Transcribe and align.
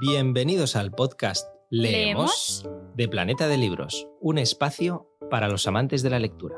Bienvenidos 0.00 0.76
al 0.76 0.92
podcast 0.92 1.46
Leemos, 1.68 2.62
¿Leemos? 2.64 2.94
de 2.96 3.06
Planeta 3.06 3.48
de 3.48 3.58
Libros, 3.58 4.08
un 4.18 4.38
espacio 4.38 5.10
para 5.30 5.46
los 5.46 5.66
amantes 5.66 6.02
de 6.02 6.08
la 6.08 6.18
lectura. 6.18 6.56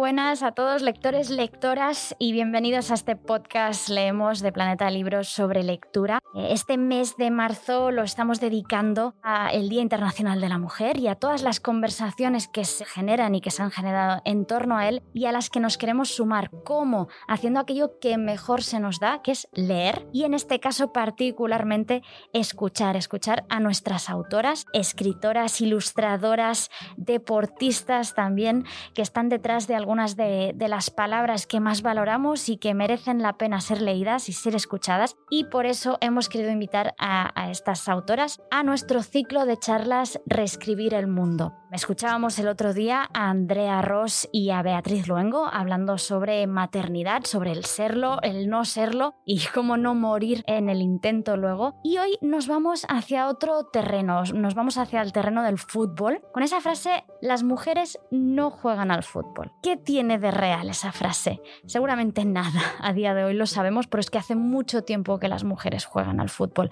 Buenas 0.00 0.42
a 0.42 0.52
todos 0.52 0.80
lectores, 0.80 1.28
lectoras 1.28 2.16
y 2.18 2.32
bienvenidos 2.32 2.90
a 2.90 2.94
este 2.94 3.16
podcast 3.16 3.90
Leemos 3.90 4.40
de 4.40 4.50
Planeta 4.50 4.90
Libros 4.90 5.28
sobre 5.28 5.62
lectura. 5.62 6.20
Este 6.34 6.78
mes 6.78 7.18
de 7.18 7.30
marzo 7.30 7.90
lo 7.90 8.02
estamos 8.02 8.40
dedicando 8.40 9.14
al 9.22 9.68
Día 9.68 9.82
Internacional 9.82 10.40
de 10.40 10.48
la 10.48 10.56
Mujer 10.56 10.96
y 10.96 11.08
a 11.08 11.16
todas 11.16 11.42
las 11.42 11.60
conversaciones 11.60 12.48
que 12.48 12.64
se 12.64 12.86
generan 12.86 13.34
y 13.34 13.42
que 13.42 13.50
se 13.50 13.62
han 13.62 13.70
generado 13.70 14.22
en 14.24 14.46
torno 14.46 14.78
a 14.78 14.88
él 14.88 15.02
y 15.12 15.26
a 15.26 15.32
las 15.32 15.50
que 15.50 15.60
nos 15.60 15.76
queremos 15.76 16.08
sumar. 16.08 16.50
¿Cómo? 16.64 17.08
Haciendo 17.28 17.60
aquello 17.60 17.98
que 18.00 18.16
mejor 18.16 18.62
se 18.62 18.80
nos 18.80 19.00
da, 19.00 19.20
que 19.20 19.32
es 19.32 19.48
leer 19.52 20.08
y 20.14 20.24
en 20.24 20.32
este 20.32 20.60
caso 20.60 20.94
particularmente 20.94 22.02
escuchar, 22.32 22.96
escuchar 22.96 23.44
a 23.50 23.60
nuestras 23.60 24.08
autoras, 24.08 24.64
escritoras, 24.72 25.60
ilustradoras, 25.60 26.70
deportistas 26.96 28.14
también 28.14 28.64
que 28.94 29.02
están 29.02 29.28
detrás 29.28 29.66
de 29.66 29.74
algunas 29.90 30.14
de, 30.14 30.54
las 30.68 30.90
palabras 30.90 31.48
que 31.48 31.58
más 31.58 31.82
valoramos 31.82 32.48
y 32.48 32.58
que 32.58 32.74
merecen 32.74 33.22
la 33.22 33.32
pena 33.32 33.60
ser 33.60 33.82
leídas 33.82 34.28
y 34.28 34.32
ser 34.32 34.54
escuchadas. 34.54 35.16
Y 35.30 35.46
por 35.46 35.66
eso 35.66 35.98
hemos 36.00 36.28
querido 36.28 36.52
invitar 36.52 36.94
a, 36.96 37.50
estas 37.50 37.88
autoras 37.88 38.40
a 38.52 38.62
nuestro 38.62 39.02
ciclo 39.02 39.46
de 39.46 39.56
charlas 39.56 40.20
Reescribir 40.26 40.94
el 40.94 41.08
Mundo. 41.08 41.54
Escuchábamos 41.72 42.38
el 42.38 42.48
otro 42.48 42.72
día 42.72 43.08
a 43.12 43.30
Andrea 43.30 43.82
Ross 43.82 44.28
y 44.32 44.50
a 44.50 44.62
Beatriz 44.62 45.08
Luengo 45.08 45.46
hablando 45.46 45.98
sobre 45.98 46.46
maternidad, 46.46 47.24
sobre 47.24 47.50
el 47.50 47.64
serlo, 47.64 48.20
el 48.22 48.48
no 48.48 48.64
serlo 48.64 49.14
y 49.24 49.40
cómo 49.52 49.76
no 49.76 49.94
morir 49.94 50.44
en 50.46 50.68
el 50.68 50.82
intento 50.82 51.36
luego. 51.36 51.74
Y 51.82 51.98
hoy 51.98 52.16
nos 52.20 52.46
vamos 52.46 52.86
hacia 52.88 53.28
otro 53.28 53.64
terreno, 53.64 54.22
nos 54.34 54.54
vamos 54.54 54.78
hacia 54.78 55.02
el 55.02 55.12
terreno 55.12 55.42
del 55.42 55.58
fútbol. 55.58 56.20
Con 56.32 56.44
esa 56.44 56.60
frase, 56.60 57.04
las 57.20 57.42
mujeres 57.42 57.98
no 58.10 58.50
juegan 58.50 58.90
al 58.90 59.02
fútbol. 59.02 59.52
¿Qué 59.62 59.79
tiene 59.84 60.18
de 60.18 60.30
real 60.30 60.68
esa 60.70 60.92
frase? 60.92 61.40
Seguramente 61.66 62.24
nada. 62.24 62.60
A 62.80 62.92
día 62.92 63.14
de 63.14 63.24
hoy 63.24 63.34
lo 63.34 63.46
sabemos, 63.46 63.86
pero 63.86 64.00
es 64.00 64.10
que 64.10 64.18
hace 64.18 64.34
mucho 64.34 64.82
tiempo 64.82 65.18
que 65.18 65.28
las 65.28 65.44
mujeres 65.44 65.84
juegan 65.84 66.20
al 66.20 66.28
fútbol. 66.28 66.70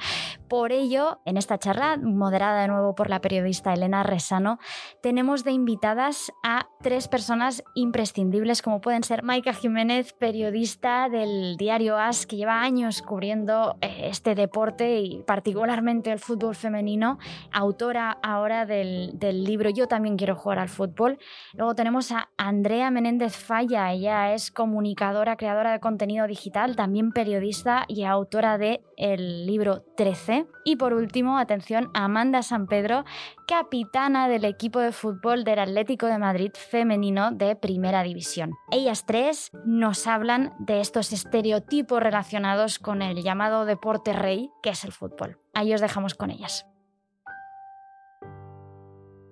Por 0.49 0.73
ello, 0.73 1.21
en 1.25 1.37
esta 1.37 1.59
charla, 1.59 1.97
moderada 1.97 2.63
de 2.63 2.69
nuevo 2.69 2.95
por 2.95 3.11
la 3.11 3.21
periodista 3.21 3.73
Elena 3.73 4.03
Resano, 4.03 4.59
tenemos 5.03 5.45
de 5.45 5.53
invitadas 5.53 6.33
a 6.43 6.69
tres 6.81 7.09
personas 7.09 7.65
imprescindibles, 7.75 8.63
como 8.63 8.81
pueden 8.81 9.03
ser 9.03 9.23
Maika 9.23 9.53
Jiménez, 9.53 10.13
periodista 10.13 11.09
del 11.09 11.57
diario 11.57 11.99
As, 11.99 12.27
que 12.27 12.37
lleva 12.37 12.63
años 12.63 13.03
cubriendo 13.03 13.77
este 13.81 14.35
deporte 14.35 15.01
y 15.01 15.23
particularmente 15.23 16.11
el 16.13 16.19
fútbol 16.19 16.55
femenino, 16.55 17.19
autora 17.53 18.19
ahora 18.23 18.67
del, 18.67 19.19
del 19.19 19.45
libro 19.45 19.71
Yo 19.71 19.89
también 19.89 20.17
quiero 20.17 20.37
jugar 20.37 20.59
al 20.59 20.69
fútbol. 20.69 21.19
Luego 21.55 21.75
tenemos 21.75 22.13
a 22.13 22.31
Andrea 22.37 22.91
Menéndez 22.99 23.37
Falla, 23.37 23.93
ella 23.93 24.35
es 24.35 24.51
comunicadora, 24.51 25.37
creadora 25.37 25.71
de 25.71 25.79
contenido 25.79 26.27
digital, 26.27 26.75
también 26.75 27.13
periodista 27.13 27.85
y 27.87 28.03
autora 28.03 28.59
de 28.59 28.83
el 28.97 29.47
libro 29.47 29.85
13. 29.97 30.47
Y 30.65 30.75
por 30.75 30.95
último, 30.95 31.39
atención, 31.39 31.93
Amanda 31.95 32.43
San 32.43 32.67
Pedro, 32.67 33.05
capitana 33.47 34.29
del 34.29 34.45
equipo 34.45 34.81
de 34.81 34.91
fútbol 34.91 35.45
del 35.45 35.61
Atlético 35.61 36.07
de 36.07 36.19
Madrid 36.19 36.51
femenino 36.55 37.31
de 37.31 37.55
Primera 37.55 38.03
División. 38.03 38.51
Ellas 38.73 39.07
tres 39.07 39.53
nos 39.65 40.09
hablan 40.09 40.53
de 40.59 40.81
estos 40.81 41.13
estereotipos 41.13 42.03
relacionados 42.03 42.81
con 42.81 43.01
el 43.01 43.23
llamado 43.23 43.65
deporte 43.65 44.13
rey, 44.13 44.51
que 44.61 44.71
es 44.71 44.83
el 44.83 44.91
fútbol. 44.91 45.39
Ahí 45.55 45.73
os 45.73 45.81
dejamos 45.81 46.15
con 46.15 46.33
ellas. 46.33 46.67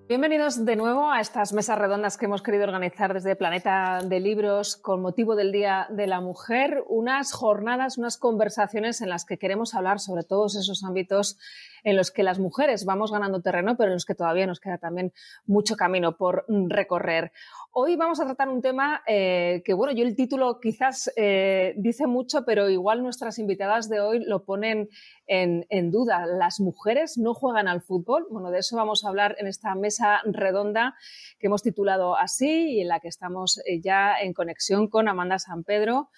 Bienvenidos 0.07 0.63
de 0.63 0.77
nuevo 0.77 1.11
a 1.11 1.19
estas 1.19 1.51
mesas 1.51 1.77
redondas 1.77 2.15
que 2.15 2.27
hemos 2.27 2.41
querido 2.41 2.63
organizar 2.63 3.13
desde 3.13 3.35
Planeta 3.35 3.99
de 4.01 4.21
Libros 4.21 4.77
con 4.77 5.01
motivo 5.01 5.35
del 5.35 5.51
Día 5.51 5.85
de 5.89 6.07
la 6.07 6.21
Mujer, 6.21 6.85
unas 6.87 7.33
jornadas, 7.33 7.97
unas 7.97 8.17
conversaciones 8.17 9.01
en 9.01 9.09
las 9.09 9.25
que 9.25 9.37
queremos 9.37 9.75
hablar 9.75 9.99
sobre 9.99 10.23
todos 10.23 10.55
esos 10.55 10.85
ámbitos 10.85 11.37
en 11.83 11.97
los 11.97 12.11
que 12.11 12.23
las 12.23 12.39
mujeres 12.39 12.85
vamos 12.85 13.11
ganando 13.11 13.41
terreno, 13.41 13.75
pero 13.75 13.89
en 13.89 13.95
los 13.95 14.05
que 14.05 14.15
todavía 14.15 14.47
nos 14.47 14.61
queda 14.61 14.77
también 14.77 15.11
mucho 15.45 15.75
camino 15.75 16.15
por 16.15 16.45
recorrer. 16.47 17.33
Hoy 17.79 17.95
vamos 17.95 18.19
a 18.19 18.25
tratar 18.25 18.49
un 18.49 18.63
tema 18.63 19.03
eh, 19.05 19.61
que, 19.63 19.75
bueno, 19.75 19.93
yo 19.93 20.03
el 20.03 20.15
título 20.15 20.59
quizás 20.59 21.13
eh, 21.15 21.75
dice 21.77 22.07
mucho, 22.07 22.43
pero 22.43 22.71
igual 22.71 23.03
nuestras 23.03 23.37
invitadas 23.37 23.87
de 23.87 23.99
hoy 23.99 24.25
lo 24.25 24.45
ponen 24.45 24.89
en, 25.27 25.91
duda. 25.91 26.25
¿Las 26.25 26.59
mujeres 26.59 27.19
no 27.19 27.35
juegan 27.35 27.67
al 27.67 27.83
fútbol? 27.83 28.25
Bueno, 28.31 28.49
de 28.49 28.57
eso 28.57 28.77
vamos 28.77 29.05
a 29.05 29.09
hablar 29.09 29.35
en 29.37 29.45
esta 29.45 29.75
mesa 29.75 30.21
redonda 30.25 30.95
que 31.37 31.45
hemos 31.45 31.61
titulado 31.61 32.17
así 32.17 32.77
y 32.77 32.81
en 32.81 32.87
la 32.87 32.99
que 32.99 33.09
estamos 33.09 33.59
eh, 33.59 33.79
ya 33.79 34.15
en 34.19 34.33
conexión 34.33 34.87
con 34.87 35.07
Amanda 35.07 35.37
San 35.37 35.63
Pedro 35.63 36.09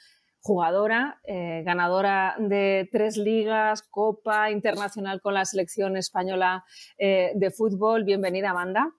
jugadora, 0.41 1.19
ganadora 1.27 2.37
de 2.39 2.87
tres 2.93 3.17
ligas, 3.17 3.81
Copa 3.81 4.49
Internacional 4.51 5.19
con 5.19 5.33
la 5.33 5.43
selección 5.43 5.97
española 5.97 6.63
de 6.97 7.51
fútbol. 7.51 8.05
Bienvenida, 8.05 8.51
Amanda. 8.51 8.93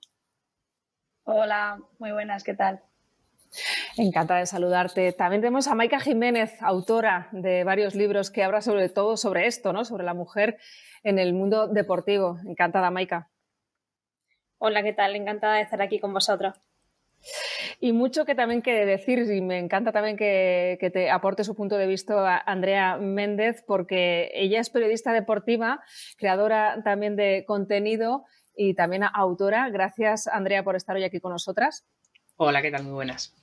Hola, 1.32 1.78
muy 2.00 2.10
buenas, 2.10 2.42
¿qué 2.42 2.54
tal? 2.54 2.80
Encantada 3.96 4.41
de 4.41 4.46
saludarte. 4.46 5.12
También 5.12 5.41
tenemos 5.41 5.68
a 5.68 5.76
Maika 5.76 6.00
Jiménez, 6.00 6.60
autora 6.60 7.28
de 7.30 7.62
varios 7.62 7.94
libros 7.94 8.32
que 8.32 8.42
habla 8.42 8.62
sobre 8.62 8.88
todo 8.88 9.16
sobre 9.16 9.46
esto, 9.46 9.72
¿no? 9.72 9.84
sobre 9.84 10.02
la 10.02 10.12
mujer 10.12 10.58
en 11.04 11.20
el 11.20 11.32
mundo 11.32 11.69
deportivo. 11.69 12.40
Encantada, 12.44 12.90
Maika. 12.90 13.30
Hola, 14.58 14.82
¿qué 14.82 14.92
tal? 14.92 15.14
Encantada 15.14 15.54
de 15.54 15.62
estar 15.62 15.80
aquí 15.80 16.00
con 16.00 16.12
vosotros. 16.12 16.56
Y 17.78 17.92
mucho 17.92 18.24
que 18.24 18.34
también 18.34 18.60
que 18.60 18.84
decir, 18.84 19.20
y 19.30 19.40
me 19.40 19.60
encanta 19.60 19.92
también 19.92 20.16
que, 20.16 20.78
que, 20.80 20.90
te 20.90 21.12
aporte 21.12 21.44
su 21.44 21.54
punto 21.54 21.76
de 21.76 21.86
vista 21.86 22.38
a 22.38 22.38
Andrea 22.38 22.96
Méndez, 22.96 23.62
porque 23.64 24.32
ella 24.34 24.58
es 24.58 24.69
periodista 24.69 25.12
deportiva, 25.12 25.80
creadora 26.16 26.82
también 26.82 27.14
de 27.14 27.44
contenido 27.46 28.24
y 28.60 28.75
también 28.75 29.04
autora. 29.04 29.71
Gracias, 29.71 30.26
Andrea, 30.26 30.62
por 30.62 30.76
estar 30.76 30.94
hoy 30.94 31.03
aquí 31.03 31.19
con 31.19 31.32
nosotras. 31.32 31.87
Hola, 32.37 32.60
¿qué 32.60 32.71
tal? 32.71 32.82
Muy 32.82 32.93
buenas. 32.93 33.34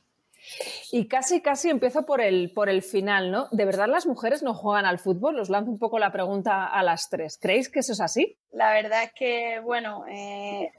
Y 0.91 1.07
casi, 1.07 1.41
casi 1.41 1.72
empiezo 1.72 2.05
por 2.05 2.22
el, 2.22 2.51
por 2.53 2.69
el 2.69 2.83
final, 2.83 3.31
¿no? 3.31 3.47
¿De 3.51 3.66
verdad 3.66 3.88
las 3.88 4.06
mujeres 4.06 4.44
no 4.44 4.53
juegan 4.53 4.85
al 4.85 5.00
fútbol? 5.00 5.39
Os 5.39 5.50
lanzo 5.50 5.72
un 5.72 5.79
poco 5.79 5.97
la 5.97 6.11
pregunta 6.11 6.67
a 6.67 6.83
las 6.83 7.09
tres. 7.09 7.39
¿Creéis 7.41 7.67
que 7.67 7.79
eso 7.79 7.94
es 7.94 8.00
así? 8.00 8.38
La 8.51 8.72
verdad 8.72 9.06
es 9.06 9.11
que, 9.13 9.59
bueno, 9.59 10.06
eh, 10.07 10.72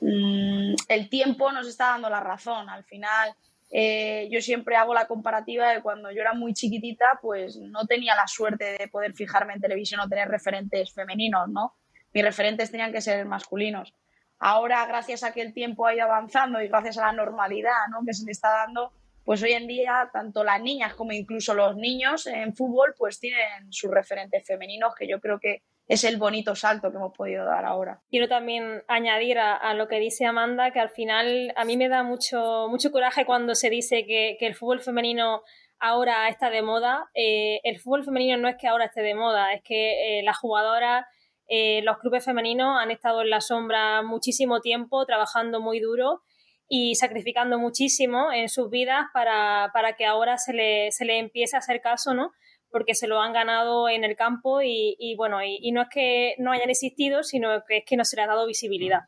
el 0.00 1.08
tiempo 1.08 1.52
nos 1.52 1.68
está 1.68 1.90
dando 1.90 2.10
la 2.10 2.18
razón. 2.18 2.68
Al 2.68 2.82
final, 2.82 3.36
eh, 3.70 4.28
yo 4.32 4.40
siempre 4.40 4.74
hago 4.74 4.94
la 4.94 5.06
comparativa 5.06 5.70
de 5.70 5.80
cuando 5.80 6.10
yo 6.10 6.22
era 6.22 6.34
muy 6.34 6.54
chiquitita, 6.54 7.20
pues 7.22 7.56
no 7.56 7.86
tenía 7.86 8.16
la 8.16 8.26
suerte 8.26 8.76
de 8.80 8.88
poder 8.88 9.14
fijarme 9.14 9.54
en 9.54 9.60
televisión 9.60 10.00
o 10.00 10.08
tener 10.08 10.26
referentes 10.26 10.92
femeninos, 10.92 11.48
¿no? 11.50 11.76
Mis 12.16 12.24
referentes 12.24 12.70
tenían 12.70 12.92
que 12.92 13.02
ser 13.02 13.26
masculinos. 13.26 13.92
Ahora, 14.38 14.86
gracias 14.86 15.22
a 15.22 15.34
que 15.34 15.42
el 15.42 15.52
tiempo 15.52 15.86
ha 15.86 15.94
ido 15.94 16.04
avanzando 16.04 16.62
y 16.62 16.68
gracias 16.68 16.96
a 16.96 17.04
la 17.04 17.12
normalidad 17.12 17.88
¿no? 17.90 18.06
que 18.06 18.14
se 18.14 18.24
le 18.24 18.32
está 18.32 18.48
dando, 18.48 18.90
pues 19.22 19.42
hoy 19.42 19.52
en 19.52 19.66
día 19.66 20.08
tanto 20.14 20.42
las 20.42 20.62
niñas 20.62 20.94
como 20.94 21.12
incluso 21.12 21.52
los 21.52 21.76
niños 21.76 22.26
en 22.26 22.56
fútbol 22.56 22.94
pues 22.96 23.20
tienen 23.20 23.70
sus 23.70 23.90
referentes 23.90 24.46
femeninos 24.46 24.94
que 24.94 25.06
yo 25.06 25.20
creo 25.20 25.38
que 25.38 25.60
es 25.88 26.04
el 26.04 26.16
bonito 26.16 26.54
salto 26.54 26.90
que 26.90 26.96
hemos 26.96 27.12
podido 27.14 27.44
dar 27.44 27.66
ahora. 27.66 28.00
Quiero 28.08 28.28
también 28.28 28.82
añadir 28.88 29.38
a, 29.38 29.74
lo 29.74 29.86
que 29.86 29.98
dice 29.98 30.24
Amanda 30.24 30.70
que 30.70 30.80
al 30.80 30.88
final 30.88 31.52
a 31.54 31.66
mí 31.66 31.76
me 31.76 31.90
da 31.90 32.02
mucho, 32.02 32.68
mucho 32.70 32.92
coraje 32.92 33.26
cuando 33.26 33.54
se 33.54 33.68
dice 33.68 34.06
que, 34.06 34.38
que 34.40 34.46
el 34.46 34.54
fútbol 34.54 34.80
femenino 34.80 35.42
ahora 35.78 36.30
está 36.30 36.48
de 36.48 36.62
moda. 36.62 37.10
Eh, 37.12 37.60
el 37.62 37.78
fútbol 37.78 38.04
femenino 38.04 38.38
no 38.38 38.48
es 38.48 38.56
que 38.56 38.68
ahora 38.68 38.86
esté 38.86 39.02
de 39.02 39.14
moda, 39.14 39.52
es 39.52 39.62
que 39.62 40.20
eh, 40.20 40.22
las 40.22 40.38
jugadoras, 40.38 41.04
eh, 41.48 41.82
los 41.82 41.98
clubes 41.98 42.24
femeninos 42.24 42.78
han 42.78 42.90
estado 42.90 43.22
en 43.22 43.30
la 43.30 43.40
sombra 43.40 44.02
muchísimo 44.02 44.60
tiempo, 44.60 45.04
trabajando 45.06 45.60
muy 45.60 45.80
duro 45.80 46.22
y 46.68 46.96
sacrificando 46.96 47.58
muchísimo 47.58 48.32
en 48.32 48.48
sus 48.48 48.70
vidas 48.70 49.06
para, 49.12 49.70
para 49.72 49.94
que 49.94 50.04
ahora 50.04 50.38
se 50.38 50.52
le, 50.52 50.90
se 50.92 51.04
le 51.04 51.18
empiece 51.18 51.56
a 51.56 51.60
hacer 51.60 51.80
caso, 51.80 52.14
¿no? 52.14 52.32
porque 52.70 52.94
se 52.94 53.06
lo 53.06 53.20
han 53.20 53.32
ganado 53.32 53.88
en 53.88 54.04
el 54.04 54.16
campo 54.16 54.60
y, 54.60 55.14
bueno, 55.16 55.42
y, 55.42 55.58
y, 55.62 55.72
no 55.72 55.82
es 55.82 55.88
que 55.88 56.34
no 56.38 56.52
hayan 56.52 56.68
existido, 56.68 57.22
sino 57.22 57.48
que 57.66 57.78
es 57.78 57.84
que 57.86 57.96
no 57.96 58.04
se 58.04 58.16
les 58.16 58.24
ha 58.24 58.28
dado 58.28 58.46
visibilidad. 58.46 59.02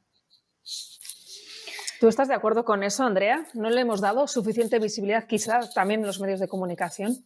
¿Tú 2.01 2.09
estás 2.09 2.29
de 2.29 2.35
acuerdo 2.35 2.65
con 2.65 2.83
eso, 2.83 3.03
Andrea? 3.03 3.47
¿No 3.55 3.71
le 3.71 3.81
hemos 3.81 4.01
dado 4.01 4.29
suficiente 4.29 4.79
visibilidad 4.79 5.27
quizás 5.27 5.75
también 5.75 6.01
en 6.01 6.07
los 6.07 6.21
medios 6.21 6.39
de 6.39 6.49
comunicación? 6.49 7.17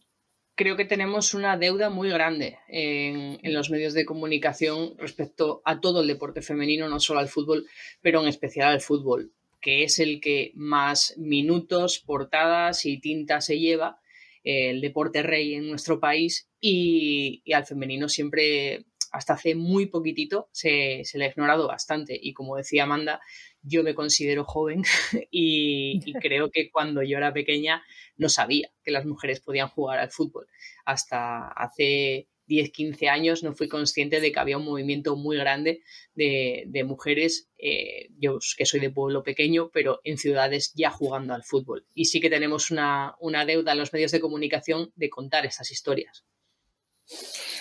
Creo 0.55 0.75
que 0.75 0.85
tenemos 0.85 1.33
una 1.33 1.57
deuda 1.57 1.89
muy 1.89 2.09
grande 2.09 2.59
en, 2.67 3.39
los 3.53 3.71
medios 3.71 3.95
de 3.95 4.05
comunicación 4.05 4.95
respecto 4.97 5.63
a 5.65 5.81
todo 5.81 6.01
el 6.01 6.07
deporte 6.07 6.43
femenino, 6.43 6.87
no 6.89 6.99
solo 6.99 7.19
al 7.19 7.27
fútbol, 7.27 7.65
pero 8.01 8.21
en 8.21 8.27
especial 8.27 8.69
al 8.69 8.81
fútbol, 8.81 9.31
que 9.61 9.83
es 9.83 9.97
el 9.97 10.21
que 10.21 10.51
más 10.53 11.15
minutos, 11.17 11.99
portadas 11.99 12.85
y 12.85 12.99
tinta 12.99 13.41
se 13.41 13.57
lleva 13.57 13.99
el 14.43 14.81
deporte 14.81 15.23
rey 15.23 15.55
en 15.55 15.69
nuestro 15.69 15.99
país 15.99 16.49
y, 16.59 17.41
al 17.51 17.65
femenino 17.65 18.07
siempre 18.07 18.85
hasta 19.13 19.33
hace 19.33 19.53
muy 19.53 19.85
poquitito 19.85 20.49
se, 20.51 21.01
se 21.05 21.17
le 21.17 21.25
ha 21.25 21.29
ignorado 21.29 21.67
bastante. 21.67 22.19
Y 22.21 22.33
como 22.33 22.57
decía 22.57 22.83
Amanda, 22.83 23.21
yo 23.61 23.83
me 23.83 23.93
considero 23.93 24.43
joven 24.43 24.83
y, 25.31 26.01
creo 26.21 26.49
que 26.51 26.69
cuando 26.71 27.03
yo 27.03 27.17
era 27.17 27.31
pequeña 27.31 27.83
no 28.17 28.27
sabía 28.27 28.71
que 28.83 28.91
las 28.91 29.05
mujeres 29.05 29.39
podían 29.39 29.69
jugar 29.69 29.99
al 29.99 30.11
fútbol. 30.11 30.47
Hasta 30.83 31.47
hace 31.47 32.27
10, 32.47 32.71
15 32.71 33.07
años 33.07 33.43
no 33.43 33.53
fui 33.53 33.67
consciente 33.69 34.19
de 34.19 34.31
que 34.31 34.39
había 34.39 34.57
un 34.57 34.65
movimiento 34.65 35.15
muy 35.15 35.37
grande 35.37 35.81
de, 36.15 36.83
mujeres, 36.83 37.49
eh, 37.59 38.09
yo 38.17 38.39
que 38.57 38.65
soy 38.65 38.79
de 38.79 38.89
pueblo 38.89 39.21
pequeño, 39.21 39.69
pero 39.71 40.01
en 40.03 40.17
ciudades 40.17 40.73
ya 40.75 40.89
jugando 40.89 41.35
al 41.35 41.43
fútbol. 41.43 41.85
Y 41.93 42.05
sí 42.05 42.19
que 42.19 42.31
tenemos 42.31 42.71
una, 42.71 43.15
una 43.19 43.45
deuda 43.45 43.73
en 43.73 43.77
los 43.77 43.93
medios 43.93 44.11
de 44.11 44.19
comunicación 44.19 44.91
de 44.95 45.09
contar 45.09 45.45
estas 45.45 45.71
historias. 45.71 46.25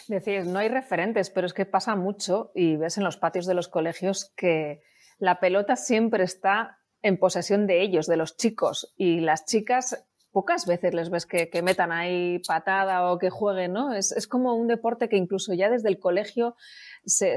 Decís, 0.08 0.46
no 0.46 0.58
hay 0.58 0.68
referentes, 0.68 1.30
pero 1.30 1.46
es 1.46 1.54
que 1.54 1.66
pasa 1.66 1.96
mucho 1.96 2.52
y 2.54 2.76
ves 2.76 2.98
en 2.98 3.04
los 3.04 3.16
patios 3.16 3.46
de 3.46 3.54
los 3.54 3.68
colegios 3.68 4.32
que 4.36 4.82
la 5.18 5.40
pelota 5.40 5.76
siempre 5.76 6.24
está 6.24 6.78
en 7.02 7.18
posesión 7.18 7.66
de 7.66 7.82
ellos, 7.82 8.06
de 8.06 8.16
los 8.16 8.36
chicos, 8.36 8.94
y 8.96 9.20
las 9.20 9.44
chicas 9.44 10.04
pocas 10.32 10.66
veces 10.66 10.94
les 10.94 11.10
ves 11.10 11.26
que, 11.26 11.62
metan 11.62 11.92
ahí 11.92 12.40
patada 12.46 13.12
o 13.12 13.18
que 13.18 13.30
jueguen, 13.30 13.74
¿no? 13.74 13.94
Es, 13.94 14.26
como 14.26 14.54
un 14.54 14.66
deporte 14.66 15.08
que 15.08 15.16
incluso 15.16 15.52
ya 15.52 15.68
desde 15.68 15.90
el 15.90 15.98
colegio 15.98 16.56
se, 17.04 17.36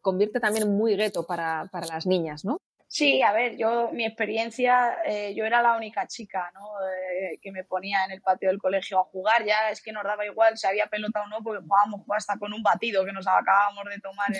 convierte 0.00 0.40
también 0.40 0.74
muy 0.74 0.96
gueto 0.96 1.26
para, 1.26 1.68
las 1.72 2.06
niñas, 2.06 2.44
¿no? 2.44 2.58
Sí, 2.94 3.22
a 3.22 3.32
ver, 3.32 3.56
yo, 3.56 3.90
mi 3.92 4.04
experiencia, 4.04 4.98
eh, 5.04 5.34
yo 5.34 5.44
era 5.44 5.60
la 5.60 5.76
única 5.76 6.06
chica, 6.06 6.52
¿no? 6.54 6.60
Eh, 6.86 7.40
que 7.42 7.50
me 7.50 7.64
ponía 7.64 8.04
en 8.04 8.12
el 8.12 8.22
patio 8.22 8.48
del 8.50 8.60
colegio 8.60 9.00
a 9.00 9.04
jugar, 9.06 9.44
ya 9.44 9.68
es 9.68 9.82
que 9.82 9.90
nos 9.90 10.04
daba 10.04 10.24
igual 10.24 10.56
si 10.56 10.68
había 10.68 10.86
pelota 10.86 11.24
o 11.24 11.26
no, 11.26 11.42
porque 11.42 11.60
jugábamos 11.60 12.02
hasta 12.16 12.38
con 12.38 12.52
un 12.52 12.62
batido 12.62 13.04
que 13.04 13.10
nos 13.10 13.26
acabábamos 13.26 13.86
de 13.86 13.98
tomar 13.98 14.30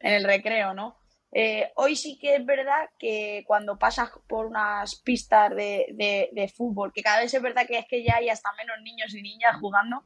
en 0.00 0.14
el 0.14 0.24
recreo, 0.24 0.72
¿no? 0.72 0.96
Eh, 1.30 1.72
hoy 1.76 1.94
sí 1.94 2.18
que 2.18 2.36
es 2.36 2.46
verdad 2.46 2.88
que 2.98 3.44
cuando 3.46 3.78
pasas 3.78 4.08
por 4.28 4.46
unas 4.46 5.02
pistas 5.02 5.54
de, 5.54 6.52
fútbol, 6.56 6.90
que 6.90 7.02
cada 7.02 7.20
vez 7.20 7.34
es 7.34 7.42
verdad 7.42 7.66
que 7.66 7.76
es 7.76 7.86
que 7.86 8.02
ya 8.02 8.16
hay 8.16 8.30
hasta 8.30 8.50
menos 8.54 8.80
niños 8.82 9.14
y 9.14 9.20
niñas 9.20 9.58
jugando, 9.60 10.04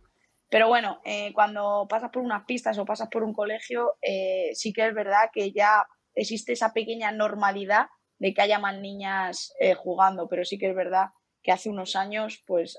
pero 0.50 0.66
bueno, 0.66 1.00
cuando 1.32 1.86
pasas 1.88 2.10
por 2.10 2.24
unas 2.24 2.44
pistas 2.44 2.76
o 2.76 2.84
pasas 2.84 3.08
por 3.08 3.22
un 3.22 3.34
colegio, 3.34 3.94
sí 4.52 4.72
que 4.72 4.88
es 4.88 4.94
verdad 4.94 5.30
que 5.32 5.52
ya 5.52 5.86
existe 6.20 6.52
esa 6.52 6.72
pequeña 6.72 7.12
normalidad 7.12 7.86
de 8.18 8.34
que 8.34 8.42
haya 8.42 8.58
más 8.58 8.78
niñas 8.78 9.52
jugando, 9.76 10.28
pero 10.28 10.44
sí 10.44 10.58
que 10.58 10.70
es 10.70 10.74
verdad 10.74 11.06
que 11.42 11.52
hace 11.52 11.68
unos 11.68 11.94
años, 11.94 12.42
pues 12.46 12.78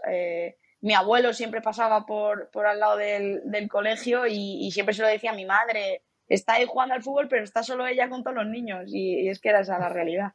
mi 0.82 0.94
abuelo 0.94 1.34
siempre 1.34 1.62
pasaba 1.62 2.06
por, 2.06 2.50
por 2.52 2.66
al 2.66 2.80
lado 2.80 2.98
del, 2.98 3.68
colegio 3.70 4.28
y, 4.28 4.68
y 4.68 4.72
siempre 4.72 4.94
se 4.94 5.02
lo 5.02 5.08
decía 5.08 5.32
a 5.32 5.36
mi 5.36 5.46
madre, 5.46 6.04
está 6.30 6.54
ahí 6.54 6.66
jugando 6.66 6.94
al 6.94 7.04
fútbol, 7.04 7.28
pero 7.28 7.44
está 7.44 7.64
solo 7.64 7.86
ella 7.86 8.08
con 8.08 8.24
todos 8.24 8.38
los 8.38 8.48
niños. 8.48 8.86
Y, 8.94 9.28
es 9.28 9.42
que 9.42 9.50
era 9.50 9.62
esa 9.62 9.80
la 9.80 9.90
realidad. 9.90 10.34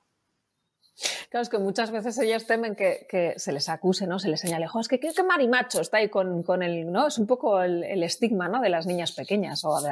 Claro, 1.30 1.42
es 1.42 1.48
que 1.48 1.58
muchas 1.58 1.90
veces 1.90 2.18
ellas 2.18 2.46
temen 2.46 2.76
que, 2.76 3.34
se 3.36 3.52
les 3.52 3.68
acuse, 3.68 4.06
¿no? 4.06 4.18
Se 4.18 4.28
les 4.28 4.40
señale, 4.40 4.66
es 4.80 4.88
que 4.88 5.00
qué, 5.00 5.10
marimacho 5.26 5.80
está 5.80 5.98
ahí 5.98 6.08
con, 6.08 6.62
el, 6.62 6.90
¿no? 6.90 7.08
Es 7.08 7.18
un 7.18 7.26
poco 7.26 7.62
el, 7.62 8.02
estigma, 8.02 8.48
¿no? 8.48 8.60
De 8.60 8.68
las 8.68 8.86
niñas 8.86 9.12
pequeñas 9.12 9.64
o 9.64 9.80
de, 9.80 9.90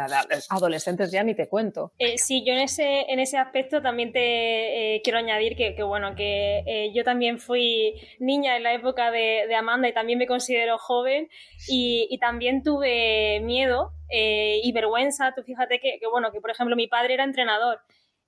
adolescentes 0.49 1.11
ya 1.11 1.25
ni 1.25 1.35
te 1.35 1.49
cuento. 1.49 1.93
Eh, 1.99 2.19
sí, 2.19 2.45
yo 2.45 2.53
en 2.53 2.61
ese, 2.61 3.07
en 3.09 3.19
ese 3.19 3.39
aspecto 3.39 3.83
también 3.83 4.13
te 4.13 4.97
eh, 4.97 5.03
quiero 5.03 5.19
añadir 5.19 5.57
que, 5.57 5.83
bueno, 5.83 6.15
que 6.15 6.63
eh, 6.67 6.93
yo 6.95 7.03
también 7.05 7.39
fui 7.39 7.95
niña 8.19 8.57
en 8.57 8.63
la 8.63 8.75
época 8.75 9.11
de, 9.11 9.53
Amanda 9.53 9.89
y 9.89 9.93
también 9.93 10.19
me 10.19 10.27
considero 10.27 10.79
joven 10.79 11.29
y, 11.69 12.09
y 12.11 12.19
también 12.19 12.63
tuve 12.63 13.41
miedo 13.41 13.93
y 14.11 14.71
vergüenza. 14.73 15.33
Tú 15.35 15.43
fíjate 15.43 15.79
que, 15.79 15.99
que, 16.01 16.07
bueno, 16.07 16.33
que 16.33 16.41
por 16.41 16.51
ejemplo 16.51 16.77
mi 16.77 16.87
padre 16.87 17.15
era 17.15 17.25
entrenador 17.25 17.81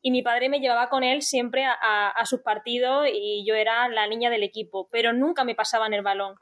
y 0.06 0.10
mi 0.10 0.20
padre 0.20 0.50
me 0.50 0.60
llevaba 0.60 0.90
con 0.90 1.02
él 1.02 1.22
siempre 1.22 1.64
a, 1.64 2.22
sus 2.26 2.42
partidos 2.42 3.06
y 3.10 3.42
yo 3.46 3.54
era 3.54 3.88
la 3.88 4.06
niña 4.06 4.28
del 4.28 4.42
equipo, 4.42 4.86
pero 4.92 5.14
nunca 5.14 5.44
me 5.44 5.54
pasaban 5.54 5.94
el 5.94 6.02
balón. 6.02 6.34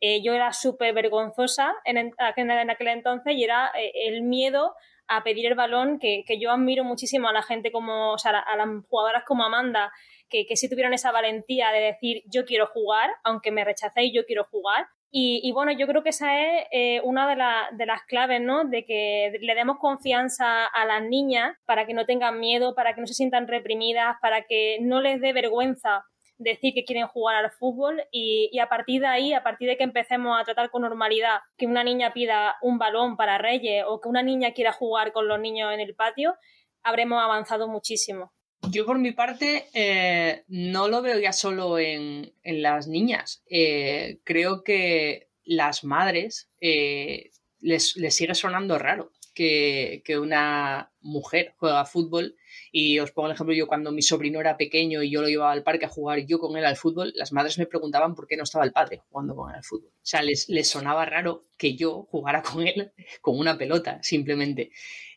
Eh, 0.00 0.20
yo 0.20 0.32
era 0.32 0.52
súper 0.52 0.92
vergonzosa 0.94 1.72
en, 1.84 2.12
aquel 2.18 2.88
entonces 2.88 3.34
y 3.36 3.44
era 3.44 3.70
eh, 3.78 3.92
el 4.08 4.22
miedo 4.24 4.74
a 5.06 5.22
pedir 5.22 5.46
el 5.46 5.54
balón, 5.54 6.00
que, 6.00 6.24
yo 6.40 6.50
admiro 6.50 6.82
muchísimo 6.82 7.28
a 7.28 7.32
la 7.32 7.42
gente 7.44 7.70
como, 7.70 8.16
a 8.16 8.56
las 8.56 8.68
jugadoras 8.88 9.22
como 9.24 9.44
Amanda, 9.44 9.92
que, 10.28 10.44
que 10.44 10.56
sí 10.56 10.68
tuvieron 10.68 10.92
esa 10.92 11.12
valentía 11.12 11.70
de 11.70 11.82
decir 11.82 12.24
yo 12.26 12.44
quiero 12.44 12.66
jugar, 12.66 13.10
aunque 13.22 13.52
me 13.52 13.64
rechacéis, 13.64 14.12
yo 14.12 14.26
quiero 14.26 14.42
jugar. 14.50 14.88
Y, 15.16 15.52
bueno, 15.52 15.70
yo 15.70 15.86
creo 15.86 16.02
que 16.02 16.08
esa 16.08 16.40
es 16.40 16.66
eh, 16.72 17.00
una 17.04 17.28
de, 17.28 17.76
de, 17.76 17.86
las 17.86 18.02
claves, 18.02 18.40
¿no? 18.40 18.64
De 18.64 18.84
que 18.84 19.38
le 19.40 19.54
demos 19.54 19.76
confianza 19.78 20.66
a 20.66 20.84
las 20.86 21.04
niñas 21.04 21.56
para 21.66 21.86
que 21.86 21.94
no 21.94 22.04
tengan 22.04 22.40
miedo, 22.40 22.74
para 22.74 22.96
que 22.96 23.00
no 23.00 23.06
se 23.06 23.14
sientan 23.14 23.46
reprimidas, 23.46 24.16
para 24.20 24.42
que 24.42 24.78
no 24.80 25.00
les 25.00 25.20
dé 25.20 25.32
vergüenza 25.32 26.04
decir 26.38 26.74
que 26.74 26.84
quieren 26.84 27.06
jugar 27.06 27.36
al 27.36 27.52
fútbol 27.52 28.02
y, 28.10 28.50
y, 28.50 28.58
a 28.58 28.68
partir 28.68 29.02
de 29.02 29.06
ahí, 29.06 29.32
a 29.32 29.44
partir 29.44 29.68
de 29.68 29.76
que 29.76 29.84
empecemos 29.84 30.36
a 30.36 30.42
tratar 30.42 30.70
con 30.70 30.82
normalidad 30.82 31.42
que 31.56 31.66
una 31.66 31.84
niña 31.84 32.12
pida 32.12 32.56
un 32.60 32.78
balón 32.78 33.16
para 33.16 33.38
Reyes 33.38 33.84
o 33.86 34.00
que 34.00 34.08
una 34.08 34.24
niña 34.24 34.50
quiera 34.50 34.72
jugar 34.72 35.12
con 35.12 35.28
los 35.28 35.38
niños 35.38 35.72
en 35.72 35.78
el 35.78 35.94
patio, 35.94 36.34
habremos 36.82 37.22
avanzado 37.22 37.68
muchísimo. 37.68 38.33
Yo 38.70 38.86
por 38.86 38.98
mi 38.98 39.12
parte 39.12 39.68
eh, 39.74 40.44
no 40.48 40.88
lo 40.88 41.02
veo 41.02 41.18
ya 41.18 41.32
solo 41.32 41.78
en, 41.78 42.32
las 42.42 42.88
niñas. 42.88 43.42
Eh, 43.48 44.20
creo 44.24 44.62
que 44.64 45.28
las 45.44 45.84
madres 45.84 46.50
eh, 46.60 47.30
les, 47.60 47.94
sigue 48.10 48.34
sonando 48.34 48.78
raro 48.78 49.12
que, 49.34 50.02
una 50.20 50.92
mujer 51.00 51.54
juega 51.56 51.84
fútbol. 51.84 52.36
Y 52.70 52.98
os 52.98 53.12
pongo 53.12 53.28
el 53.28 53.34
ejemplo, 53.34 53.54
yo 53.54 53.66
cuando 53.66 53.92
mi 53.92 54.02
sobrino 54.02 54.40
era 54.40 54.56
pequeño 54.56 55.02
y 55.02 55.10
yo 55.10 55.22
lo 55.22 55.28
llevaba 55.28 55.52
al 55.52 55.62
parque 55.62 55.86
a 55.86 55.88
jugar 55.88 56.26
yo 56.26 56.38
con 56.38 56.56
él 56.56 56.64
al 56.64 56.76
fútbol, 56.76 57.12
las 57.14 57.32
madres 57.32 57.58
me 57.58 57.66
preguntaban 57.66 58.14
por 58.14 58.26
qué 58.26 58.36
no 58.36 58.42
estaba 58.44 58.64
el 58.64 58.72
padre 58.72 59.02
jugando 59.08 59.34
con 59.34 59.50
él 59.50 59.56
al 59.56 59.64
fútbol. 59.64 59.90
O 59.90 60.06
sea, 60.06 60.22
les, 60.22 60.48
les 60.48 60.68
sonaba 60.68 61.04
raro 61.04 61.42
que 61.56 61.76
yo 61.76 62.06
jugara 62.10 62.42
con 62.42 62.66
él 62.66 62.92
con 63.20 63.38
una 63.38 63.58
pelota, 63.58 64.00
simplemente. 64.02 64.70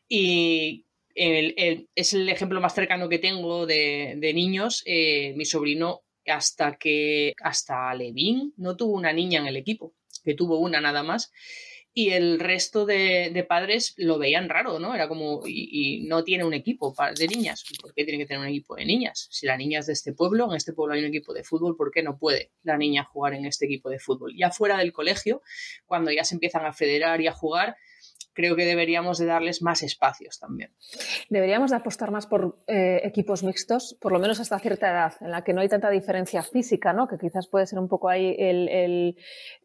Y 0.09 0.86
es 1.17 2.13
el 2.13 2.29
ejemplo 2.29 2.61
más 2.61 2.75
cercano 2.75 3.09
que 3.09 3.19
tengo 3.19 3.65
de, 3.65 4.31
niños. 4.33 4.83
Eh, 4.85 5.33
mi 5.35 5.45
sobrino, 5.45 6.01
hasta 6.25 6.77
que 6.77 7.33
hasta 7.41 7.93
Levin 7.95 8.53
no 8.57 8.75
tuvo 8.75 8.93
una 8.93 9.13
niña 9.13 9.39
en 9.39 9.47
el 9.47 9.57
equipo, 9.57 9.93
que 10.23 10.35
tuvo 10.35 10.59
una 10.59 10.79
nada 10.79 11.03
más. 11.03 11.31
Y 11.93 12.11
el 12.11 12.39
resto 12.39 12.85
de, 12.85 13.43
padres 13.49 13.95
lo 13.97 14.19
veían 14.19 14.49
raro, 14.49 14.77
¿no? 14.77 14.93
Era 14.93 15.07
como, 15.07 15.41
y, 15.47 16.05
no 16.07 16.23
tiene 16.23 16.43
un 16.43 16.53
equipo 16.53 16.93
de 17.17 17.27
niñas. 17.27 17.63
¿Por 17.81 17.91
qué 17.95 18.03
tiene 18.03 18.19
que 18.19 18.27
tener 18.27 18.41
un 18.41 18.49
equipo 18.49 18.75
de 18.75 18.85
niñas? 18.85 19.27
Si 19.31 19.47
la 19.47 19.57
niña 19.57 19.79
es 19.79 19.87
de 19.87 19.93
este 19.93 20.13
pueblo, 20.13 20.47
en 20.51 20.57
este 20.57 20.73
pueblo 20.73 20.93
hay 20.93 20.99
un 20.99 21.07
equipo 21.07 21.33
de 21.33 21.43
fútbol, 21.43 21.75
¿por 21.75 21.89
qué 21.89 22.03
no 22.03 22.19
puede 22.19 22.51
la 22.61 22.77
niña 22.77 23.03
jugar 23.03 23.33
en 23.33 23.47
este 23.47 23.65
equipo 23.65 23.89
de 23.89 23.97
fútbol? 23.97 24.35
Ya 24.37 24.51
fuera 24.51 24.77
del 24.77 24.93
colegio, 24.93 25.41
cuando 25.87 26.11
ya 26.11 26.23
se 26.23 26.35
empiezan 26.35 26.67
a 26.67 26.73
federar 26.73 27.19
y 27.21 27.25
a 27.25 27.31
jugar, 27.31 27.75
creo 28.37 28.55
que 28.55 28.65
deberíamos 28.65 29.17
de 29.17 29.25
darles 29.25 29.63
más 29.63 29.81
espacios 29.81 30.39
también. 30.39 30.71
Deberíamos 31.27 31.71
de 31.71 31.77
apostar 31.77 32.11
más 32.11 32.27
por 32.27 32.59
eh, 32.67 33.01
equipos 33.03 33.43
mixtos, 33.43 33.97
por 33.99 34.11
lo 34.11 34.19
menos 34.19 34.39
hasta 34.39 34.59
cierta 34.59 34.91
edad, 34.91 35.13
en 35.21 35.31
la 35.31 35.43
que 35.43 35.53
no 35.53 35.61
hay 35.61 35.67
tanta 35.67 35.89
diferencia 35.89 36.43
física, 36.43 36.93
¿no? 36.93 37.07
que 37.07 37.17
quizás 37.17 37.47
puede 37.47 37.65
ser 37.65 37.79
un 37.79 37.87
poco 37.87 38.09
ahí 38.09 38.35
el, 38.37 39.15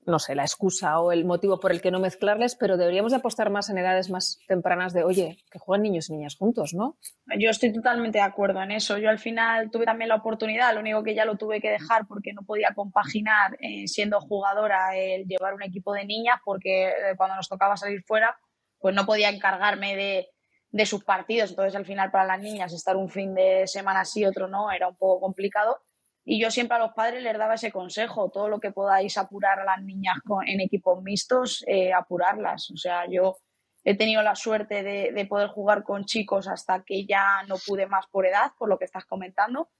no 0.07 0.19
sé, 0.19 0.35
la 0.35 0.45
excusa 0.45 1.01
o 1.01 1.13
el 1.13 1.27
motivo 1.27 1.61
por 1.61 1.71
el 1.71 1.83
que 1.83 1.91
no 1.91 2.01
mezclarles, 2.01 2.57
pero 2.57 2.79
deberíamos 2.79 3.13
de 3.13 3.19
apostar 3.19 3.51
más 3.51 3.69
en 3.69 3.77
edades 3.77 4.09
más 4.09 4.39
tempranas 4.49 4.95
de, 4.95 5.05
oye, 5.05 5.37
que 5.51 5.59
jueguen 5.59 5.83
niños 5.83 6.09
y 6.09 6.15
niñas 6.15 6.37
juntos, 6.37 6.73
¿no? 6.73 6.97
Yo 7.39 7.51
estoy 7.51 7.75
totalmente 7.75 8.19
de 8.19 8.25
acuerdo 8.25 8.63
en 8.63 8.71
eso. 8.71 8.97
Yo 8.97 9.11
al 9.11 9.19
final 9.19 9.71
tuve 9.71 9.85
también 9.85 10.09
la 10.09 10.17
oportunidad, 10.17 10.73
lo 10.73 10.81
único 10.81 11.03
que 11.03 11.15
ya 11.15 11.27
lo 11.27 11.37
tuve 11.37 11.61
que 11.61 11.69
dejar 11.69 12.07
porque 12.07 12.33
no 12.33 12.41
podía 12.41 12.73
compaginar 12.75 13.59
eh, 13.61 13.87
siendo 13.87 14.19
jugadora 14.19 14.97
el 14.97 15.27
llevar 15.27 15.53
un 15.53 15.63
equipo 15.63 15.93
de 15.93 16.07
niñas 16.07 16.41
porque 16.43 16.89
eh, 16.89 16.93
cuando 17.19 17.37
nos 17.37 17.51
tocaba 17.51 17.77
salir 17.77 18.03
fuera 18.03 18.35
pues 18.83 18.95
no 18.95 19.07
podía 19.07 19.31
encargarme 19.31 19.97
de, 19.97 20.29
de 20.73 20.87
sus 20.87 21.05
partidos. 21.05 21.51
Entonces, 21.51 21.77
al 21.77 21.87
final, 21.87 22.11
para 22.11 22.27
las 22.27 22.41
niñas, 22.41 22.73
estar 22.73 22.97
un 22.97 23.09
fin 23.09 23.35
de 23.35 23.67
semana 23.67 24.05
sí, 24.05 24.25
otro 24.25 24.49
no, 24.49 24.71
era 24.73 24.89
un 24.89 24.97
poco 24.97 25.21
complicado. 25.21 25.81
Y 26.25 26.41
yo 26.41 26.51
siempre 26.51 26.77
a 26.77 26.81
los 26.81 26.93
padres 26.93 27.23
les 27.23 27.37
daba 27.37 27.55
ese 27.55 27.73
consejo, 27.73 28.31
todo 28.31 28.49
lo 28.49 28.61
que 28.61 28.71
podáis 28.71 29.17
apurar 29.19 29.61
a 29.61 29.65
las 29.65 29.83
niñas 29.83 30.17
en 30.47 30.61
equipos 30.61 31.03
mixtos, 31.03 31.65
eh, 31.67 31.93
apurarlas. 31.93 32.71
O 32.71 32.77
sea, 32.77 33.07
yo 33.11 33.39
he 33.85 33.97
tenido 33.97 34.23
la 34.23 34.35
suerte 34.35 34.83
de, 34.83 35.13
de, 35.13 35.27
poder 35.27 35.49
jugar 35.49 35.83
con 35.83 36.05
chicos 36.05 36.47
hasta 36.49 36.85
que 36.85 37.07
ya 37.07 37.43
no 37.49 37.57
pude 37.67 37.87
más 37.87 38.07
por 38.07 38.27
edad, 38.27 38.53
por 38.57 38.69
lo 38.69 38.79
que 38.79 38.85
estás 38.85 39.05
comentando, 39.05 39.71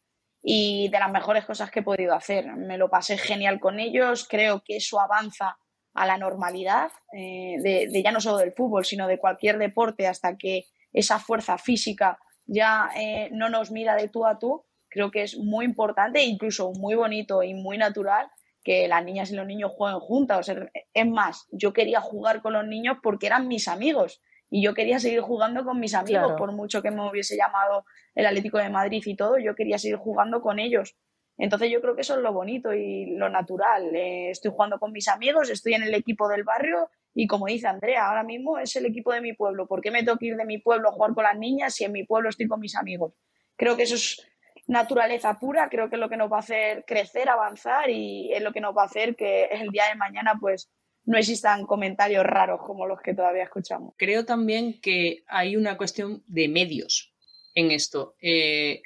y 0.43 0.89
de 0.89 0.99
las 0.99 1.13
mejores 1.13 1.45
cosas 1.45 1.71
que 1.71 1.81
he 1.81 1.85
podido 1.85 2.15
hacer. 2.15 2.53
Me 2.57 2.77
lo 2.77 2.91
pasé 2.91 3.17
genial 3.17 3.61
con 3.61 3.79
ellos, 3.79 4.27
creo 4.29 4.63
que 4.65 4.77
eso 4.77 5.01
avanza 5.01 5.57
a 5.95 6.07
la 6.07 6.17
normalidad, 6.17 6.91
eh, 7.13 7.57
de, 7.61 8.03
ya 8.03 8.13
no 8.13 8.21
solo 8.21 8.39
del 8.39 8.53
fútbol, 8.53 8.85
sino 8.85 9.07
de 9.07 9.19
cualquier 9.19 9.59
deporte, 9.59 10.07
hasta 10.07 10.37
que 10.37 10.67
esa 10.93 11.19
fuerza 11.19 11.59
física 11.59 12.19
ya 12.47 12.91
eh, 12.97 13.29
no 13.33 13.49
nos 13.49 13.71
mira 13.71 13.95
de 13.97 14.09
tú 14.09 14.27
a 14.27 14.39
tú, 14.39 14.65
creo 14.89 15.11
que 15.11 15.23
es 15.23 15.39
muy 15.39 15.65
importante 15.65 16.23
incluso 16.23 16.73
muy 16.73 16.95
bonito 16.95 17.43
y 17.43 17.55
muy 17.55 17.79
natural 17.79 18.29
que 18.63 18.87
las 18.89 19.05
niñas 19.05 19.31
y 19.31 19.35
los 19.35 19.47
niños 19.47 19.73
jueguen 19.75 20.01
juntas. 20.01 20.51
es 20.95 21.07
más, 21.07 21.47
yo 21.51 21.73
quería 21.73 22.01
jugar 22.01 22.43
con 22.43 22.53
los 22.53 22.67
niños 22.67 22.99
porque 23.03 23.27
eran 23.27 23.49
mis 23.49 23.69
amigos 23.69 24.23
y 24.51 24.63
yo 24.63 24.75
quería 24.75 24.99
seguir 24.99 25.21
jugando 25.21 25.65
con 25.65 25.81
mis 25.81 25.95
amigos, 25.95 26.35
por 26.37 26.53
mucho 26.53 26.83
que 26.83 26.91
me 26.91 27.09
hubiese 27.09 27.37
llamado 27.37 27.85
el 28.15 28.27
Atlético 28.27 28.59
de 28.59 28.69
Madrid 28.69 29.03
y 29.05 29.17
todo, 29.17 29.39
yo 29.39 29.55
quería 29.55 29.79
seguir 29.79 29.97
jugando 29.97 30.43
con 30.43 30.59
ellos. 30.59 30.95
Entonces 31.39 31.71
yo 31.71 31.81
creo 31.81 31.95
que 31.95 32.03
eso 32.03 32.15
es 32.15 32.21
lo 32.21 32.33
bonito 32.33 32.73
y 32.75 33.17
lo 33.17 33.29
natural. 33.29 33.95
Eh, 33.95 34.31
estoy 34.31 34.51
jugando 34.51 34.79
con 34.79 34.93
mis 34.93 35.09
amigos, 35.09 35.51
estoy 35.51 35.75
en 35.75 35.83
el 35.83 35.95
equipo 35.95 36.29
del 36.29 36.45
barrio 36.45 36.91
y 37.15 37.27
como 37.27 37.47
dice 37.47 37.67
Andrea, 37.67 38.09
ahora 38.09 38.23
mismo 38.23 38.59
es 38.59 38.75
el 38.77 38.87
equipo 38.87 39.13
de 39.13 39.21
mi 39.21 39.33
pueblo. 39.33 39.67
¿Por 39.67 39.81
qué 39.81 39.91
me 39.91 40.03
tengo 40.03 40.19
que 40.19 40.27
ir 40.27 40.37
de 40.37 40.45
mi 40.45 40.59
pueblo 40.59 40.89
a 40.89 40.93
jugar 40.93 41.15
con 41.15 41.25
las 41.25 41.39
niñas 41.39 41.75
si 41.75 41.85
en 41.85 41.93
mi 41.93 42.05
pueblo 42.05 42.29
estoy 42.29 42.49
con 42.49 42.61
mis 42.61 42.77
amigos? 42.77 43.15
Creo 43.57 43.77
que 43.77 43.85
eso 43.85 43.95
es 43.95 44.27
naturaleza 44.67 45.35
pura, 45.39 45.69
creo 45.69 45.89
que 45.89 45.97
es 45.97 46.01
lo 46.01 46.09
que 46.09 46.17
nos 46.17 46.31
va 46.31 46.37
a 46.37 46.41
hacer 46.41 46.85
crecer, 46.87 47.29
avanzar 47.29 47.91
y 47.91 48.33
es 48.33 48.43
lo 48.43 48.53
que 48.53 48.61
nos 48.61 48.77
va 48.77 48.83
a 48.83 48.87
hacer 48.87 49.17
que 49.17 49.45
el 49.47 49.71
día 49.71 49.89
de 49.89 49.97
mañana 49.97 50.35
pues 50.41 50.71
no 51.05 51.19
existan 51.19 51.67
comentarios 51.67 52.25
raros 52.25 52.61
como 52.65 52.87
los 52.87 53.01
que 53.01 53.15
todavía 53.15 53.43
escuchamos. 53.43 53.95
Creo 53.99 54.25
también 54.25 54.81
que 54.81 55.25
hay 55.27 55.57
una 55.57 55.77
cuestión 55.77 56.23
de 56.27 56.49
medios 56.49 57.13
en 57.55 57.71
esto. 57.71 58.15
Eh, 58.23 58.83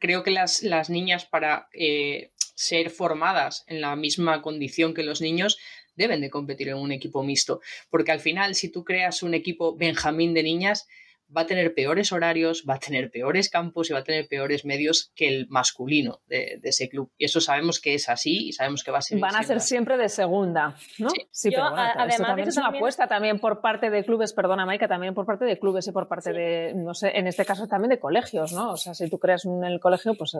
creo 0.00 0.24
que 0.24 0.32
las, 0.32 0.62
las 0.62 0.90
niñas 0.90 1.24
para 1.26 1.68
eh, 1.72 2.32
ser 2.54 2.90
formadas 2.90 3.64
en 3.68 3.80
la 3.80 3.94
misma 3.94 4.42
condición 4.42 4.94
que 4.94 5.04
los 5.04 5.20
niños 5.20 5.58
deben 5.94 6.20
de 6.20 6.30
competir 6.30 6.68
en 6.68 6.78
un 6.78 6.90
equipo 6.90 7.22
mixto, 7.22 7.60
porque 7.90 8.10
al 8.10 8.20
final 8.20 8.54
si 8.54 8.70
tú 8.70 8.84
creas 8.84 9.22
un 9.22 9.34
equipo 9.34 9.76
Benjamín 9.76 10.34
de 10.34 10.42
niñas, 10.42 10.88
va 11.36 11.42
a 11.42 11.46
tener 11.46 11.74
peores 11.74 12.12
horarios, 12.12 12.64
va 12.68 12.74
a 12.74 12.78
tener 12.78 13.10
peores 13.10 13.50
campos 13.50 13.90
y 13.90 13.92
va 13.92 14.00
a 14.00 14.04
tener 14.04 14.26
peores 14.28 14.64
medios 14.64 15.12
que 15.14 15.28
el 15.28 15.46
masculino 15.48 16.20
de, 16.26 16.60
ese 16.62 16.88
club. 16.88 17.10
Y 17.16 17.24
eso 17.24 17.40
sabemos 17.40 17.80
que 17.80 17.94
es 17.94 18.08
así 18.08 18.48
y 18.48 18.52
sabemos 18.52 18.82
que 18.84 18.90
va 18.90 18.98
a 18.98 19.02
ser. 19.02 19.18
Van 19.18 19.36
a 19.36 19.42
ser 19.42 19.60
siempre 19.60 19.96
de 19.96 20.08
segunda, 20.08 20.76
¿no? 20.98 21.10
Sí, 21.30 21.50
pero 21.50 21.64
además 21.64 22.16
también 22.16 22.48
es 22.48 22.56
una 22.56 22.68
apuesta 22.68 23.06
también 23.06 23.38
por 23.38 23.60
parte 23.60 23.90
de 23.90 24.04
clubes, 24.04 24.32
perdona 24.32 24.66
Maika, 24.66 24.88
también 24.88 25.14
por 25.14 25.26
parte 25.26 25.44
de 25.44 25.58
clubes 25.58 25.86
y 25.86 25.92
por 25.92 26.08
parte 26.08 26.32
de, 26.32 26.74
no 26.74 26.94
sé, 26.94 27.16
en 27.16 27.26
este 27.26 27.44
caso 27.44 27.66
también 27.66 27.90
de 27.90 28.00
colegios, 28.00 28.52
¿no? 28.52 28.72
O 28.72 28.76
sea, 28.76 28.94
si 28.94 29.08
tú 29.08 29.18
creas 29.18 29.44
en 29.44 29.64
el 29.64 29.80
colegio, 29.80 30.14
pues 30.14 30.34
eh, 30.34 30.38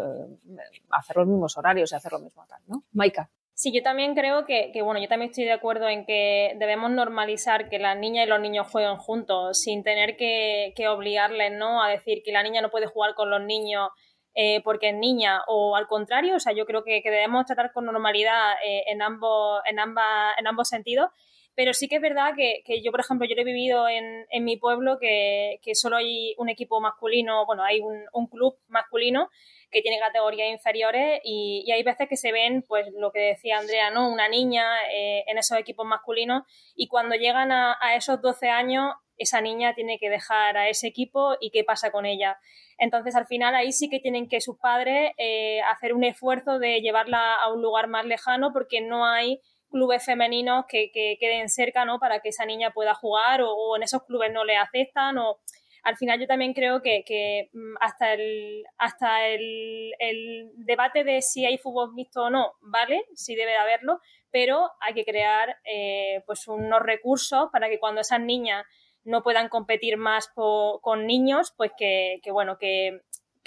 hacer 0.90 1.16
los 1.16 1.26
mismos 1.26 1.56
horarios 1.56 1.92
y 1.92 1.94
hacer 1.94 2.12
lo 2.12 2.20
mismo 2.20 2.42
acá, 2.42 2.58
¿no? 2.66 2.84
Maika. 2.92 3.30
Sí, 3.62 3.72
yo 3.72 3.82
también 3.82 4.14
creo 4.14 4.46
que, 4.46 4.72
bueno, 4.82 5.02
yo 5.02 5.06
también 5.06 5.28
estoy 5.28 5.44
de 5.44 5.52
acuerdo 5.52 5.86
en 5.86 6.06
que 6.06 6.54
debemos 6.58 6.90
normalizar 6.90 7.68
que 7.68 7.78
las 7.78 7.94
niñas 7.94 8.24
y 8.24 8.30
los 8.30 8.40
niños 8.40 8.66
jueguen 8.70 8.96
juntos 8.96 9.60
sin 9.60 9.82
tener 9.82 10.16
que, 10.16 10.72
obligarles, 10.88 11.52
¿no? 11.52 11.82
A 11.82 11.90
decir 11.90 12.22
que 12.24 12.32
la 12.32 12.42
niña 12.42 12.62
no 12.62 12.70
puede 12.70 12.86
jugar 12.86 13.14
con 13.14 13.28
los 13.28 13.42
niños 13.42 13.90
eh, 14.34 14.62
porque 14.64 14.88
es 14.88 14.94
niña 14.94 15.42
o 15.46 15.76
al 15.76 15.86
contrario, 15.88 16.36
o 16.36 16.40
sea, 16.40 16.54
yo 16.54 16.64
creo 16.64 16.84
que, 16.84 17.02
debemos 17.04 17.44
tratar 17.44 17.70
con 17.74 17.84
normalidad 17.84 18.54
eh, 18.64 18.84
en, 18.86 19.02
ambos, 19.02 19.60
en, 19.68 19.78
ambas, 19.78 20.38
en 20.38 20.46
ambos 20.46 20.66
sentidos. 20.66 21.10
Pero 21.54 21.74
sí 21.74 21.86
que 21.86 21.96
es 21.96 22.00
verdad 22.00 22.32
que, 22.34 22.62
yo, 22.82 22.90
por 22.90 23.00
ejemplo, 23.00 23.26
yo 23.28 23.34
lo 23.34 23.42
he 23.42 23.44
vivido 23.44 23.86
en, 23.90 24.24
en 24.30 24.42
mi 24.42 24.56
pueblo 24.56 24.96
que, 24.98 25.60
que, 25.62 25.74
solo 25.74 25.96
hay 25.96 26.34
un 26.38 26.48
equipo 26.48 26.80
masculino, 26.80 27.44
bueno, 27.44 27.62
hay 27.62 27.80
un 27.80 28.26
club 28.28 28.56
masculino 28.68 29.28
que 29.70 29.82
tiene 29.82 29.98
categorías 29.98 30.48
inferiores 30.50 31.20
y, 31.24 31.70
hay 31.70 31.82
veces 31.82 32.08
que 32.08 32.16
se 32.16 32.32
ven, 32.32 32.64
pues 32.66 32.86
lo 32.98 33.12
que 33.12 33.20
decía 33.20 33.58
Andrea, 33.58 33.90
¿no? 33.90 34.10
Una 34.10 34.28
niña 34.28 34.64
eh, 34.90 35.24
en 35.26 35.38
esos 35.38 35.58
equipos 35.58 35.86
masculinos 35.86 36.42
y 36.74 36.88
cuando 36.88 37.14
llegan 37.14 37.52
a, 37.52 37.76
esos 37.94 38.20
12 38.20 38.48
años, 38.48 38.94
esa 39.16 39.40
niña 39.40 39.74
tiene 39.74 39.98
que 39.98 40.10
dejar 40.10 40.56
a 40.56 40.68
ese 40.68 40.88
equipo 40.88 41.36
y 41.40 41.50
qué 41.50 41.62
pasa 41.64 41.92
con 41.92 42.06
ella. 42.06 42.38
Entonces, 42.78 43.14
al 43.14 43.26
final, 43.26 43.54
ahí 43.54 43.72
sí 43.72 43.88
que 43.88 44.00
tienen 44.00 44.28
que 44.28 44.40
sus 44.40 44.58
padres 44.58 45.12
eh, 45.18 45.60
hacer 45.62 45.94
un 45.94 46.04
esfuerzo 46.04 46.58
de 46.58 46.80
llevarla 46.80 47.34
a 47.34 47.52
un 47.52 47.62
lugar 47.62 47.86
más 47.88 48.06
lejano 48.06 48.52
porque 48.52 48.80
no 48.80 49.04
hay 49.04 49.40
clubes 49.70 50.04
femeninos 50.04 50.64
que, 50.68 50.90
queden 50.92 51.48
cerca, 51.48 51.84
¿no? 51.84 51.98
Para 52.00 52.20
que 52.20 52.30
esa 52.30 52.44
niña 52.44 52.72
pueda 52.72 52.94
jugar 52.94 53.42
o, 53.42 53.52
o 53.52 53.76
en 53.76 53.82
esos 53.82 54.02
clubes 54.04 54.32
no 54.32 54.44
le 54.44 54.56
aceptan 54.56 55.18
o 55.18 55.38
al 55.82 55.96
final 55.96 56.20
yo 56.20 56.26
también 56.26 56.52
creo 56.52 56.82
que, 56.82 57.50
mm, 57.52 57.74
hasta, 57.80 58.14
el, 58.14 58.64
hasta 58.78 59.26
el, 59.26 60.50
debate 60.56 61.04
de 61.04 61.22
si 61.22 61.44
hay 61.44 61.58
fútbol 61.58 61.94
mixto 61.94 62.24
o 62.24 62.30
no, 62.30 62.52
vale, 62.60 63.04
sí 63.14 63.34
debe 63.34 63.52
de 63.52 63.56
haberlo, 63.58 64.00
pero 64.30 64.70
hay 64.80 64.94
que 64.94 65.04
crear 65.04 65.56
eh, 65.64 66.22
pues 66.26 66.46
unos 66.46 66.80
recursos 66.80 67.48
para 67.52 67.68
que 67.68 67.78
cuando 67.78 68.00
esas 68.00 68.20
niñas 68.20 68.64
no 69.04 69.22
puedan 69.22 69.48
competir 69.48 69.96
más 69.96 70.28
con 70.34 71.06
niños, 71.06 71.54
pues 71.56 71.72
que, 71.76 72.20
bueno, 72.30 72.58
que, 72.58 73.00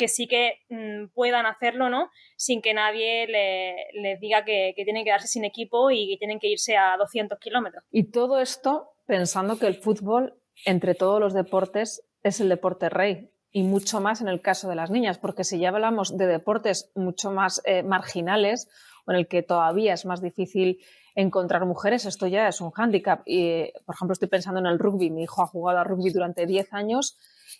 sí 0.08 0.28
que 0.28 0.60
mm, 0.70 1.14
puedan 1.14 1.46
hacerlo, 1.46 1.90
¿no? 1.90 2.10
Sin 2.36 2.62
que 2.62 2.74
nadie 2.74 3.28
les 3.28 4.20
diga 4.20 4.44
que, 4.44 4.74
que, 4.76 4.84
tienen 4.84 5.06
que 5.06 5.12
darse 5.12 5.28
sin 5.28 5.46
equipo 5.46 5.92
y 5.92 6.10
que 6.10 6.18
tienen 6.18 6.40
que 6.40 6.48
irse 6.48 6.76
a 6.76 6.98
200 6.98 7.40
kilómetros. 7.40 7.84
Y 7.92 8.12
todo 8.12 8.40
esto 8.40 8.94
pensando 9.06 9.58
que 9.58 9.68
el 9.68 9.76
fútbol, 9.76 10.40
entre 10.66 10.96
todos 10.96 11.20
los 11.20 11.34
deportes, 11.34 12.04
es 12.24 12.40
el 12.40 12.50
deporte 12.50 12.90
rey 12.90 13.30
y 13.52 13.64
mucho 13.64 14.02
más 14.02 14.22
en 14.22 14.28
el 14.28 14.42
caso 14.42 14.68
de 14.68 14.76
las 14.76 14.90
niñas, 14.90 15.20
porque 15.20 15.44
si 15.44 15.60
ya 15.60 15.70
hablamos 15.70 16.18
de 16.18 16.26
deportes 16.26 16.92
mucho 16.96 17.32
más 17.32 17.62
eh, 17.66 17.84
marginales 17.84 18.68
o 19.06 19.12
en 19.12 19.20
el 19.20 19.28
que 19.28 19.44
todavía 19.44 19.94
es 19.94 20.06
más 20.06 20.22
difícil 20.22 20.80
encontrar 21.14 21.66
mujeres, 21.66 22.06
esto 22.06 22.26
ya 22.26 22.48
es 22.48 22.62
un 22.62 22.72
hándicap. 22.72 23.22
Y, 23.28 23.72
por 23.86 23.94
ejemplo, 23.96 24.14
estoy 24.14 24.30
pensando 24.30 24.60
en 24.60 24.66
el 24.66 24.80
rugby. 24.80 25.12
Mi 25.12 25.24
hijo 25.24 25.44
ha 25.44 25.48
jugado 25.48 25.78
a 25.78 25.84
rugby 25.84 26.10
durante 26.10 26.48
10 26.48 26.74
años 26.74 27.18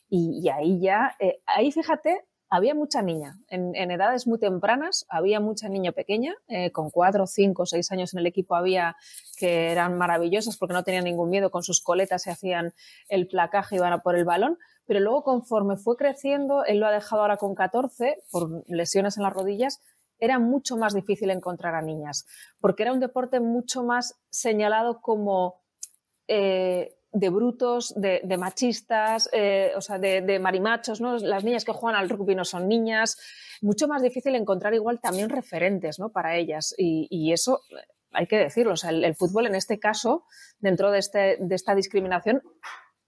y, 0.10 0.50
ahí 0.50 0.80
ya, 0.80 1.16
eh, 1.20 1.42
ahí 1.46 1.72
fíjate, 1.72 2.26
había 2.54 2.76
mucha 2.76 3.02
niña. 3.02 3.40
En, 3.48 3.74
edades 3.90 4.28
muy 4.28 4.38
tempranas 4.38 5.08
había 5.10 5.40
mucha 5.40 5.70
niña 5.70 5.92
pequeña, 5.92 6.36
eh, 6.48 6.72
con 6.72 6.92
4, 6.92 7.26
5, 7.26 7.66
6 7.66 7.92
años 7.92 8.14
en 8.14 8.20
el 8.20 8.28
equipo 8.28 8.56
había 8.56 8.96
que 9.38 9.72
eran 9.72 9.98
maravillosas 9.98 10.58
porque 10.58 10.74
no 10.74 10.84
tenían 10.84 11.06
ningún 11.06 11.32
miedo, 11.32 11.50
con 11.50 11.64
sus 11.64 11.82
coletas 11.82 12.22
se 12.22 12.30
hacían 12.30 12.76
el 13.10 13.28
placaje 13.28 13.74
y 13.76 13.78
iban 13.80 13.92
a 13.92 14.04
por 14.04 14.16
el 14.16 14.24
balón. 14.24 14.60
Pero 14.86 15.00
luego, 15.00 15.24
conforme 15.24 15.78
fue 15.78 15.98
creciendo, 15.98 16.64
él 16.64 16.78
lo 16.78 16.86
ha 16.86 16.92
dejado 16.92 17.24
ahora 17.24 17.38
con 17.38 17.56
14 17.56 18.22
por 18.30 18.64
lesiones 18.68 19.18
en 19.18 19.24
las 19.24 19.34
rodillas, 19.34 19.82
era 20.20 20.38
mucho 20.38 20.78
más 20.78 20.94
difícil 20.94 21.32
encontrar 21.32 21.74
a 21.74 21.82
niñas, 21.82 22.28
porque 22.62 22.84
era 22.84 22.94
un 22.94 23.00
deporte 23.00 23.40
mucho 23.40 23.84
más 23.84 24.20
señalado 24.30 25.02
como 25.02 25.60
eh, 26.28 26.96
de 27.14 27.30
brutos, 27.30 27.94
de, 27.96 28.38
machistas, 28.38 29.30
eh, 29.32 29.72
o 29.76 29.82
sea, 29.82 30.00
de, 30.00 30.40
marimachos, 30.40 31.00
¿no? 31.00 31.18
Las 31.18 31.44
niñas 31.44 31.64
que 31.64 31.72
juegan 31.72 32.00
al 32.00 32.10
rugby 32.10 32.36
no 32.36 32.44
son 32.44 32.68
niñas. 32.68 33.18
Mucho 33.62 33.88
más 33.88 34.02
difícil 34.02 34.36
encontrar 34.36 34.74
igual 34.74 35.00
también 35.00 35.30
referentes, 35.30 36.00
¿no? 36.00 36.12
Para 36.12 36.36
ellas. 36.36 36.74
Y, 36.78 37.32
eso 37.32 37.62
hay 38.12 38.26
que 38.26 38.38
decirlo. 38.38 38.74
O 38.74 38.78
sea, 38.78 38.90
el, 38.90 39.16
fútbol 39.16 39.46
en 39.46 39.56
este 39.56 39.80
caso, 39.80 40.26
dentro 40.58 40.92
de, 40.92 41.00
este, 41.00 41.38
de 41.40 41.56
esta 41.56 41.76
discriminación, 41.76 42.42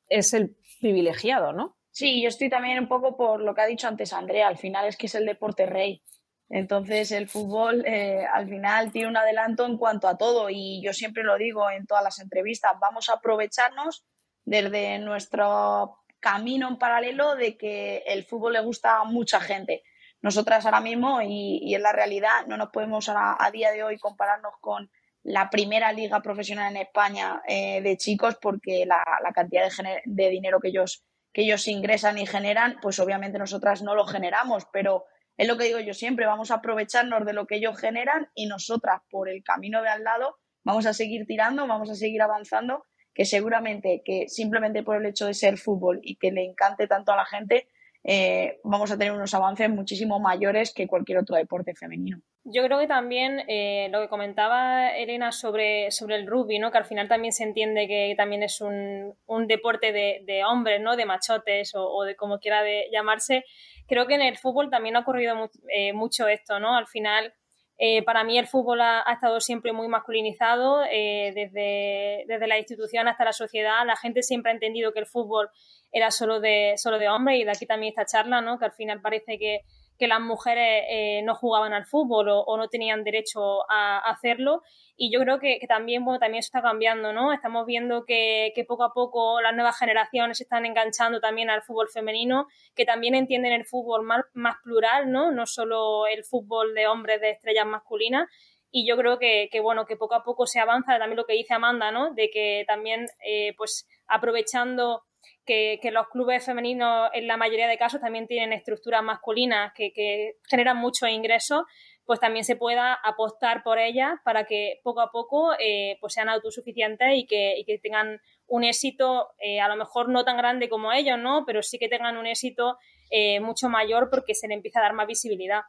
es 0.07 0.33
el 0.33 0.55
privilegiado, 0.79 1.51
¿no? 1.51 1.75
Sí, 1.89 2.21
yo 2.21 2.27
estoy 2.27 2.49
también 2.49 2.77
un 2.77 2.87
poco 2.87 3.17
por 3.17 3.41
lo 3.41 3.55
que 3.55 3.61
ha 3.61 3.65
dicho 3.65 3.87
antes 3.87 4.13
Andrea. 4.13 4.47
Al 4.47 4.57
final 4.57 4.85
es 4.87 4.97
que 4.97 5.07
es 5.07 5.15
el 5.15 5.25
deporte 5.25 5.65
rey. 5.65 6.03
Entonces 6.49 7.11
el 7.11 7.27
fútbol 7.27 7.83
eh, 7.85 8.25
al 8.31 8.47
final 8.47 8.91
tiene 8.91 9.07
un 9.07 9.17
adelanto 9.17 9.65
en 9.65 9.77
cuanto 9.77 10.07
a 10.07 10.17
todo 10.17 10.49
y 10.49 10.81
yo 10.83 10.93
siempre 10.93 11.23
lo 11.23 11.37
digo 11.37 11.69
en 11.71 11.87
todas 11.87 12.03
las 12.03 12.19
entrevistas, 12.19 12.73
vamos 12.79 13.09
a 13.09 13.13
aprovecharnos 13.13 14.05
desde 14.43 14.99
nuestro 14.99 15.99
camino 16.19 16.67
en 16.67 16.77
paralelo 16.77 17.35
de 17.35 17.57
que 17.57 18.03
el 18.05 18.23
fútbol 18.25 18.53
le 18.53 18.61
gusta 18.61 18.99
a 18.99 19.03
mucha 19.05 19.39
gente. 19.39 19.83
Nosotras 20.21 20.65
ahora 20.65 20.81
mismo, 20.81 21.21
y, 21.21 21.73
en 21.75 21.83
la 21.83 21.91
realidad, 21.91 22.47
no 22.47 22.57
nos 22.57 22.69
podemos 22.69 23.09
a, 23.09 23.49
día 23.51 23.71
de 23.71 23.83
hoy 23.83 23.97
compararnos 23.97 24.53
con 24.59 24.89
la 25.21 25.49
primera 25.51 25.91
liga 25.91 26.21
profesional 26.21 26.75
en 26.75 26.81
España 26.81 27.41
eh, 27.47 27.81
de 27.81 27.97
chicos 27.97 28.37
porque 28.41 28.85
la, 28.87 29.03
cantidad 29.33 29.67
de, 29.67 30.01
de 30.05 30.29
dinero 30.29 30.59
que 30.59 30.69
ellos, 30.69 31.03
que 31.31 31.43
ellos 31.43 31.67
ingresan 31.67 32.17
y 32.17 32.25
generan, 32.25 32.79
pues 32.81 32.99
obviamente 32.99 33.37
nosotras 33.37 33.83
no 33.83 33.93
lo 33.93 34.05
generamos, 34.05 34.65
pero 34.71 35.05
es 35.37 35.47
lo 35.47 35.57
que 35.57 35.65
digo 35.65 35.79
yo 35.79 35.93
siempre, 35.93 36.25
vamos 36.25 36.51
a 36.51 36.55
aprovecharnos 36.55 37.25
de 37.25 37.33
lo 37.33 37.45
que 37.47 37.55
ellos 37.55 37.79
generan 37.79 38.29
y 38.35 38.47
nosotras 38.47 39.01
por 39.09 39.29
el 39.29 39.43
camino 39.43 39.81
de 39.81 39.89
al 39.89 40.03
lado 40.03 40.37
vamos 40.63 40.85
a 40.85 40.93
seguir 40.93 41.25
tirando, 41.25 41.67
vamos 41.67 41.89
a 41.89 41.95
seguir 41.95 42.21
avanzando, 42.21 42.85
que 43.13 43.25
seguramente 43.25 44.01
que 44.03 44.27
simplemente 44.27 44.83
por 44.83 44.97
el 44.97 45.05
hecho 45.05 45.27
de 45.27 45.33
ser 45.33 45.57
fútbol 45.57 45.99
y 46.03 46.17
que 46.17 46.31
le 46.31 46.43
encante 46.43 46.87
tanto 46.87 47.11
a 47.11 47.17
la 47.17 47.25
gente, 47.25 47.67
eh, 48.07 48.59
vamos 48.63 48.91
a 48.91 48.97
tener 48.97 49.13
unos 49.13 49.33
avances 49.33 49.67
muchísimo 49.67 50.19
mayores 50.19 50.71
que 50.73 50.85
cualquier 50.85 51.17
otro 51.17 51.35
deporte 51.35 51.73
femenino. 51.73 52.21
Yo 52.43 52.63
creo 52.63 52.77
que 52.77 52.85
también 52.85 53.41
eh, 53.47 53.89
lo 53.91 53.99
que 54.01 54.09
comentaba 54.09 54.95
Elena 54.95 55.31
sobre, 55.31 55.89
sobre 55.89 56.17
el 56.17 56.27
rugby, 56.27 56.59
¿no? 56.59 56.71
que 56.71 56.77
al 56.77 56.85
final 56.85 57.07
también 57.07 57.33
se 57.33 57.43
entiende 57.43 57.87
que 57.87 58.13
también 58.15 58.43
es 58.43 58.61
un, 58.61 59.15
deporte 59.47 59.91
de, 59.91 60.43
hombres, 60.47 60.79
¿no? 60.81 60.95
de 60.95 61.05
machotes 61.05 61.71
o, 61.73 62.03
de 62.03 62.15
como 62.15 62.37
quiera 62.37 62.61
llamarse, 62.91 63.43
creo 63.87 64.07
que 64.07 64.15
en 64.15 64.21
el 64.21 64.37
fútbol 64.37 64.69
también 64.69 64.95
ha 64.95 64.99
ocurrido 64.99 65.49
eh, 65.69 65.93
mucho 65.93 66.27
esto, 66.27 66.59
¿no? 66.59 66.75
Al 66.75 66.87
final, 66.87 67.33
eh, 67.77 68.03
para 68.03 68.23
mí 68.23 68.37
el 68.37 68.47
fútbol 68.47 68.81
ha, 68.81 69.03
estado 69.11 69.39
siempre 69.39 69.73
muy 69.73 69.87
masculinizado, 69.87 70.83
eh, 70.89 71.31
desde, 71.35 72.25
desde, 72.27 72.47
la 72.47 72.57
institución 72.57 73.07
hasta 73.07 73.25
la 73.25 73.33
sociedad. 73.33 73.85
La 73.85 73.95
gente 73.95 74.23
siempre 74.23 74.51
ha 74.51 74.55
entendido 74.55 74.93
que 74.93 74.99
el 74.99 75.07
fútbol 75.07 75.49
era 75.91 76.11
solo 76.11 76.39
de, 76.39 76.73
solo 76.77 76.99
de 76.99 77.09
hombres 77.09 77.39
y 77.39 77.43
de 77.43 77.51
aquí 77.51 77.65
también 77.65 77.91
esta 77.91 78.05
charla, 78.05 78.41
¿no? 78.41 78.57
Que 78.59 78.65
al 78.65 78.73
final 78.73 79.01
parece 79.01 79.37
que, 79.37 79.61
que 79.97 80.07
las 80.07 80.19
mujeres 80.19 80.83
eh, 80.89 81.21
no 81.23 81.35
jugaban 81.35 81.73
al 81.73 81.85
fútbol 81.85 82.27
o, 82.29 82.57
no 82.57 82.67
tenían 82.67 83.03
derecho 83.03 83.69
a, 83.69 83.99
hacerlo. 83.99 84.61
Y 84.97 85.11
yo 85.11 85.19
creo 85.21 85.39
que, 85.39 85.59
también, 85.67 86.03
bueno, 86.03 86.19
también 86.19 86.39
eso 86.39 86.47
está 86.47 86.61
cambiando, 86.61 87.13
¿no? 87.13 87.33
Estamos 87.33 87.65
viendo 87.65 88.05
que, 88.05 88.51
poco 88.67 88.83
a 88.83 88.93
poco 88.93 89.41
las 89.41 89.53
nuevas 89.53 89.77
generaciones 89.77 90.37
se 90.37 90.43
están 90.43 90.65
enganchando 90.65 91.19
también 91.19 91.49
al 91.49 91.63
fútbol 91.63 91.89
femenino, 91.89 92.47
que 92.75 92.85
también 92.85 93.15
entienden 93.15 93.53
el 93.53 93.65
fútbol 93.65 94.03
más, 94.03 94.55
plural, 94.63 95.11
¿no? 95.11 95.31
No 95.31 95.45
solo 95.45 96.07
el 96.07 96.23
fútbol 96.23 96.73
de 96.73 96.87
hombres 96.87 97.21
de 97.21 97.31
estrellas 97.31 97.65
masculinas. 97.65 98.27
Y 98.71 98.87
yo 98.87 98.97
creo 98.97 99.19
que, 99.19 99.49
bueno, 99.61 99.85
que 99.85 99.95
poco 99.95 100.15
a 100.15 100.23
poco 100.23 100.45
se 100.45 100.59
avanza, 100.59 100.97
también 100.97 101.17
lo 101.17 101.25
que 101.25 101.33
dice 101.33 101.53
Amanda, 101.53 101.91
¿no? 101.91 102.13
De 102.13 102.29
que 102.29 102.65
también, 102.67 103.05
eh, 103.25 103.53
pues, 103.57 103.87
aprovechando 104.07 105.03
que, 105.45 105.79
los 105.91 106.07
clubes 106.09 106.45
femeninos 106.45 107.09
en 107.13 107.27
la 107.27 107.37
mayoría 107.37 107.67
de 107.67 107.77
casos 107.77 108.01
también 108.01 108.27
tienen 108.27 108.53
estructuras 108.53 109.03
masculinas 109.03 109.71
que, 109.75 110.35
generan 110.49 110.77
muchos 110.77 111.09
ingresos, 111.09 111.63
pues 112.05 112.19
también 112.19 112.45
se 112.45 112.55
pueda 112.55 112.93
apostar 112.93 113.63
por 113.63 113.79
ellas 113.79 114.13
para 114.23 114.45
que 114.45 114.79
poco 114.83 115.01
a 115.01 115.11
poco 115.11 115.53
eh, 115.59 115.97
pues 116.01 116.13
sean 116.13 116.29
autosuficientes 116.29 117.07
y 117.15 117.25
que, 117.25 117.79
tengan 117.81 118.19
un 118.47 118.63
éxito 118.63 119.29
eh, 119.39 119.59
a 119.59 119.67
lo 119.67 119.75
mejor 119.75 120.09
no 120.09 120.23
tan 120.23 120.37
grande 120.37 120.69
como 120.69 120.91
ellos, 120.91 121.17
¿no? 121.17 121.43
Pero 121.45 121.63
sí 121.63 121.79
que 121.79 121.89
tengan 121.89 122.17
un 122.17 122.27
éxito 122.27 122.77
eh, 123.09 123.39
mucho 123.39 123.69
mayor 123.69 124.09
porque 124.09 124.35
se 124.35 124.47
le 124.47 124.53
empieza 124.53 124.79
a 124.79 124.83
dar 124.83 124.93
más 124.93 125.07
visibilidad. 125.07 125.61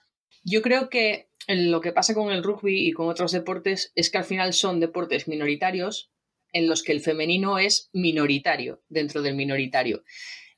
Yo 0.44 0.62
creo 0.62 0.88
que 0.88 1.28
lo 1.48 1.80
que 1.80 1.92
pasa 1.92 2.14
con 2.14 2.30
el 2.30 2.42
rugby 2.42 2.86
y 2.86 2.92
con 2.92 3.08
otros 3.08 3.32
deportes 3.32 3.92
es 3.94 4.10
que 4.10 4.18
al 4.18 4.24
final 4.24 4.52
son 4.52 4.80
deportes 4.80 5.28
minoritarios 5.28 6.10
en 6.56 6.68
los 6.68 6.82
que 6.82 6.92
el 6.92 7.02
femenino 7.02 7.58
es 7.58 7.90
minoritario 7.92 8.82
dentro 8.88 9.20
del 9.20 9.34
minoritario. 9.34 10.04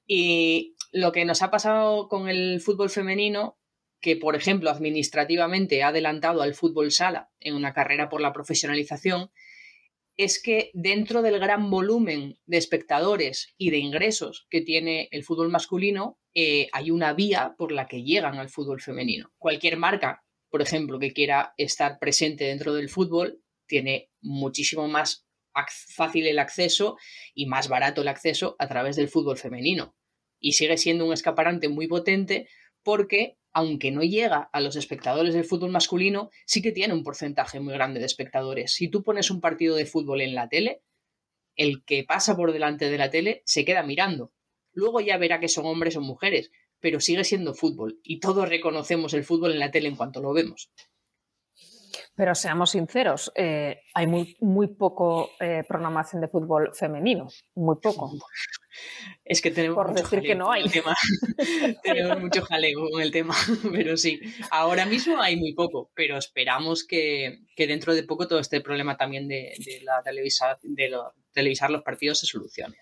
Y 0.06 0.76
lo 0.92 1.10
que 1.10 1.24
nos 1.24 1.42
ha 1.42 1.50
pasado 1.50 2.06
con 2.06 2.28
el 2.28 2.60
fútbol 2.60 2.88
femenino, 2.88 3.58
que 4.00 4.14
por 4.14 4.36
ejemplo 4.36 4.70
administrativamente 4.70 5.82
ha 5.82 5.88
adelantado 5.88 6.40
al 6.42 6.54
fútbol 6.54 6.92
sala 6.92 7.32
en 7.40 7.56
una 7.56 7.72
carrera 7.72 8.08
por 8.08 8.20
la 8.20 8.32
profesionalización, 8.32 9.32
es 10.16 10.40
que 10.40 10.70
dentro 10.72 11.20
del 11.20 11.40
gran 11.40 11.68
volumen 11.68 12.38
de 12.46 12.58
espectadores 12.58 13.54
y 13.58 13.70
de 13.70 13.78
ingresos 13.78 14.46
que 14.50 14.60
tiene 14.60 15.08
el 15.10 15.24
fútbol 15.24 15.48
masculino, 15.48 16.20
eh, 16.32 16.68
hay 16.72 16.92
una 16.92 17.12
vía 17.12 17.56
por 17.58 17.72
la 17.72 17.88
que 17.88 18.04
llegan 18.04 18.38
al 18.38 18.50
fútbol 18.50 18.80
femenino. 18.80 19.32
Cualquier 19.36 19.76
marca, 19.76 20.24
por 20.48 20.62
ejemplo, 20.62 21.00
que 21.00 21.12
quiera 21.12 21.54
estar 21.56 21.98
presente 21.98 22.44
dentro 22.44 22.72
del 22.72 22.88
fútbol, 22.88 23.42
tiene 23.66 24.10
muchísimo 24.20 24.86
más 24.86 25.27
fácil 25.68 26.26
el 26.26 26.38
acceso 26.38 26.96
y 27.34 27.46
más 27.46 27.68
barato 27.68 28.02
el 28.02 28.08
acceso 28.08 28.56
a 28.58 28.68
través 28.68 28.96
del 28.96 29.08
fútbol 29.08 29.36
femenino. 29.36 29.94
Y 30.40 30.52
sigue 30.52 30.76
siendo 30.76 31.06
un 31.06 31.12
escaparante 31.12 31.68
muy 31.68 31.88
potente 31.88 32.48
porque, 32.82 33.36
aunque 33.52 33.90
no 33.90 34.02
llega 34.02 34.48
a 34.52 34.60
los 34.60 34.76
espectadores 34.76 35.34
del 35.34 35.44
fútbol 35.44 35.70
masculino, 35.70 36.30
sí 36.46 36.62
que 36.62 36.72
tiene 36.72 36.94
un 36.94 37.02
porcentaje 37.02 37.60
muy 37.60 37.74
grande 37.74 38.00
de 38.00 38.06
espectadores. 38.06 38.72
Si 38.72 38.88
tú 38.88 39.02
pones 39.02 39.30
un 39.30 39.40
partido 39.40 39.74
de 39.76 39.86
fútbol 39.86 40.20
en 40.20 40.34
la 40.34 40.48
tele, 40.48 40.82
el 41.56 41.84
que 41.84 42.04
pasa 42.04 42.36
por 42.36 42.52
delante 42.52 42.88
de 42.88 42.98
la 42.98 43.10
tele 43.10 43.42
se 43.44 43.64
queda 43.64 43.82
mirando. 43.82 44.32
Luego 44.72 45.00
ya 45.00 45.18
verá 45.18 45.40
que 45.40 45.48
son 45.48 45.66
hombres 45.66 45.96
o 45.96 46.00
mujeres, 46.00 46.52
pero 46.80 47.00
sigue 47.00 47.24
siendo 47.24 47.54
fútbol 47.54 47.98
y 48.02 48.20
todos 48.20 48.48
reconocemos 48.48 49.12
el 49.14 49.24
fútbol 49.24 49.52
en 49.52 49.58
la 49.58 49.70
tele 49.70 49.88
en 49.88 49.96
cuanto 49.96 50.22
lo 50.22 50.32
vemos. 50.32 50.70
Pero 52.18 52.34
seamos 52.34 52.72
sinceros, 52.72 53.30
eh, 53.36 53.82
hay 53.94 54.08
muy, 54.08 54.36
muy 54.40 54.66
poco 54.66 55.30
eh, 55.38 55.62
programación 55.68 56.20
de 56.20 56.26
fútbol 56.26 56.72
femenino, 56.74 57.28
muy 57.54 57.76
poco. 57.80 58.10
Es 59.24 59.40
que 59.40 59.50
tenemos 59.50 59.74
Por 59.76 59.92
decir 59.92 60.20
que 60.22 60.34
no 60.36 60.52
hay. 60.52 60.64
tenemos 61.82 62.20
mucho 62.20 62.42
jaleo 62.42 62.90
con 62.90 63.02
el 63.02 63.10
tema, 63.10 63.34
pero 63.72 63.96
sí, 63.96 64.20
ahora 64.50 64.86
mismo 64.86 65.20
hay 65.20 65.36
muy 65.36 65.52
poco, 65.52 65.90
pero 65.94 66.16
esperamos 66.16 66.84
que, 66.84 67.40
dentro 67.56 67.94
de 67.94 68.04
poco 68.04 68.28
todo 68.28 68.38
este 68.38 68.60
problema 68.60 68.96
también 68.96 69.26
de, 69.26 69.52
la 69.82 70.02
televisa, 70.02 70.58
de 70.62 70.92
televisar 71.32 71.70
los 71.70 71.82
partidos 71.82 72.20
se 72.20 72.26
solucione. 72.26 72.76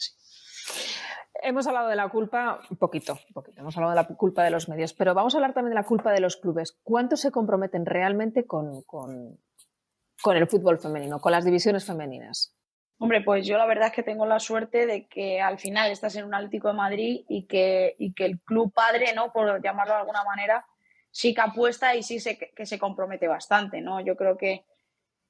Hemos 1.43 1.67
hablado 1.67 1.89
de 1.89 1.97
la 1.97 2.09
culpa 2.09 2.61
un 2.71 2.77
poquito, 2.77 3.13
un 3.15 3.33
poquito, 3.33 3.61
hemos 3.61 3.77
hablado 3.77 3.95
de 3.95 4.03
la 4.03 4.17
culpa 4.17 4.45
de 4.45 4.51
los 4.51 4.69
medios, 4.69 4.93
pero 4.93 5.15
vamos 5.15 5.35
a 5.35 5.39
hablar 5.39 5.55
también 5.55 5.71
de 5.71 5.81
la 5.81 5.87
culpa 5.87 6.13
de 6.13 6.21
los 6.21 6.37
clubes. 6.37 6.79
¿Cuánto 6.83 7.17
se 7.17 7.31
comprometen 7.31 7.87
realmente 7.87 8.47
con, 8.47 8.83
con, 8.83 9.39
el 10.35 10.47
fútbol 10.47 10.79
femenino, 10.79 11.21
con 11.21 11.33
las 11.33 11.45
divisiones 11.45 11.85
femeninas? 11.85 12.55
Hombre, 12.99 13.21
pues 13.21 13.47
yo 13.47 13.59
la 13.59 13.67
verdad 13.67 13.89
es 13.89 13.93
que 13.93 14.03
tengo 14.03 14.25
la 14.25 14.41
suerte 14.41 14.87
de 14.87 15.07
que 15.07 15.41
al 15.41 15.59
final 15.59 15.91
estás 15.91 16.17
en 16.17 16.25
un 16.25 16.35
Atlético 16.35 16.69
de 16.69 16.75
Madrid 16.75 17.25
y 17.29 17.47
que, 17.47 17.95
y 17.99 18.15
que 18.15 18.25
el 18.25 18.41
club 18.41 18.73
padre, 18.73 19.13
¿no? 19.15 19.33
Por 19.33 19.63
llamarlo 19.63 19.95
de 19.95 20.01
alguna 20.01 20.25
manera, 20.25 20.67
sí 21.11 21.35
que 21.35 21.43
apuesta 21.43 21.95
y 21.95 22.03
sí 22.03 22.21
se, 22.21 22.39
que 22.39 22.67
se 22.67 22.79
compromete 22.79 23.29
bastante, 23.29 23.83
¿no? 23.83 24.01
Yo 24.01 24.17
creo 24.17 24.39
que 24.39 24.65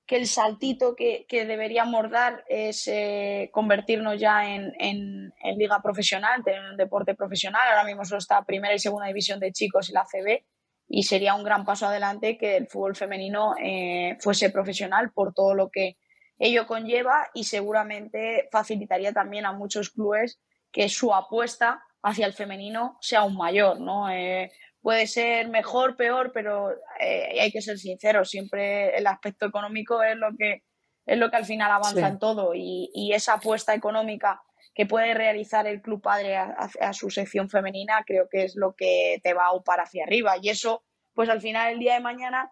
que 0.07 0.17
el 0.17 0.27
saltito 0.29 0.95
que, 0.95 1.27
deberíamos 1.29 2.11
dar 2.11 2.45
es 2.49 2.87
eh, 2.87 3.51
convertirnos 3.53 4.21
ya 4.21 4.55
en, 4.55 5.33
liga 5.57 5.81
profesional, 5.83 6.45
tener 6.45 6.71
un 6.71 6.77
deporte 6.77 7.15
profesional. 7.15 7.63
Ahora 7.69 7.85
mismo 7.85 8.05
solo 8.05 8.19
está 8.19 8.45
primera 8.45 8.75
y 8.75 8.79
segunda 8.79 9.07
división 9.07 9.41
de 9.41 9.53
chicos 9.53 9.91
y 9.91 9.93
la 9.93 10.05
CB 10.05 10.45
y 10.89 11.03
sería 11.03 11.35
un 11.35 11.43
gran 11.43 11.65
paso 11.65 11.87
adelante 11.87 12.39
que 12.39 12.57
el 12.57 12.69
fútbol 12.69 12.95
femenino 12.95 13.55
eh, 13.61 14.17
fuese 14.21 14.51
profesional 14.51 15.11
por 15.13 15.35
todo 15.35 15.55
lo 15.55 15.71
que 15.71 15.97
ello 16.39 16.67
conlleva 16.67 17.29
y 17.35 17.45
seguramente 17.45 18.49
facilitaría 18.53 19.13
también 19.13 19.47
a 19.47 19.53
muchos 19.53 19.91
clubes 19.91 20.39
que 20.71 20.89
su 20.89 21.13
apuesta 21.13 21.83
hacia 22.03 22.27
el 22.27 22.35
femenino 22.35 22.99
sea 23.01 23.21
aún 23.21 23.37
mayor, 23.37 23.81
¿no? 23.81 24.09
Eh, 24.11 24.53
puede 24.87 25.09
ser 25.09 25.49
mejor, 25.49 25.97
peor, 25.97 26.31
pero 26.33 26.71
eh, 27.01 27.41
hay 27.41 27.51
que 27.51 27.61
ser 27.61 27.77
sinceros, 27.77 28.31
siempre 28.31 28.97
el 28.97 29.09
aspecto 29.09 29.45
económico 29.45 30.01
es 30.01 30.17
lo 30.17 30.29
que, 30.39 30.63
es 31.05 31.19
lo 31.19 31.29
que 31.29 31.37
al 31.39 31.45
final 31.45 31.73
avanza 31.73 32.07
en 32.07 32.21
todo 32.21 32.53
y, 32.55 33.11
esa 33.13 33.33
apuesta 33.33 33.75
económica 33.75 34.41
que 34.77 34.87
puede 34.87 35.13
realizar 35.13 35.67
el 35.67 35.83
club 35.83 36.01
padre 36.01 36.37
a, 36.37 36.93
su 36.93 37.11
sección 37.11 37.51
femenina 37.51 38.05
creo 38.07 38.29
que 38.31 38.45
es 38.45 38.55
lo 38.55 38.77
que 38.77 39.19
te 39.25 39.35
va 39.35 39.47
a 39.47 39.57
upar 39.57 39.81
hacia 39.81 40.05
arriba 40.05 40.37
y 40.41 40.51
eso 40.51 40.85
pues 41.15 41.29
al 41.31 41.41
final 41.41 41.73
el 41.73 41.81
día 41.81 41.95
de 41.95 42.01
mañana 42.01 42.49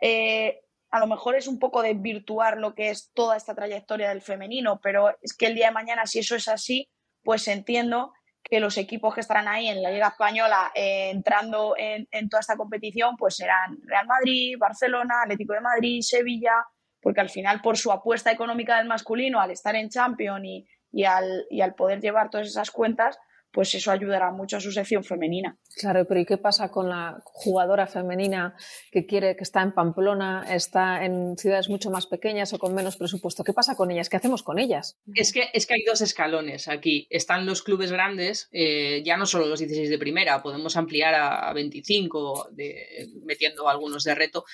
eh, 0.00 0.62
a 0.90 0.98
lo 0.98 1.06
mejor 1.06 1.36
es 1.36 1.46
un 1.46 1.60
poco 1.60 1.82
desvirtuar 1.82 2.58
lo 2.58 2.74
que 2.74 2.90
es 2.90 3.12
toda 3.14 3.36
esta 3.36 3.54
trayectoria 3.54 4.08
del 4.08 4.22
femenino, 4.22 4.80
pero 4.82 5.10
es 5.22 5.36
que 5.36 5.46
el 5.46 5.54
día 5.54 5.68
de 5.68 5.74
mañana 5.74 6.04
si 6.06 6.18
eso 6.18 6.34
es 6.34 6.48
así, 6.48 6.90
pues 7.22 7.46
entiendo 7.46 8.12
que 8.48 8.60
los 8.60 8.78
equipos 8.78 9.14
que 9.14 9.20
estarán 9.20 9.48
ahí 9.48 9.68
en 9.68 9.82
la 9.82 9.90
Liga 9.90 10.08
Española 10.08 10.70
eh, 10.74 11.10
entrando 11.10 11.74
en, 11.76 12.06
toda 12.28 12.40
esta 12.40 12.56
competición, 12.56 13.16
pues 13.16 13.36
serán 13.36 13.78
Real 13.84 14.06
Madrid, 14.06 14.56
Barcelona, 14.58 15.22
Atlético 15.22 15.54
de 15.54 15.60
Madrid, 15.60 16.00
Sevilla, 16.02 16.64
porque 17.00 17.20
al 17.20 17.30
final 17.30 17.60
por 17.60 17.76
su 17.76 17.90
apuesta 17.90 18.30
económica 18.30 18.78
del 18.78 18.86
masculino, 18.86 19.40
al 19.40 19.50
estar 19.50 19.74
en 19.74 19.88
Champions 19.88 20.44
y, 20.92 21.04
al, 21.04 21.46
y 21.50 21.60
al 21.60 21.74
poder 21.74 22.00
llevar 22.00 22.30
todas 22.30 22.46
esas 22.46 22.70
cuentas, 22.70 23.18
pues 23.52 23.74
eso 23.74 23.90
ayudará 23.90 24.30
mucho 24.32 24.58
a 24.58 24.60
su 24.60 24.70
sección 24.70 25.02
femenina. 25.02 25.58
Claro, 25.76 26.06
pero 26.06 26.20
¿y 26.20 26.26
qué 26.26 26.36
pasa 26.36 26.70
con 26.70 26.88
la 26.88 27.20
jugadora 27.24 27.86
femenina 27.86 28.54
que 28.90 29.06
quiere, 29.06 29.36
que 29.36 29.44
está 29.44 29.62
en 29.62 29.72
Pamplona, 29.72 30.44
está 30.50 31.04
en 31.04 31.36
ciudades 31.38 31.68
mucho 31.68 31.90
más 31.90 32.06
pequeñas 32.06 32.52
o 32.52 32.58
con 32.58 32.74
menos 32.74 32.96
presupuesto? 32.96 33.44
¿Qué 33.44 33.52
pasa 33.52 33.74
con 33.74 33.90
ellas? 33.90 34.08
¿Qué 34.08 34.16
hacemos 34.16 34.42
con 34.42 34.58
ellas? 34.58 34.98
Es 35.14 35.32
que, 35.32 35.48
es 35.52 35.66
que 35.66 35.74
hay 35.74 35.84
dos 35.84 36.00
escalones 36.00 36.68
aquí. 36.68 37.06
Están 37.10 37.46
los 37.46 37.62
clubes 37.62 37.92
grandes, 37.92 38.48
eh, 38.52 39.02
ya 39.04 39.16
no 39.16 39.26
solo 39.26 39.46
los 39.46 39.60
16 39.60 39.88
de 39.88 39.98
primera, 39.98 40.42
podemos 40.42 40.76
ampliar 40.76 41.14
a 41.14 41.52
25, 41.52 42.50
de, 42.52 43.08
metiendo 43.24 43.68
algunos 43.68 44.04
de 44.04 44.14
reto, 44.14 44.44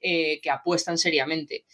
eh, 0.00 0.40
que 0.40 0.50
apuestan 0.50 0.98
seriamente. 0.98 1.64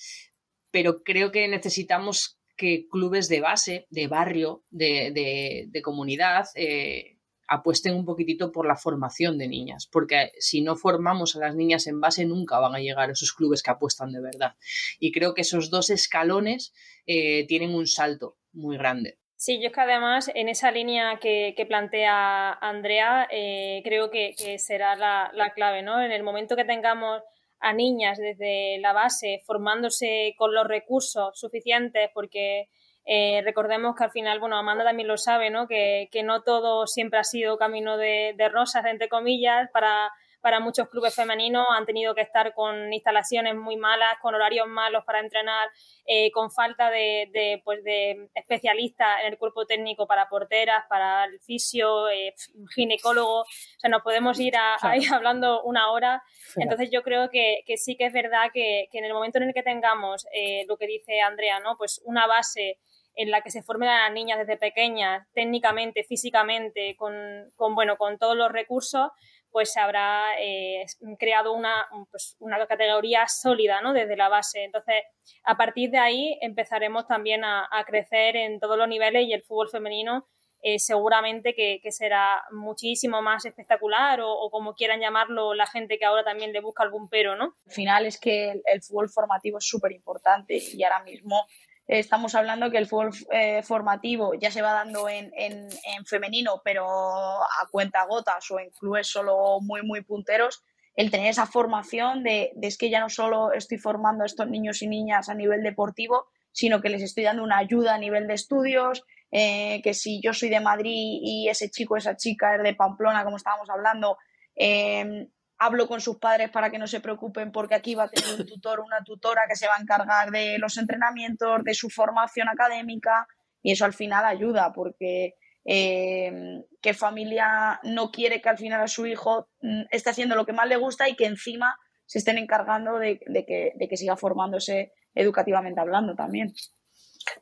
Pero 0.70 1.02
creo 1.02 1.32
que 1.32 1.48
necesitamos 1.48 2.35
que 2.56 2.86
clubes 2.90 3.28
de 3.28 3.40
base, 3.40 3.86
de 3.90 4.06
barrio, 4.08 4.64
de, 4.70 5.80
comunidad, 5.82 6.46
eh, 6.54 7.16
apuesten 7.48 7.94
un 7.94 8.04
poquitito 8.04 8.50
por 8.50 8.66
la 8.66 8.76
formación 8.76 9.38
de 9.38 9.48
niñas, 9.48 9.88
porque 9.90 10.32
si 10.38 10.62
no 10.62 10.76
formamos 10.76 11.36
a 11.36 11.40
las 11.40 11.54
niñas 11.54 11.86
en 11.86 12.00
base, 12.00 12.24
nunca 12.24 12.58
van 12.58 12.74
a 12.74 12.80
llegar 12.80 13.10
esos 13.10 13.32
clubes 13.32 13.62
que 13.62 13.70
apuestan 13.70 14.12
de 14.12 14.20
verdad. 14.20 14.54
Y 14.98 15.12
creo 15.12 15.34
que 15.34 15.42
esos 15.42 15.70
dos 15.70 15.90
escalones 15.90 16.72
eh, 17.06 17.46
tienen 17.46 17.74
un 17.74 17.86
salto 17.86 18.36
muy 18.52 18.76
grande. 18.76 19.18
Sí, 19.38 19.60
yo 19.60 19.68
es 19.68 19.74
que 19.74 19.80
además 19.82 20.30
en 20.34 20.48
esa 20.48 20.70
línea 20.70 21.18
que, 21.20 21.54
plantea 21.68 22.52
Andrea, 22.52 23.28
eh, 23.30 23.82
creo 23.84 24.10
que, 24.10 24.34
será 24.58 24.96
la, 24.96 25.30
la, 25.34 25.52
clave, 25.52 25.82
¿no? 25.82 26.02
En 26.02 26.10
el 26.10 26.22
momento 26.22 26.56
que 26.56 26.64
tengamos 26.64 27.22
a 27.60 27.72
niñas 27.72 28.18
desde 28.18 28.78
la 28.78 28.92
base, 28.92 29.42
formándose 29.46 30.34
con 30.36 30.54
los 30.54 30.66
recursos 30.66 31.38
suficientes, 31.38 32.10
porque 32.12 32.68
eh, 33.04 33.40
recordemos 33.44 33.94
que 33.96 34.04
al 34.04 34.10
final, 34.10 34.40
bueno, 34.40 34.56
Amanda 34.56 34.84
también 34.84 35.08
lo 35.08 35.16
sabe, 35.16 35.48
¿no? 35.48 35.68
Que, 35.68 36.08
no 36.24 36.42
todo 36.42 36.86
siempre 36.86 37.20
ha 37.20 37.24
sido 37.24 37.56
camino 37.56 37.96
de, 37.96 38.34
rosas, 38.52 38.84
entre 38.86 39.08
comillas, 39.08 39.70
para, 39.72 40.10
para 40.46 40.60
muchos 40.60 40.88
clubes 40.88 41.12
femeninos, 41.12 41.66
han 41.76 41.86
tenido 41.86 42.14
que 42.14 42.20
estar 42.20 42.54
con 42.54 42.92
instalaciones 42.92 43.56
muy 43.56 43.76
malas, 43.76 44.16
con 44.22 44.32
horarios 44.32 44.68
malos 44.68 45.02
para 45.04 45.18
entrenar, 45.18 45.68
eh, 46.06 46.30
con 46.30 46.52
falta 46.52 46.88
de, 46.88 47.60
pues 47.64 47.82
de 47.82 48.28
especialistas 48.32 49.22
en 49.24 49.32
el 49.32 49.38
cuerpo 49.38 49.66
técnico 49.66 50.06
para 50.06 50.28
porteras, 50.28 50.84
para 50.88 51.24
el 51.24 51.40
fisio, 51.40 52.08
eh, 52.10 52.32
ginecólogo. 52.72 53.40
O 53.40 53.46
sea, 53.80 53.90
nos 53.90 54.02
podemos 54.02 54.38
ir 54.38 54.54
ahí 54.82 55.04
hablando 55.12 55.64
una 55.64 55.90
hora. 55.90 56.22
Entonces 56.54 56.90
yo 56.92 57.02
creo 57.02 57.28
que, 57.28 57.64
sí 57.76 57.96
que 57.96 58.06
es 58.06 58.12
verdad 58.12 58.52
que, 58.54 58.88
en 58.92 59.04
el 59.04 59.14
momento 59.14 59.38
en 59.38 59.48
el 59.48 59.52
que 59.52 59.64
tengamos 59.64 60.28
eh, 60.32 60.64
lo 60.68 60.76
que 60.76 60.86
dice 60.86 61.22
Andrea, 61.22 61.58
¿no? 61.58 61.76
Pues 61.76 62.00
una 62.04 62.28
base 62.28 62.78
en 63.16 63.30
la 63.30 63.40
que 63.40 63.50
se 63.50 63.62
formen 63.62 63.88
a 63.88 64.04
las 64.04 64.12
niñas 64.12 64.38
desde 64.38 64.58
pequeñas, 64.58 65.26
técnicamente, 65.34 66.04
físicamente, 66.04 66.94
con, 66.96 67.14
con, 67.56 67.74
bueno, 67.74 67.96
con 67.96 68.18
todos 68.18 68.36
los 68.36 68.52
recursos, 68.52 69.10
pues 69.50 69.72
se 69.72 69.80
habrá 69.80 70.40
eh, 70.40 70.84
creado 71.18 71.52
una, 71.52 71.86
pues 72.10 72.36
una, 72.40 72.64
categoría 72.66 73.26
sólida 73.28 73.80
¿no? 73.80 73.92
desde 73.92 74.16
la 74.16 74.28
base. 74.28 74.64
Entonces, 74.64 75.02
a 75.44 75.56
partir 75.56 75.90
de 75.90 75.98
ahí 75.98 76.38
empezaremos 76.40 77.06
también 77.06 77.44
a, 77.44 77.68
crecer 77.86 78.36
en 78.36 78.60
todos 78.60 78.76
los 78.76 78.88
niveles 78.88 79.26
y 79.26 79.32
el 79.32 79.42
fútbol 79.42 79.68
femenino 79.68 80.26
eh, 80.62 80.78
seguramente 80.78 81.54
que, 81.54 81.80
será 81.90 82.42
muchísimo 82.50 83.22
más 83.22 83.44
espectacular 83.44 84.20
o, 84.22 84.50
como 84.50 84.74
quieran 84.74 85.00
llamarlo 85.00 85.54
la 85.54 85.66
gente 85.66 85.98
que 85.98 86.04
ahora 86.04 86.24
también 86.24 86.52
le 86.52 86.60
busca 86.60 86.82
algún 86.82 87.08
pero, 87.08 87.36
¿no? 87.36 87.54
Al 87.66 87.72
final 87.72 88.06
es 88.06 88.18
que 88.18 88.50
el 88.64 88.82
fútbol 88.82 89.08
formativo 89.08 89.58
es 89.58 89.66
súper 89.66 89.92
importante 89.92 90.58
y 90.72 90.82
ahora 90.82 91.02
mismo 91.04 91.46
estamos 91.86 92.34
hablando 92.34 92.70
que 92.70 92.78
el 92.78 92.86
fútbol 92.86 93.10
eh, 93.30 93.62
formativo 93.62 94.34
ya 94.34 94.50
se 94.50 94.62
va 94.62 94.72
dando 94.72 95.08
en, 95.08 95.30
en, 95.34 95.70
femenino, 96.06 96.60
pero 96.64 96.86
a 96.86 97.68
cuenta 97.70 98.04
gotas 98.06 98.50
o 98.50 98.58
en 98.58 98.70
clubes 98.70 99.06
solo 99.06 99.60
muy, 99.60 99.82
muy 99.82 100.02
punteros. 100.02 100.62
El 100.94 101.10
tener 101.10 101.28
esa 101.28 101.46
formación 101.46 102.22
de, 102.22 102.52
de, 102.56 102.68
es 102.68 102.78
que 102.78 102.90
ya 102.90 103.00
no 103.00 103.08
solo 103.08 103.52
estoy 103.52 103.78
formando 103.78 104.22
a 104.22 104.26
estos 104.26 104.48
niños 104.48 104.82
y 104.82 104.88
niñas 104.88 105.28
a 105.28 105.34
nivel 105.34 105.62
deportivo, 105.62 106.26
sino 106.52 106.80
que 106.80 106.88
les 106.88 107.02
estoy 107.02 107.24
dando 107.24 107.44
una 107.44 107.58
ayuda 107.58 107.94
a 107.94 107.98
nivel 107.98 108.26
de 108.26 108.34
estudios, 108.34 109.04
eh, 109.30 109.82
que 109.82 109.92
si 109.92 110.20
yo 110.22 110.32
soy 110.32 110.48
de 110.48 110.60
Madrid 110.60 111.18
y 111.22 111.48
ese 111.48 111.70
chico, 111.70 111.96
esa 111.96 112.16
chica 112.16 112.56
es 112.56 112.62
de 112.62 112.74
Pamplona, 112.74 113.24
como 113.24 113.36
estábamos 113.36 113.68
hablando, 113.68 114.16
eh, 114.54 115.28
hablo 115.58 115.88
con 115.88 116.00
sus 116.00 116.18
padres 116.18 116.50
para 116.50 116.70
que 116.70 116.78
no 116.78 116.86
se 116.86 117.00
preocupen 117.00 117.52
porque 117.52 117.74
aquí 117.74 117.94
va 117.94 118.04
a 118.04 118.08
tener 118.08 118.40
un 118.40 118.46
tutor 118.46 118.80
o 118.80 118.84
una 118.84 119.02
tutora 119.04 119.42
que 119.48 119.56
se 119.56 119.66
va 119.66 119.76
a 119.76 119.80
encargar 119.80 120.30
de 120.30 120.58
los 120.58 120.76
entrenamientos, 120.76 121.64
de 121.64 121.74
su 121.74 121.88
formación 121.88 122.48
académica 122.48 123.26
y 123.62 123.72
eso 123.72 123.84
al 123.84 123.94
final 123.94 124.24
ayuda 124.24 124.72
porque 124.72 125.34
eh, 125.64 126.62
qué 126.80 126.94
familia 126.94 127.80
no 127.82 128.10
quiere 128.10 128.40
que 128.40 128.48
al 128.48 128.58
final 128.58 128.82
a 128.82 128.88
su 128.88 129.06
hijo 129.06 129.48
mm, 129.62 129.84
esté 129.90 130.10
haciendo 130.10 130.36
lo 130.36 130.46
que 130.46 130.52
más 130.52 130.68
le 130.68 130.76
gusta 130.76 131.08
y 131.08 131.16
que 131.16 131.26
encima 131.26 131.76
se 132.04 132.18
estén 132.18 132.38
encargando 132.38 132.98
de, 132.98 133.18
que, 133.18 133.72
de 133.74 133.88
que 133.88 133.96
siga 133.96 134.16
formándose 134.16 134.92
educativamente 135.14 135.80
hablando 135.80 136.14
también 136.14 136.52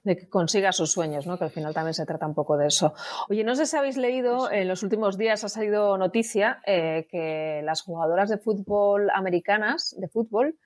de 0.02 0.16
que 0.16 0.28
consiga 0.28 0.72
sus 0.72 0.92
sueños, 0.92 1.26
¿no? 1.26 1.38
que 1.38 1.44
al 1.44 1.50
final 1.50 1.74
también 1.74 1.94
se 1.94 2.06
trata 2.06 2.26
un 2.26 2.34
poco 2.34 2.56
de 2.56 2.68
eso. 2.68 2.94
Oye, 3.28 3.44
no 3.44 3.54
sé 3.54 3.66
si 3.66 3.76
habéis 3.76 3.96
leído, 3.96 4.50
en 4.50 4.68
los 4.68 4.82
últimos 4.82 5.18
días 5.18 5.44
ha 5.44 5.48
salido 5.48 5.96
noticia 5.98 6.60
eh, 6.66 7.06
que 7.10 7.62
las 7.64 7.82
jugadoras 7.82 8.28
de 8.28 8.38
fútbol 8.38 9.10
americanas, 9.14 9.94
de 9.98 10.08
fútbol, 10.08 10.58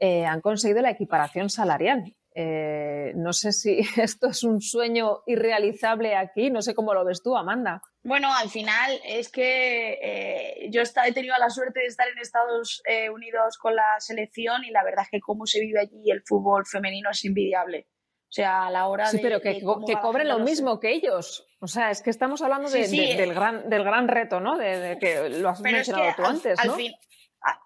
eh, 0.00 0.24
han 0.24 0.40
conseguido 0.40 0.80
la 0.80 0.90
equiparación 0.90 1.50
salarial. 1.50 2.04
Eh, 2.40 3.12
no 3.16 3.32
sé 3.32 3.50
si 3.52 3.80
esto 4.00 4.28
es 4.28 4.44
un 4.44 4.60
sueño 4.60 5.22
irrealizable 5.26 6.14
aquí, 6.14 6.50
no 6.50 6.62
sé 6.62 6.74
cómo 6.74 6.94
lo 6.94 7.04
ves 7.04 7.22
tú, 7.22 7.36
Amanda. 7.36 7.82
Bueno, 8.04 8.32
al 8.32 8.48
final 8.48 8.92
es 9.04 9.28
que 9.28 10.68
yo 10.70 10.82
he 10.82 11.12
tenido 11.12 11.36
la 11.36 11.50
suerte 11.50 11.80
de 11.80 11.86
estar 11.86 12.06
en 12.08 12.18
Estados 12.18 12.80
Unidos 13.12 13.58
con 13.58 13.74
la 13.74 13.98
selección 13.98 14.64
y 14.64 14.70
la 14.70 14.84
verdad 14.84 15.02
es 15.02 15.10
que 15.10 15.20
cómo 15.20 15.44
se 15.46 15.60
vive 15.60 15.80
allí 15.80 16.10
el 16.10 16.22
fútbol 16.24 16.64
femenino 16.64 17.10
es 17.10 17.24
invidiable. 17.24 17.88
O 18.28 18.32
sea, 18.32 18.66
a 18.66 18.70
la 18.70 18.88
hora 18.88 19.06
sí, 19.06 19.20
pero 19.22 19.40
que, 19.40 19.54
que 19.54 20.00
cobren 20.02 20.28
lo 20.28 20.38
mismo 20.40 20.78
que 20.78 20.90
ellos. 20.92 21.48
O 21.60 21.66
sea, 21.66 21.90
es 21.90 22.02
que 22.02 22.10
estamos 22.10 22.42
hablando 22.42 22.68
del, 22.68 22.92
eh. 22.92 23.26
gran, 23.32 23.70
del 23.70 23.84
gran 23.84 24.06
reto, 24.06 24.38
¿no? 24.38 24.58
De, 24.58 24.98
que 25.00 25.30
lo 25.30 25.48
has 25.48 25.60
mencionado 25.60 26.12
tú 26.14 26.24
antes, 26.24 26.58
¿no? 26.62 26.76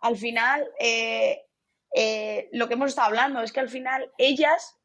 Al, 0.03 0.17
final, 0.17 0.65
eh, 0.79 1.47
eh, 1.97 2.49
lo 2.53 2.69
que 2.69 2.75
hemos 2.75 2.91
estado 2.91 3.09
hablando 3.09 3.43
es 3.43 3.53
que 3.53 3.59
al 3.59 3.69
final 3.69 4.11
ellas 4.19 4.79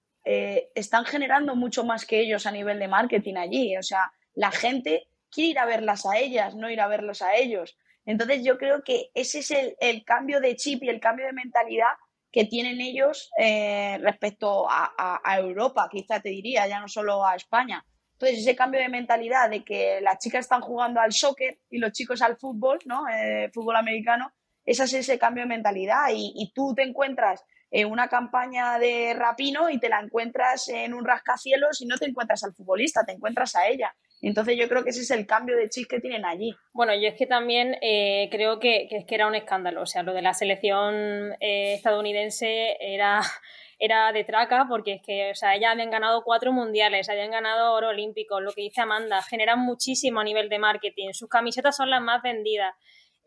están 0.75 1.05
generando 1.05 1.55
mucho 1.55 1.85
más 1.85 2.05
que 2.05 2.19
ellos 2.19 2.45
a 2.45 2.51
nivel 2.51 2.79
de 2.79 2.89
marketing 2.89 3.35
allí. 3.35 3.77
O 3.77 3.83
sea, 3.83 4.11
la 4.33 4.51
gente 4.51 5.07
quiere 5.31 5.51
ir 5.51 5.59
a 5.59 5.65
verlas 5.65 6.05
a 6.05 6.17
ellas, 6.17 6.53
no 6.53 6.69
ir 6.69 6.81
a 6.81 6.87
verlos 6.87 7.21
a 7.21 7.35
ellos. 7.35 7.77
Entonces 8.05 8.43
yo 8.43 8.57
creo 8.57 8.83
que 8.83 9.09
ese 9.13 9.39
es 9.39 9.51
el, 9.51 9.77
el 9.79 10.03
cambio 10.03 10.41
de 10.41 10.57
chip 10.57 10.83
y 10.83 10.89
el 10.89 10.99
cambio 10.99 11.27
de 11.27 11.33
mentalidad 11.33 11.93
que 12.31 12.45
tienen 12.45 12.81
ellos 12.81 13.31
eh, 13.39 13.97
respecto 14.01 14.67
a, 14.69 15.37
Europa, 15.39 15.87
quizá 15.91 16.19
te 16.19 16.29
diría, 16.29 16.67
ya 16.67 16.79
no 16.79 16.87
solo 16.87 17.25
a 17.25 17.35
España. 17.35 17.83
Entonces, 18.13 18.39
ese 18.39 18.55
cambio 18.55 18.81
de 18.81 18.89
mentalidad 18.89 19.49
de 19.49 19.63
que 19.63 20.01
las 20.01 20.17
chicas 20.17 20.41
están 20.41 20.61
jugando 20.61 20.99
al 20.99 21.13
soccer 21.13 21.59
y 21.69 21.77
los 21.77 21.91
chicos 21.91 22.21
al 22.21 22.37
fútbol, 22.37 22.79
¿no? 22.85 23.07
Eh, 23.07 23.49
fútbol 23.53 23.75
americano, 23.75 24.31
ese 24.65 24.83
es 24.85 24.93
ese 24.93 25.19
cambio 25.19 25.43
de 25.43 25.49
mentalidad. 25.49 26.09
Y, 26.11 26.33
y, 26.35 26.51
tú 26.51 26.73
te 26.75 26.81
encuentras 26.83 27.43
en 27.69 27.91
una 27.91 28.07
campaña 28.07 28.79
de 28.79 29.13
rapino 29.13 29.69
y 29.69 29.79
te 29.79 29.89
la 29.89 29.99
encuentras 29.99 30.67
en 30.69 30.93
un 30.93 31.05
rascacielos 31.05 31.81
y 31.81 31.85
no 31.85 31.97
te 31.97 32.05
encuentras 32.05 32.43
al 32.43 32.53
futbolista, 32.53 33.03
te 33.05 33.11
encuentras 33.11 33.55
a 33.55 33.67
ella. 33.67 33.95
Entonces 34.21 34.57
yo 34.57 34.67
creo 34.67 34.83
que 34.83 34.89
ese 34.89 35.01
es 35.01 35.11
el 35.11 35.27
cambio 35.27 35.55
de 35.55 35.69
chip 35.69 35.87
que 35.87 35.99
tienen 35.99 36.25
allí. 36.25 36.55
Bueno, 36.73 36.93
yo 36.95 37.07
es 37.07 37.15
que 37.15 37.27
también 37.27 37.77
eh, 37.81 38.29
creo 38.31 38.59
que, 38.59 38.87
que, 38.89 39.15
era 39.15 39.27
un 39.27 39.35
escándalo. 39.35 39.83
O 39.83 39.85
sea, 39.85 40.03
lo 40.03 40.13
de 40.13 40.23
la 40.23 40.33
selección 40.33 41.33
eh, 41.39 41.75
estadounidense 41.75 42.77
era, 42.79 43.21
era 43.79 44.11
de 44.11 44.23
traca 44.23 44.65
porque 44.67 44.93
es 44.93 45.01
que, 45.03 45.31
o 45.31 45.35
sea, 45.35 45.55
ellas 45.55 45.71
habían 45.71 45.91
ganado 45.91 46.23
cuatro 46.23 46.51
mundiales, 46.51 47.09
habían 47.09 47.29
ganado 47.29 47.73
oro 47.73 47.89
olímpico, 47.89 48.41
lo 48.41 48.53
que 48.53 48.61
dice 48.61 48.81
Amanda, 48.81 49.21
generan 49.21 49.59
muchísimo 49.59 50.19
a 50.19 50.23
nivel 50.23 50.49
de 50.49 50.59
marketing, 50.59 51.13
sus 51.13 51.29
camisetas 51.29 51.77
son 51.77 51.89
las 51.91 52.01
más 52.01 52.23
vendidas. 52.23 52.73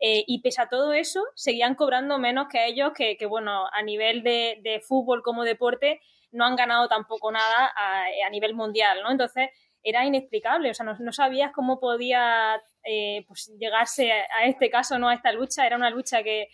Eh, 0.03 0.23
y 0.25 0.41
pese 0.41 0.63
a 0.63 0.67
todo 0.67 0.93
eso, 0.93 1.23
seguían 1.35 1.75
cobrando 1.75 2.17
menos 2.17 2.47
que 2.49 2.65
ellos, 2.65 2.91
que, 2.95 3.17
que 3.17 3.27
bueno, 3.27 3.67
a 3.71 3.83
nivel 3.83 4.23
de, 4.23 4.57
de, 4.63 4.81
fútbol 4.81 5.21
como 5.21 5.43
deporte, 5.43 6.01
no 6.31 6.43
han 6.43 6.55
ganado 6.55 6.87
tampoco 6.87 7.31
nada 7.31 7.71
a, 7.75 8.05
a 8.25 8.29
nivel 8.31 8.55
mundial, 8.55 9.03
¿no? 9.03 9.11
Entonces, 9.11 9.49
era 9.83 10.05
inexplicable, 10.05 10.69
o 10.69 10.73
sea, 10.73 10.85
no, 10.85 11.11
sabías 11.11 11.51
cómo 11.53 11.79
podía 11.79 12.61
eh, 12.83 13.25
pues, 13.27 13.51
llegarse 13.59 14.11
a, 14.11 14.45
este 14.45 14.69
caso, 14.69 14.99
¿no? 14.99 15.09
A 15.09 15.13
esta 15.13 15.31
lucha, 15.31 15.65
era 15.65 15.75
una 15.75 15.89
lucha 15.89 16.23
que, 16.23 16.47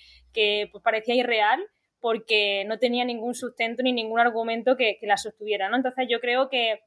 pues, 0.71 0.83
parecía 0.83 1.15
irreal 1.15 1.65
porque 1.99 2.63
no 2.67 2.77
tenía 2.77 3.03
ningún 3.05 3.33
sustento 3.33 3.83
ni 3.83 3.91
ningún 3.91 4.19
argumento 4.19 4.77
que, 4.77 4.97
la 5.01 5.17
sostuviera, 5.17 5.69
¿no? 5.69 5.77
Entonces 5.77 6.07
yo 6.09 6.19
creo 6.19 6.49
que, 6.49 6.79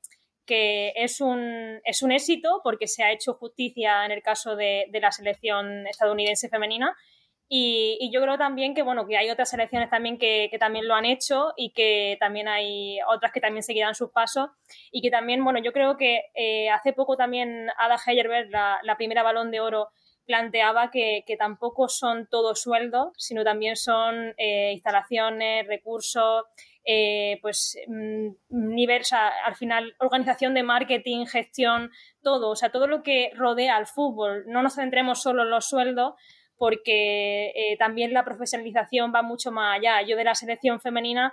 que 0.46 0.92
es, 0.96 1.20
un, 1.20 1.81
es 1.85 2.03
un 2.03 2.12
éxito 2.12 2.61
porque 2.62 2.87
se 2.87 3.03
ha 3.03 3.12
hecho 3.12 3.35
justicia 3.35 4.05
en 4.05 4.12
el 4.12 4.22
caso 4.22 4.57
de, 4.57 4.87
de 4.90 5.00
la 5.00 5.12
selección 5.12 5.87
estadounidense 5.87 6.48
femenina 6.48 6.96
y, 7.52 8.10
yo 8.12 8.22
creo 8.22 8.38
también 8.38 8.74
que, 8.74 8.82
bueno, 8.82 9.08
que 9.08 9.16
hay 9.16 9.28
otras 9.28 9.50
selecciones 9.50 9.90
también 9.90 10.18
que, 10.18 10.48
también 10.60 10.86
lo 10.86 10.94
han 10.94 11.04
hecho 11.04 11.52
y 11.56 11.72
que 11.72 12.16
también 12.20 12.46
hay 12.46 13.00
otras 13.08 13.32
que 13.32 13.40
también 13.40 13.64
seguirán 13.64 13.96
sus 13.96 14.12
pasos 14.12 14.50
y 14.92 15.02
que 15.02 15.10
también, 15.10 15.42
bueno, 15.42 15.58
yo 15.58 15.72
creo 15.72 15.96
que 15.96 16.26
eh, 16.34 16.70
hace 16.70 16.92
poco 16.92 17.16
también 17.16 17.66
Ada 17.76 17.96
Heyerberg, 18.06 18.50
la, 18.50 18.96
primera 18.96 19.24
balón 19.24 19.50
de 19.50 19.58
oro, 19.58 19.88
planteaba 20.26 20.92
que, 20.92 21.24
tampoco 21.40 21.88
son 21.88 22.28
todos 22.30 22.62
sueldos, 22.62 23.08
sino 23.16 23.42
también 23.42 23.74
son 23.74 24.32
eh, 24.38 24.70
instalaciones, 24.72 25.66
recursos, 25.66 26.44
eh, 26.84 27.40
pues 27.42 27.76
mm, 27.88 28.28
nivel, 28.48 29.02
al 29.44 29.56
final 29.56 29.96
organización 29.98 30.54
de 30.54 30.62
marketing, 30.62 31.26
gestión, 31.26 31.90
todo, 32.22 32.50
o 32.50 32.56
sea, 32.56 32.70
todo 32.70 32.86
lo 32.86 33.02
que 33.02 33.32
rodea 33.34 33.74
al 33.74 33.88
fútbol. 33.88 34.44
No 34.46 34.62
nos 34.62 34.76
centremos 34.76 35.20
solo 35.20 35.42
en 35.42 35.50
los 35.50 35.68
sueldos, 35.68 36.14
porque 36.61 37.53
eh, 37.55 37.79
también 37.79 38.12
la 38.12 38.23
profesionalización 38.23 39.12
va 39.14 39.23
mucho 39.23 39.51
más 39.51 39.79
allá. 39.79 40.03
Yo 40.03 40.14
de 40.14 40.25
la 40.25 40.35
selección 40.35 40.79
femenina 40.79 41.33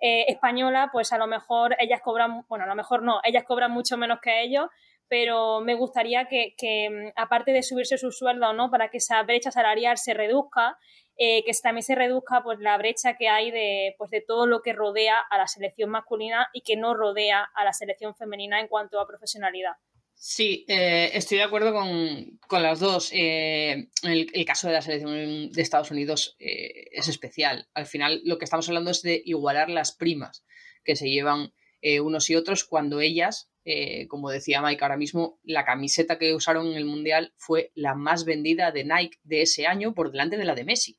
eh, 0.00 0.26
española, 0.28 0.90
pues 0.92 1.12
a 1.12 1.18
lo 1.18 1.26
mejor 1.26 1.74
ellas 1.80 2.00
cobran, 2.00 2.44
bueno, 2.48 2.64
a 2.64 2.68
lo 2.68 2.76
mejor 2.76 3.02
no, 3.02 3.18
ellas 3.24 3.42
cobran 3.42 3.72
mucho 3.72 3.96
menos 3.96 4.20
que 4.22 4.40
ellos, 4.40 4.68
pero 5.08 5.60
me 5.60 5.74
gustaría 5.74 6.26
que, 6.28 6.54
mm, 6.88 7.08
aparte 7.16 7.50
de 7.50 7.64
subirse 7.64 7.98
su 7.98 8.12
sueldo, 8.12 8.52
¿no? 8.52 8.70
Para 8.70 8.88
que 8.88 8.98
esa 8.98 9.20
brecha 9.24 9.50
salarial 9.50 9.98
se 9.98 10.14
reduzca, 10.14 10.78
eh, 11.16 11.42
que 11.44 11.50
también 11.60 11.82
se 11.82 11.96
reduzca 11.96 12.44
pues 12.44 12.60
la 12.60 12.78
brecha 12.78 13.14
que 13.14 13.28
hay 13.28 13.50
de, 13.50 13.96
pues, 13.98 14.12
de 14.12 14.20
todo 14.20 14.46
lo 14.46 14.62
que 14.62 14.74
rodea 14.74 15.18
a 15.18 15.38
la 15.38 15.48
selección 15.48 15.90
masculina 15.90 16.50
y 16.52 16.60
que 16.60 16.76
no 16.76 16.94
rodea 16.94 17.50
a 17.52 17.64
la 17.64 17.72
selección 17.72 18.14
femenina 18.14 18.60
en 18.60 18.68
cuanto 18.68 19.00
a 19.00 19.08
profesionalidad. 19.08 19.72
Sí, 20.20 20.64
eh, 20.68 21.10
estoy 21.14 21.38
de 21.38 21.44
acuerdo 21.44 21.72
con, 21.72 22.62
las 22.62 22.80
dos. 22.80 23.10
Eh, 23.12 23.88
el, 24.02 24.44
caso 24.44 24.66
de 24.66 24.72
la 24.72 24.82
selección 24.82 25.50
de 25.50 25.62
Estados 25.62 25.90
Unidos 25.90 26.36
eh, 26.40 26.86
es 26.90 27.08
especial. 27.08 27.68
Al 27.72 27.86
final 27.86 28.20
lo 28.24 28.36
que 28.36 28.44
estamos 28.44 28.68
hablando 28.68 28.90
es 28.90 29.02
de 29.02 29.22
igualar 29.24 29.70
las 29.70 29.92
primas 29.92 30.44
que 30.84 30.96
se 30.96 31.08
llevan 31.08 31.52
unos 32.00 32.28
y 32.28 32.34
otros 32.34 32.64
cuando 32.64 33.00
ellas 33.00 33.52
eh, 33.70 34.08
como 34.08 34.30
decía 34.30 34.62
Mike 34.62 34.82
ahora 34.82 34.96
mismo, 34.96 35.38
la 35.42 35.66
camiseta 35.66 36.18
que 36.18 36.32
usaron 36.32 36.68
en 36.68 36.78
el 36.78 36.86
Mundial 36.86 37.34
fue 37.36 37.70
la 37.74 37.94
más 37.94 38.24
vendida 38.24 38.72
de 38.72 38.84
Nike 38.84 39.18
de 39.24 39.42
ese 39.42 39.66
año 39.66 39.92
por 39.92 40.10
delante 40.10 40.38
de 40.38 40.46
la 40.46 40.54
de 40.54 40.64
Messi. 40.64 40.98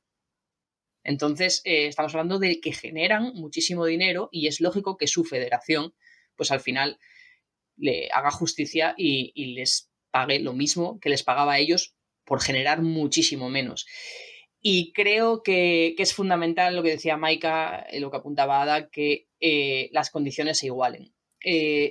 Entonces, 1.04 1.64
eh, 1.66 1.88
estamos 1.88 2.14
hablando 2.14 2.38
de 2.38 2.60
que 2.62 2.72
generan 2.72 3.34
muchísimo 3.34 3.88
dinero 3.88 4.30
y 4.32 4.46
es 4.46 4.62
lógico 4.62 4.98
que 4.98 5.08
su 5.08 5.26
federación, 5.26 5.96
pues 6.36 6.52
al 6.52 6.60
final, 6.60 7.00
le 7.80 8.10
haga 8.12 8.32
justicia 8.32 8.94
y, 8.98 9.54
les 9.56 9.90
pague 10.12 10.40
lo 10.40 10.54
mismo 10.54 11.00
que 11.00 11.10
les 11.10 11.24
pagaba 11.24 11.54
a 11.54 11.60
ellos 11.60 11.96
por 12.26 12.42
generar 12.42 12.82
muchísimo 12.82 13.50
menos. 13.50 13.86
Y 14.62 14.92
creo 14.94 15.42
que, 15.42 15.96
es 15.98 16.14
fundamental 16.14 16.76
lo 16.76 16.84
que 16.84 16.92
decía 16.92 17.18
Maika, 17.18 17.86
eh, 17.90 18.00
lo 18.00 18.12
que 18.12 18.18
apuntaba 18.18 18.62
Ada, 18.62 18.90
que 18.90 19.28
eh, 19.40 19.90
las 19.92 20.10
condiciones 20.10 20.60
se 20.60 20.68
igualen. 20.68 21.14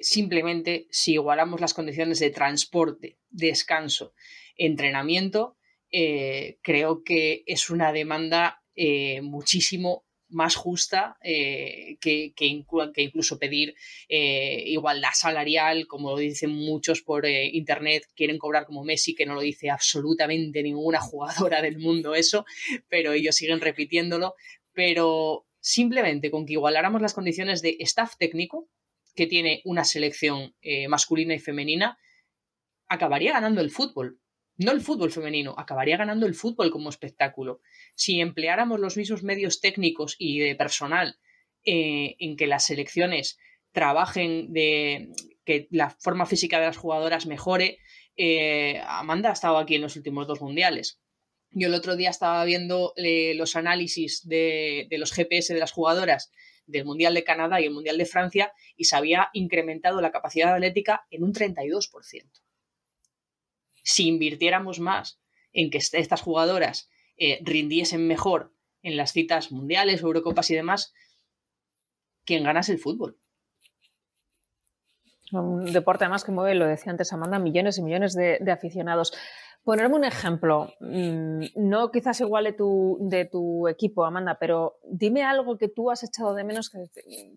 simplemente, 0.03 0.87
si 0.91 1.15
igualamos 1.15 1.61
las 1.61 1.75
condiciones 1.75 2.19
de 2.19 2.31
transporte, 2.31 3.19
descanso, 3.31 4.13
entrenamiento, 4.57 5.57
creo 5.91 7.03
que 7.03 7.45
es 7.47 7.71
una 7.71 7.93
demanda 7.93 8.63
eh, 8.81 9.23
muchísimo 9.23 10.05
más 10.29 10.57
justa 10.57 11.17
eh, 11.23 11.97
que, 12.01 12.33
incluso 12.97 13.39
pedir 13.39 13.75
eh, 14.09 14.63
igualdad 14.67 15.11
salarial, 15.15 15.87
como 15.87 16.11
lo 16.11 16.19
dicen 16.19 16.51
muchos 16.51 17.03
por 17.03 17.27
internet, 17.27 18.07
quieren 18.15 18.39
cobrar 18.39 18.67
como 18.67 18.85
Messi, 18.85 19.15
que 19.15 19.27
no 19.27 19.35
lo 19.35 19.41
dice 19.41 19.71
absolutamente 19.71 20.63
ninguna 20.63 21.01
jugadora 21.01 21.63
del 21.63 21.79
mundo 21.79 22.15
eso, 22.15 22.45
pero 22.89 23.13
ellos 23.13 23.37
siguen 23.37 23.61
repitiéndolo, 23.61 24.35
pero 24.73 25.47
simplemente 25.61 26.31
con 26.31 26.47
que 26.47 26.55
igualáramos 26.55 27.03
las 27.03 27.15
condiciones 27.15 27.63
de 27.63 27.77
staff 27.81 28.17
técnico 28.19 28.69
que 29.15 29.27
tiene 29.27 29.63
una 29.65 29.85
selección 29.85 30.55
masculina 30.89 31.35
y 31.35 31.41
femenina, 31.41 31.99
acabaría 32.87 33.33
ganando 33.33 33.61
el 33.61 33.71
fútbol, 33.71 34.21
no 34.59 34.73
el 34.73 34.81
fútbol 34.81 35.13
femenino, 35.13 35.55
acabaría 35.57 35.97
ganando 35.97 36.27
el 36.27 36.35
fútbol 36.35 36.71
como 36.71 36.91
espectáculo. 36.91 37.61
Si 37.95 38.21
empleáramos 38.21 38.81
los 38.81 38.97
mismos 38.97 39.23
medios 39.23 39.61
técnicos 39.61 40.17
y 40.19 40.41
de 40.41 40.57
personal 40.57 41.17
eh, 41.65 42.17
en 42.19 42.37
que 42.37 42.49
las 42.49 42.67
selecciones 42.67 43.39
trabajen 43.71 44.53
de 44.53 45.13
que 45.45 45.69
la 45.71 45.91
forma 45.91 46.27
física 46.27 46.59
de 46.59 46.67
las 46.67 46.77
jugadoras 46.77 47.27
mejore, 47.27 47.79
eh, 48.17 48.83
Amanda 48.85 49.31
ha 49.31 49.35
estado 49.35 49.59
aquí 49.59 49.77
en 49.77 49.83
los 49.83 49.95
últimos 49.95 50.27
dos 50.27 50.43
mundiales. 50.43 51.01
Yo 51.51 51.69
el 51.69 51.75
otro 51.75 51.95
día 51.95 52.11
estaba 52.11 52.45
viendo 52.45 52.95
eh, 52.97 53.35
los 53.37 53.55
análisis 53.55 54.27
de, 54.27 54.89
de 54.91 54.99
los 54.99 55.13
GPS 55.13 55.55
de 55.55 55.61
las 55.61 55.71
jugadoras 55.73 56.33
del 56.67 56.85
Mundial 56.85 57.15
de 57.15 57.25
Canadá 57.25 57.61
y 57.61 57.65
el 57.65 57.71
Mundial 57.71 57.97
de 57.97 58.07
Francia 58.07 58.53
y 58.77 58.85
se 58.85 58.97
había 58.97 59.31
incrementado 59.33 60.01
la 60.01 60.11
capacidad 60.11 60.53
atlética 60.53 61.07
en 61.11 61.23
un 61.23 61.33
32% 61.33 62.48
si 63.89 64.07
invirtiéramos 64.07 64.81
más 64.81 65.19
en 65.55 65.71
que 65.71 65.79
estas 65.79 66.21
jugadoras 66.21 66.91
eh, 67.17 67.39
rindiesen 67.43 68.07
mejor 68.07 68.53
en 68.83 68.99
las 68.99 69.13
citas 69.13 69.51
mundiales, 69.51 70.03
Eurocopas 70.03 70.51
y 70.51 70.55
demás, 70.55 70.93
quien 72.27 72.45
gana 72.45 72.61
es 72.61 72.69
el 72.69 72.79
fútbol. 72.79 73.19
Un 75.33 75.73
deporte 75.73 76.05
además 76.05 76.23
que 76.23 76.33
mueve, 76.33 76.55
lo 76.55 76.67
decía 76.67 76.93
antes 76.93 77.15
Amanda, 77.15 77.39
millones 77.39 77.79
y 77.79 77.83
millones 77.83 78.13
de, 78.13 78.39
aficionados. 78.53 79.15
Ponerme 79.65 79.97
un 79.97 80.05
ejemplo, 80.05 80.71
mm, 80.81 81.45
no 81.57 81.91
quizás 81.91 82.21
igual 82.21 82.55
tu, 82.57 82.99
de 83.01 83.25
tu 83.25 83.69
equipo, 83.69 84.05
Amanda, 84.05 84.37
pero 84.39 84.81
dime 84.85 85.25
algo 85.25 85.57
que 85.57 85.69
tú 85.69 85.91
has 85.91 86.05
echado 86.05 86.35
de 86.35 86.45
menos 86.45 86.71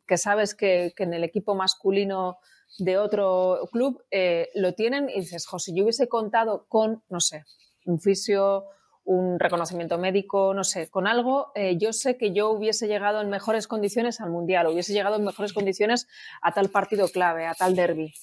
que, 0.06 0.18
sabes 0.18 0.54
que, 0.54 0.94
en 0.98 1.14
el 1.14 1.24
equipo 1.24 1.56
masculino 1.56 2.40
de 2.78 2.98
otro 2.98 3.70
club 3.72 4.04
eh, 4.12 4.50
lo 4.56 4.74
tienen 4.74 5.10
y 5.10 5.22
dices, 5.22 5.46
José, 5.46 5.74
yo 5.76 5.84
hubiese 5.84 6.08
contado 6.08 6.66
con, 6.68 7.04
no 7.10 7.20
sé, 7.20 7.46
un 7.86 8.00
fisio, 8.00 8.66
un 9.04 9.40
reconocimiento 9.40 9.98
médico, 9.98 10.54
no 10.54 10.64
sé, 10.64 10.90
con 10.90 11.08
algo, 11.08 11.52
eh, 11.56 11.78
yo 11.78 11.94
sé 11.94 12.18
que 12.18 12.34
yo 12.34 12.52
hubiese 12.52 12.88
llegado 12.88 13.22
en 13.22 13.30
mejores 13.30 13.68
condiciones 13.68 14.22
al 14.22 14.30
Mundial, 14.30 14.68
hubiese 14.68 14.94
llegado 14.94 15.16
en 15.16 15.26
mejores 15.26 15.54
condiciones 15.54 16.08
a 16.42 16.54
tal 16.54 16.70
partido 16.70 17.08
clave, 17.08 17.46
a 17.46 17.54
tal 17.54 17.76
derby. 17.76 18.14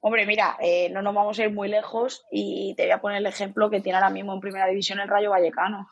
Hombre, 0.00 0.26
mira, 0.26 0.56
eh, 0.60 0.88
no 0.90 1.00
nos 1.00 1.14
vamos 1.14 1.38
a 1.38 1.44
ir 1.44 1.52
muy 1.52 1.68
lejos 1.68 2.24
y 2.32 2.74
te 2.76 2.82
voy 2.84 2.90
a 2.90 3.00
poner 3.00 3.18
el 3.18 3.26
ejemplo 3.26 3.70
que 3.70 3.80
tiene 3.80 3.98
ahora 3.98 4.10
mismo 4.10 4.34
en 4.34 4.40
Primera 4.40 4.66
División 4.66 4.98
el 4.98 5.08
Rayo 5.08 5.30
Vallecano, 5.30 5.88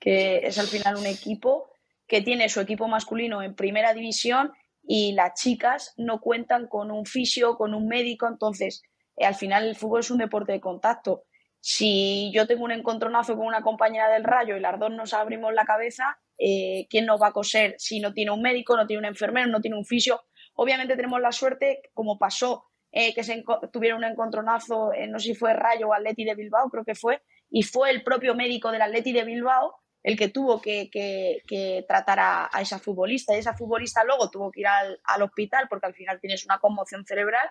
que 0.00 0.38
es 0.38 0.58
al 0.58 0.66
final 0.66 0.96
un 0.96 1.06
equipo 1.06 1.70
que 2.08 2.22
tiene 2.22 2.48
su 2.48 2.60
equipo 2.60 2.88
masculino 2.88 3.40
en 3.40 3.54
Primera 3.54 3.94
División 3.94 4.52
y 4.82 5.12
las 5.12 5.34
chicas 5.34 5.94
no 5.96 6.20
cuentan 6.20 6.66
con 6.66 6.90
un 6.90 7.06
fisio, 7.06 7.56
con 7.56 7.74
un 7.74 7.86
médico, 7.86 8.26
entonces 8.26 8.82
eh, 9.16 9.24
al 9.24 9.34
final 9.34 9.66
el 9.66 9.76
fútbol 9.76 10.00
es 10.00 10.10
un 10.10 10.18
deporte 10.18 10.52
de 10.52 10.60
contacto. 10.60 11.24
Si 11.60 12.32
yo 12.34 12.46
tengo 12.46 12.64
un 12.64 12.72
encontronazo 12.72 13.36
con 13.36 13.46
una 13.46 13.62
compañera 13.62 14.08
del 14.10 14.24
rayo 14.24 14.56
y 14.56 14.60
las 14.60 14.78
dos 14.80 14.90
nos 14.90 15.14
abrimos 15.14 15.54
la 15.54 15.64
cabeza, 15.64 16.18
eh, 16.38 16.86
¿quién 16.90 17.06
nos 17.06 17.22
va 17.22 17.28
a 17.28 17.32
coser 17.32 17.76
si 17.78 18.00
no 18.00 18.12
tiene 18.12 18.32
un 18.32 18.42
médico, 18.42 18.76
no 18.76 18.86
tiene 18.86 18.98
un 18.98 19.06
enfermero, 19.06 19.48
no 19.48 19.60
tiene 19.60 19.76
un 19.76 19.84
fisio? 19.84 20.22
Obviamente 20.54 20.96
tenemos 20.96 21.20
la 21.20 21.30
suerte, 21.30 21.82
como 21.94 22.18
pasó, 22.18 22.64
eh, 22.90 23.14
que 23.14 23.22
se 23.22 23.44
tuvieron 23.72 23.98
un 23.98 24.10
encontronazo, 24.10 24.90
no 25.08 25.18
sé 25.18 25.28
si 25.28 25.34
fue 25.34 25.54
Rayo 25.54 25.88
o 25.88 25.94
Atleti 25.94 26.24
de 26.24 26.34
Bilbao, 26.34 26.68
creo 26.68 26.84
que 26.84 26.94
fue, 26.94 27.22
y 27.48 27.62
fue 27.62 27.90
el 27.90 28.02
propio 28.02 28.34
médico 28.34 28.70
del 28.70 28.82
Atleti 28.82 29.12
de 29.12 29.24
Bilbao 29.24 29.81
el 30.02 30.16
que 30.16 30.28
tuvo 30.28 30.60
que, 30.60 31.84
tratar 31.86 32.18
a, 32.20 32.50
esa 32.60 32.78
futbolista. 32.78 33.34
Y 33.34 33.38
esa 33.38 33.54
futbolista 33.54 34.04
luego 34.04 34.30
tuvo 34.30 34.50
que 34.50 34.60
ir 34.60 34.66
al, 34.66 35.22
hospital 35.22 35.66
porque 35.68 35.86
al 35.86 35.94
final 35.94 36.20
tienes 36.20 36.44
una 36.44 36.58
conmoción 36.58 37.04
cerebral. 37.04 37.48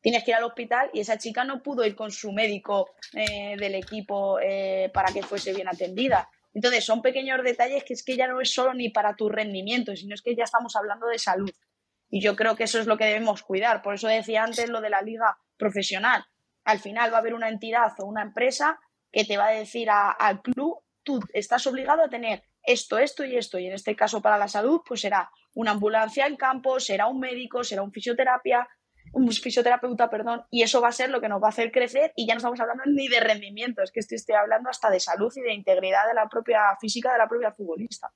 Tienes 0.00 0.24
que 0.24 0.32
ir 0.32 0.36
al 0.36 0.44
hospital 0.44 0.90
y 0.92 1.00
esa 1.00 1.16
chica 1.16 1.44
no 1.44 1.62
pudo 1.62 1.84
ir 1.84 1.94
con 1.94 2.10
su 2.10 2.32
médico 2.32 2.90
eh, 3.14 3.56
del 3.56 3.74
equipo 3.74 4.38
eh, 4.40 4.90
para 4.92 5.12
que 5.12 5.22
fuese 5.22 5.54
bien 5.54 5.68
atendida. 5.68 6.28
Entonces, 6.52 6.84
son 6.84 7.00
pequeños 7.00 7.42
detalles 7.42 7.84
que 7.84 7.94
es 7.94 8.04
que 8.04 8.16
ya 8.16 8.28
no 8.28 8.40
es 8.40 8.52
solo 8.52 8.74
ni 8.74 8.90
para 8.90 9.16
tu 9.16 9.28
rendimiento, 9.28 9.96
sino 9.96 10.14
es 10.14 10.22
que 10.22 10.36
ya 10.36 10.44
estamos 10.44 10.76
hablando 10.76 11.06
de 11.06 11.18
salud. 11.18 11.50
Y 12.10 12.20
yo 12.20 12.36
creo 12.36 12.54
que 12.54 12.64
eso 12.64 12.78
es 12.78 12.86
lo 12.86 12.98
que 12.98 13.06
debemos 13.06 13.42
cuidar. 13.42 13.82
Por 13.82 13.94
eso 13.94 14.08
decía 14.08 14.44
antes 14.44 14.68
lo 14.68 14.80
de 14.80 14.90
la 14.90 15.00
liga 15.00 15.38
profesional. 15.56 16.24
Al 16.64 16.80
final 16.80 17.12
va 17.12 17.16
a 17.16 17.20
haber 17.20 17.34
una 17.34 17.48
entidad 17.48 17.92
o 17.98 18.04
una 18.04 18.22
empresa 18.22 18.78
que 19.10 19.24
te 19.24 19.36
va 19.36 19.46
a 19.46 19.52
decir 19.52 19.88
al 19.90 20.42
club 20.42 20.83
tú 21.04 21.20
estás 21.32 21.66
obligado 21.66 22.02
a 22.02 22.08
tener 22.08 22.42
esto, 22.62 22.98
esto 22.98 23.24
y 23.24 23.36
esto. 23.36 23.58
Y 23.58 23.66
en 23.66 23.74
este 23.74 23.94
caso 23.94 24.20
para 24.20 24.38
la 24.38 24.48
salud, 24.48 24.80
pues 24.86 25.00
será 25.00 25.30
una 25.54 25.72
ambulancia 25.72 26.26
en 26.26 26.36
campo, 26.36 26.80
será 26.80 27.06
un 27.06 27.20
médico, 27.20 27.62
será 27.62 27.82
un 27.82 27.92
fisioterapia, 27.92 28.66
un 29.12 29.30
fisioterapeuta, 29.30 30.10
perdón, 30.10 30.44
y 30.50 30.62
eso 30.62 30.80
va 30.80 30.88
a 30.88 30.92
ser 30.92 31.10
lo 31.10 31.20
que 31.20 31.28
nos 31.28 31.40
va 31.42 31.46
a 31.46 31.50
hacer 31.50 31.70
crecer 31.70 32.12
y 32.16 32.26
ya 32.26 32.34
no 32.34 32.38
estamos 32.38 32.60
hablando 32.60 32.82
ni 32.86 33.08
de 33.08 33.20
rendimiento, 33.20 33.82
es 33.82 33.92
que 33.92 34.00
estoy, 34.00 34.34
hablando 34.34 34.68
hasta 34.68 34.90
de 34.90 34.98
salud 34.98 35.32
y 35.36 35.40
de 35.40 35.54
integridad 35.54 36.06
de 36.08 36.14
la 36.14 36.28
propia 36.28 36.60
física 36.80 37.12
de 37.12 37.18
la 37.18 37.28
propia 37.28 37.52
futbolista. 37.52 38.12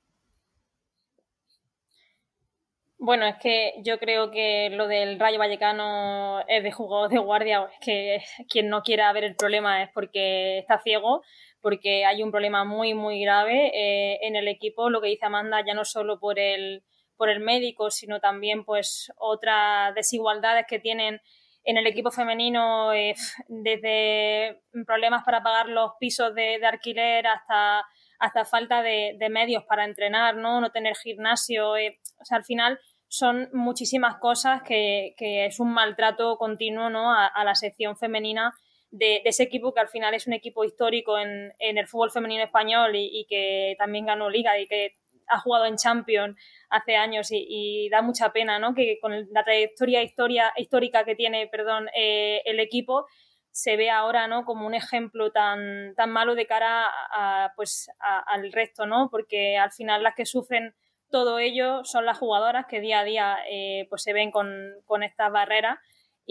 Bueno, 3.01 3.25
es 3.25 3.37
que 3.37 3.75
yo 3.81 3.97
creo 3.97 4.29
que 4.29 4.69
lo 4.71 4.87
del 4.87 5.17
Rayo 5.17 5.39
Vallecano 5.39 6.41
es 6.49 6.63
de 6.63 6.71
jugador 6.73 7.09
de 7.09 7.17
guardia, 7.17 7.69
es 7.71 7.79
que 7.79 8.21
quien 8.49 8.67
no 8.67 8.83
quiera 8.83 9.13
ver 9.13 9.23
el 9.23 9.37
problema 9.37 9.83
es 9.83 9.89
porque 9.93 10.59
está 10.59 10.81
ciego, 10.81 11.23
porque 11.61 12.05
hay 12.05 12.23
un 12.23 12.31
problema 12.31 12.63
muy, 12.63 12.93
muy 12.93 13.21
grave 13.21 13.71
eh, 13.73 14.19
en 14.21 14.35
el 14.35 14.47
equipo, 14.47 14.89
lo 14.89 15.01
que 15.01 15.09
dice 15.09 15.25
Amanda, 15.25 15.63
ya 15.65 15.73
no 15.73 15.85
solo 15.85 16.19
por 16.19 16.39
el, 16.39 16.83
por 17.17 17.29
el 17.29 17.39
médico, 17.39 17.91
sino 17.91 18.19
también 18.19 18.63
pues 18.63 19.11
otras 19.17 19.93
desigualdades 19.95 20.65
que 20.67 20.79
tienen 20.79 21.21
en 21.65 21.77
el 21.77 21.85
equipo 21.87 22.11
femenino, 22.11 22.93
eh, 22.93 23.13
desde 23.47 24.61
problemas 24.85 25.23
para 25.23 25.43
pagar 25.43 25.67
los 25.67 25.91
pisos 25.99 26.33
de, 26.33 26.65
alquiler 26.65 27.27
hasta, 27.27 27.83
hasta 28.19 28.45
falta 28.45 28.81
de, 28.81 29.17
medios 29.29 29.65
para 29.65 29.85
entrenar, 29.85 30.35
¿no? 30.35 30.61
No 30.61 30.71
tener 30.71 30.95
gimnasio. 30.95 31.75
Eh, 31.75 31.99
o 32.19 32.25
sea, 32.25 32.37
al 32.37 32.45
final 32.45 32.79
son 33.09 33.49
muchísimas 33.53 34.15
cosas 34.17 34.61
que, 34.63 35.13
es 35.17 35.59
un 35.59 35.73
maltrato 35.73 36.37
continuo 36.37 36.89
¿no? 36.89 37.11
a 37.13 37.43
la 37.43 37.55
sección 37.55 37.97
femenina 37.97 38.53
de, 38.91 39.21
ese 39.25 39.43
equipo 39.43 39.73
que 39.73 39.79
al 39.79 39.89
final 39.89 40.13
es 40.13 40.27
un 40.27 40.33
equipo 40.33 40.63
histórico 40.63 41.17
en, 41.17 41.53
el 41.59 41.87
fútbol 41.87 42.11
femenino 42.11 42.43
español 42.43 42.91
y, 42.95 43.25
que 43.29 43.75
también 43.77 44.05
ganó 44.05 44.29
liga 44.29 44.59
y 44.59 44.67
que 44.67 44.95
ha 45.27 45.39
jugado 45.39 45.65
en 45.65 45.75
Champions 45.75 46.37
hace 46.69 46.95
años 46.95 47.29
y, 47.31 47.89
da 47.89 48.01
mucha 48.01 48.31
pena 48.31 48.59
¿no? 48.59 48.73
que 48.73 48.99
con 48.99 49.13
la 49.31 49.43
trayectoria 49.43 50.51
histórica 50.57 51.03
que 51.03 51.15
tiene 51.15 51.47
perdón, 51.47 51.87
eh, 51.95 52.41
el 52.45 52.59
equipo 52.59 53.05
se 53.51 53.77
ve 53.77 53.89
ahora 53.89 54.27
¿no? 54.27 54.45
como 54.45 54.65
un 54.65 54.73
ejemplo 54.73 55.31
tan, 55.31 55.93
tan 55.95 56.11
malo 56.11 56.35
de 56.35 56.47
cara 56.47 56.87
a, 57.11 57.53
pues, 57.55 57.89
al 57.99 58.51
resto, 58.51 58.85
¿no? 58.85 59.09
porque 59.11 59.57
al 59.57 59.71
final 59.71 60.03
las 60.03 60.15
que 60.15 60.25
sufren 60.25 60.73
todo 61.11 61.39
ello 61.39 61.83
son 61.85 62.05
las 62.05 62.19
jugadoras 62.19 62.67
que 62.67 62.79
día 62.79 62.99
a 62.99 63.03
día 63.03 63.37
eh, 63.49 63.87
pues 63.89 64.03
se 64.03 64.13
ven 64.13 64.31
con, 64.31 64.47
con 64.85 65.01
estas 65.03 65.31
barreras 65.31 65.79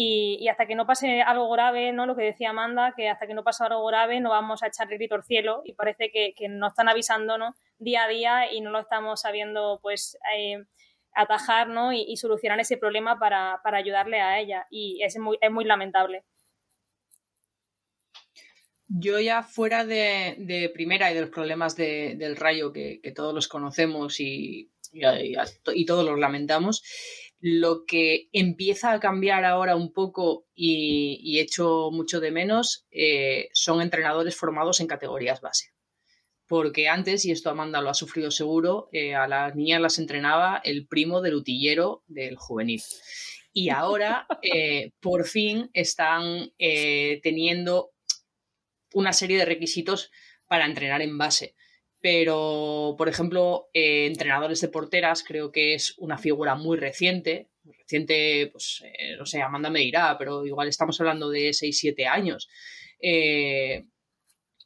y, 0.00 0.46
hasta 0.48 0.66
que 0.66 0.76
no 0.76 0.86
pase 0.86 1.22
algo 1.22 1.50
grave, 1.50 1.92
¿no? 1.92 2.06
Lo 2.06 2.14
que 2.14 2.22
decía 2.22 2.50
Amanda, 2.50 2.94
que 2.96 3.08
hasta 3.08 3.26
que 3.26 3.34
no 3.34 3.42
pase 3.42 3.64
algo 3.64 3.84
grave 3.86 4.20
no 4.20 4.30
vamos 4.30 4.62
a 4.62 4.68
echar 4.68 4.86
el 4.92 4.96
grito 4.96 5.16
al 5.16 5.24
cielo 5.24 5.62
y 5.64 5.72
parece 5.72 6.12
que, 6.12 6.34
que 6.36 6.48
nos 6.48 6.70
están 6.70 6.88
avisando, 6.88 7.36
¿no? 7.36 7.56
Día 7.78 8.04
a 8.04 8.08
día 8.08 8.52
y 8.52 8.60
no 8.60 8.70
lo 8.70 8.78
estamos 8.78 9.22
sabiendo, 9.22 9.80
pues, 9.82 10.16
eh, 10.36 10.64
atajar 11.18 11.68
¿no? 11.68 11.92
y, 11.92 12.16
solucionar 12.16 12.60
ese 12.60 12.76
problema 12.76 13.18
para, 13.18 13.60
ayudarle 13.64 14.20
a 14.20 14.38
ella. 14.38 14.66
Y 14.70 15.02
es 15.02 15.18
muy, 15.18 15.36
es 15.40 15.50
muy 15.50 15.64
lamentable. 15.64 16.22
Yo 18.86 19.18
ya 19.18 19.42
fuera 19.42 19.84
de, 19.84 20.70
primera 20.72 21.10
y 21.10 21.14
de 21.14 21.22
los 21.22 21.30
problemas 21.30 21.74
del 21.74 22.36
rayo 22.36 22.72
que, 22.72 23.00
todos 23.16 23.34
los 23.34 23.48
conocemos 23.48 24.20
y, 24.20 24.70
y, 24.92 25.84
todos 25.86 26.04
los 26.06 26.18
lamentamos, 26.20 26.84
lo 27.40 27.84
que 27.86 28.28
empieza 28.32 28.92
a 28.92 29.00
cambiar 29.00 29.44
ahora 29.44 29.76
un 29.76 29.92
poco 29.92 30.46
y, 30.54 31.20
y 31.22 31.38
echo 31.38 31.90
mucho 31.92 32.20
de 32.20 32.32
menos 32.32 32.86
eh, 32.90 33.48
son 33.52 33.80
entrenadores 33.80 34.36
formados 34.36 34.80
en 34.80 34.88
categorías 34.88 35.40
base. 35.40 35.72
Porque 36.46 36.88
antes, 36.88 37.24
y 37.26 37.30
esto 37.30 37.50
Amanda 37.50 37.80
lo 37.80 37.90
ha 37.90 37.94
sufrido 37.94 38.30
seguro, 38.30 38.88
eh, 38.92 39.14
a 39.14 39.28
las 39.28 39.54
niñas 39.54 39.82
las 39.82 39.98
entrenaba 39.98 40.60
el 40.64 40.86
primo 40.88 41.20
del 41.20 41.34
utillero 41.34 42.02
del 42.06 42.36
juvenil. 42.36 42.80
Y 43.52 43.68
ahora, 43.68 44.26
eh, 44.42 44.92
por 45.00 45.26
fin, 45.26 45.70
están 45.74 46.50
teniendo 46.56 47.92
una 48.94 49.12
serie 49.12 49.36
de 49.36 49.44
requisitos 49.44 50.10
para 50.46 50.64
entrenar 50.64 51.02
en 51.02 51.18
base. 51.18 51.54
Pero, 52.00 52.94
por 52.96 53.08
ejemplo, 53.08 53.68
eh, 53.72 54.06
entrenadores 54.06 54.60
de 54.60 54.68
porteras 54.68 55.24
creo 55.24 55.50
que 55.50 55.74
es 55.74 55.94
una 55.98 56.16
figura 56.16 56.54
muy 56.54 56.76
reciente. 56.76 57.48
Muy 57.64 57.74
reciente, 57.76 58.48
pues, 58.52 58.82
eh, 58.84 59.16
no 59.16 59.26
sé, 59.26 59.42
Amanda 59.42 59.68
me 59.68 59.80
dirá, 59.80 60.16
pero 60.16 60.46
igual 60.46 60.68
estamos 60.68 61.00
hablando 61.00 61.28
de 61.28 61.52
6-7 61.52 62.06
años. 62.06 62.48
Eh, 63.00 63.86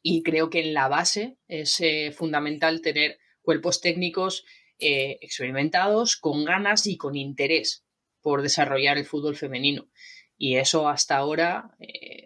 y 0.03 0.21
creo 0.21 0.49
que 0.49 0.59
en 0.59 0.73
la 0.73 0.87
base 0.89 1.37
es 1.47 1.81
fundamental 2.15 2.81
tener 2.81 3.17
cuerpos 3.41 3.79
técnicos 3.81 4.45
experimentados, 4.77 6.17
con 6.17 6.43
ganas 6.43 6.87
y 6.87 6.97
con 6.97 7.15
interés 7.15 7.85
por 8.21 8.41
desarrollar 8.41 8.97
el 8.97 9.05
fútbol 9.05 9.37
femenino. 9.37 9.89
Y 10.37 10.57
eso 10.57 10.89
hasta 10.89 11.15
ahora 11.15 11.71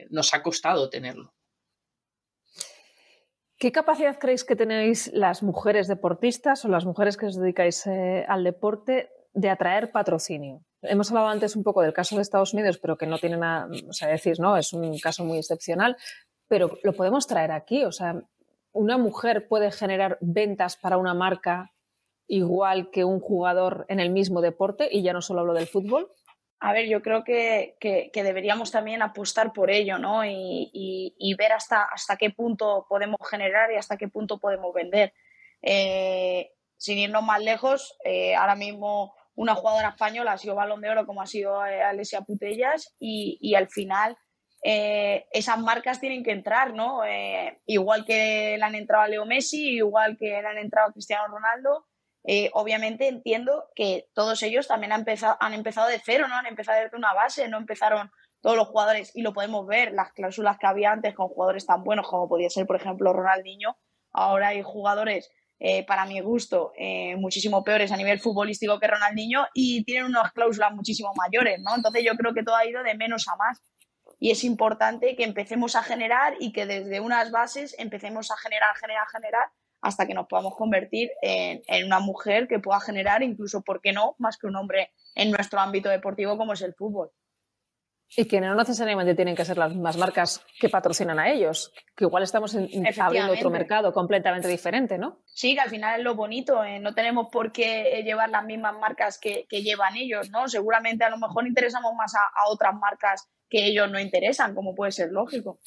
nos 0.09 0.33
ha 0.33 0.41
costado 0.41 0.89
tenerlo. 0.89 1.36
¿Qué 3.59 3.71
capacidad 3.71 4.19
creéis 4.19 4.43
que 4.43 4.55
tenéis 4.55 5.11
las 5.13 5.41
mujeres 5.41 5.87
deportistas 5.87 6.63
o 6.63 6.67
las 6.67 6.85
mujeres 6.85 7.17
que 7.17 7.25
os 7.25 7.35
dedicáis 7.35 7.87
eh, 7.87 8.23
al 8.27 8.43
deporte 8.43 9.09
de 9.33 9.49
atraer 9.49 9.91
patrocinio? 9.91 10.61
Hemos 10.83 11.09
hablado 11.09 11.29
antes 11.29 11.55
un 11.55 11.63
poco 11.63 11.81
del 11.81 11.91
caso 11.91 12.15
de 12.15 12.21
Estados 12.21 12.53
Unidos, 12.53 12.77
pero 12.77 12.97
que 12.97 13.07
no 13.07 13.17
tiene 13.17 13.37
nada, 13.37 13.67
o 13.89 13.93
sea, 13.93 14.09
decís, 14.09 14.39
no, 14.39 14.57
es 14.57 14.73
un 14.73 14.99
caso 14.99 15.25
muy 15.25 15.39
excepcional, 15.39 15.97
pero 16.47 16.77
lo 16.83 16.93
podemos 16.93 17.25
traer 17.25 17.51
aquí, 17.51 17.83
o 17.83 17.91
sea, 17.91 18.21
una 18.73 18.99
mujer 18.99 19.47
puede 19.47 19.71
generar 19.71 20.19
ventas 20.21 20.77
para 20.77 20.97
una 20.97 21.15
marca 21.15 21.73
igual 22.27 22.91
que 22.91 23.05
un 23.05 23.19
jugador 23.19 23.87
en 23.89 23.99
el 23.99 24.11
mismo 24.11 24.41
deporte, 24.41 24.87
y 24.91 25.01
ya 25.01 25.13
no 25.13 25.21
solo 25.23 25.39
hablo 25.39 25.55
del 25.55 25.65
fútbol. 25.65 26.11
A 26.59 26.73
ver, 26.73 26.87
yo 26.87 27.03
creo 27.03 27.23
que, 27.23 27.75
deberíamos 28.13 28.71
también 28.71 29.03
apostar 29.03 29.53
por 29.53 29.69
ello, 29.69 29.99
¿no? 29.99 30.25
Y, 30.25 31.35
ver 31.37 31.51
hasta, 31.51 31.83
hasta 31.83 32.17
qué 32.17 32.31
punto 32.31 32.85
podemos 32.89 33.19
generar 33.29 33.71
y 33.71 33.75
hasta 33.75 33.97
qué 33.97 34.07
punto 34.07 34.39
podemos 34.39 34.73
vender. 34.73 35.13
Eh, 35.61 36.51
sin 36.77 36.97
irnos 36.97 37.23
más 37.23 37.41
lejos, 37.41 37.95
eh, 38.03 38.35
ahora 38.35 38.55
mismo 38.55 39.15
una 39.35 39.53
jugadora 39.53 39.89
española 39.89 40.33
ha 40.33 40.37
sido 40.37 40.55
balón 40.55 40.81
de 40.81 40.89
oro 40.89 41.05
como 41.05 41.21
ha 41.21 41.27
sido 41.27 41.63
eh, 41.65 41.83
Alesia 41.83 42.21
Putellas 42.21 42.95
y, 42.99 43.53
al 43.55 43.67
final 43.69 44.17
esas 44.63 45.59
marcas 45.59 46.01
tienen 46.01 46.23
que 46.23 46.31
entrar, 46.31 46.73
¿no? 46.73 47.01
igual 47.67 48.03
que 48.03 48.55
le 48.57 48.63
han 48.63 48.75
entrado 48.75 49.03
a 49.03 49.07
Leo 49.07 49.25
Messi, 49.25 49.75
igual 49.75 50.17
que 50.17 50.25
le 50.25 50.47
han 50.47 50.57
entrado 50.57 50.89
a 50.89 50.91
Cristiano 50.91 51.27
Ronaldo, 51.27 51.85
eh, 52.29 52.49
obviamente 52.53 53.07
entiendo 53.07 53.69
que 53.73 54.09
todos 54.13 54.43
ellos 54.43 54.67
también 54.67 54.91
han 54.91 54.99
empezado, 54.99 55.37
han 55.39 55.53
empezado 55.53 55.87
de 55.87 56.01
cero, 56.03 56.27
¿no? 56.27 56.35
Han 56.35 56.45
empezado 56.45 56.81
desde 56.81 56.97
una 56.97 57.13
base, 57.13 57.47
no 57.47 57.57
empezaron 57.57 58.11
todos 58.41 58.57
los 58.57 58.67
jugadores, 58.67 59.15
y 59.15 59.21
lo 59.21 59.31
podemos 59.31 59.65
ver, 59.65 59.93
las 59.93 60.11
cláusulas 60.11 60.57
que 60.57 60.67
había 60.67 60.91
antes 60.91 61.15
con 61.15 61.29
jugadores 61.29 61.65
tan 61.65 61.85
buenos 61.85 62.05
como 62.05 62.27
podía 62.27 62.49
ser, 62.49 62.67
por 62.67 62.75
ejemplo, 62.75 63.13
Ronaldinho, 63.13 63.77
ahora 64.11 64.49
hay 64.49 64.61
jugadores, 64.61 65.31
eh, 65.59 65.85
para 65.85 66.05
mi 66.05 66.19
gusto, 66.19 66.73
eh, 66.77 67.15
muchísimo 67.15 67.63
peores 67.63 67.93
a 67.93 67.97
nivel 67.97 68.19
futbolístico 68.19 68.77
que 68.77 68.87
Ronaldinho 68.87 69.47
y 69.53 69.85
tienen 69.85 70.07
unas 70.07 70.33
cláusulas 70.33 70.73
muchísimo 70.75 71.13
mayores, 71.15 71.61
¿no? 71.61 71.75
Entonces 71.75 72.03
yo 72.03 72.15
creo 72.17 72.33
que 72.33 72.43
todo 72.43 72.57
ha 72.57 72.67
ido 72.67 72.83
de 72.83 72.93
menos 72.95 73.25
a 73.29 73.37
más. 73.37 73.61
Y 74.19 74.31
es 74.31 74.43
importante 74.43 75.15
que 75.15 75.23
empecemos 75.23 75.77
a 75.77 75.83
generar 75.83 76.35
y 76.41 76.51
que 76.51 76.65
desde 76.65 76.99
unas 76.99 77.31
bases 77.31 77.73
empecemos 77.79 78.31
a 78.31 78.37
generar, 78.37 78.75
generar, 78.75 79.07
generar 79.07 79.49
hasta 79.81 80.05
que 80.05 80.13
nos 80.13 80.27
podamos 80.27 80.55
convertir 80.55 81.11
en, 81.21 81.85
una 81.85 81.99
mujer 81.99 82.47
que 82.47 82.59
pueda 82.59 82.79
generar, 82.79 83.23
incluso, 83.23 83.61
¿por 83.61 83.81
qué 83.81 83.93
no?, 83.93 84.15
más 84.17 84.37
que 84.37 84.47
un 84.47 84.55
hombre 84.55 84.91
en 85.15 85.31
nuestro 85.31 85.59
ámbito 85.59 85.89
deportivo 85.89 86.37
como 86.37 86.53
es 86.53 86.61
el 86.61 86.73
fútbol. 86.73 87.11
Y 88.15 88.25
que 88.25 88.39
no 88.39 88.55
necesariamente 88.55 89.15
tienen 89.15 89.35
que 89.35 89.43
ser 89.43 89.57
las 89.57 89.71
mismas 89.71 89.97
marcas 89.97 90.41
que 90.61 90.69
patrocinan 90.69 91.19
a 91.19 91.29
ellos, 91.29 91.73
que 91.93 92.05
igual 92.05 92.23
estamos 92.23 92.55
abriendo 92.99 93.33
otro 93.33 93.49
mercado 93.49 93.91
completamente 93.91 94.47
diferente, 94.47 94.97
¿no? 94.97 95.19
Sí, 95.25 95.55
que 95.55 95.59
al 95.59 95.69
final 95.69 95.99
es 95.99 96.05
lo 96.05 96.15
bonito, 96.15 96.63
eh, 96.63 96.79
no 96.79 96.93
tenemos 96.93 97.27
por 97.29 97.51
qué 97.51 98.01
llevar 98.05 98.29
las 98.29 98.45
mismas 98.45 98.77
marcas 98.79 99.19
que, 99.19 99.45
llevan 99.49 99.97
ellos, 99.97 100.29
¿no? 100.29 100.47
Seguramente 100.47 101.03
a 101.03 101.09
lo 101.09 101.17
mejor 101.17 101.47
interesamos 101.47 101.93
más 101.95 102.15
a 102.15 102.49
otras 102.49 102.75
marcas 102.75 103.27
que 103.49 103.65
ellos 103.65 103.91
no 103.91 103.99
interesan, 103.99 104.55
como 104.55 104.73
puede 104.73 104.93
ser 104.93 105.11
lógico 105.11 105.59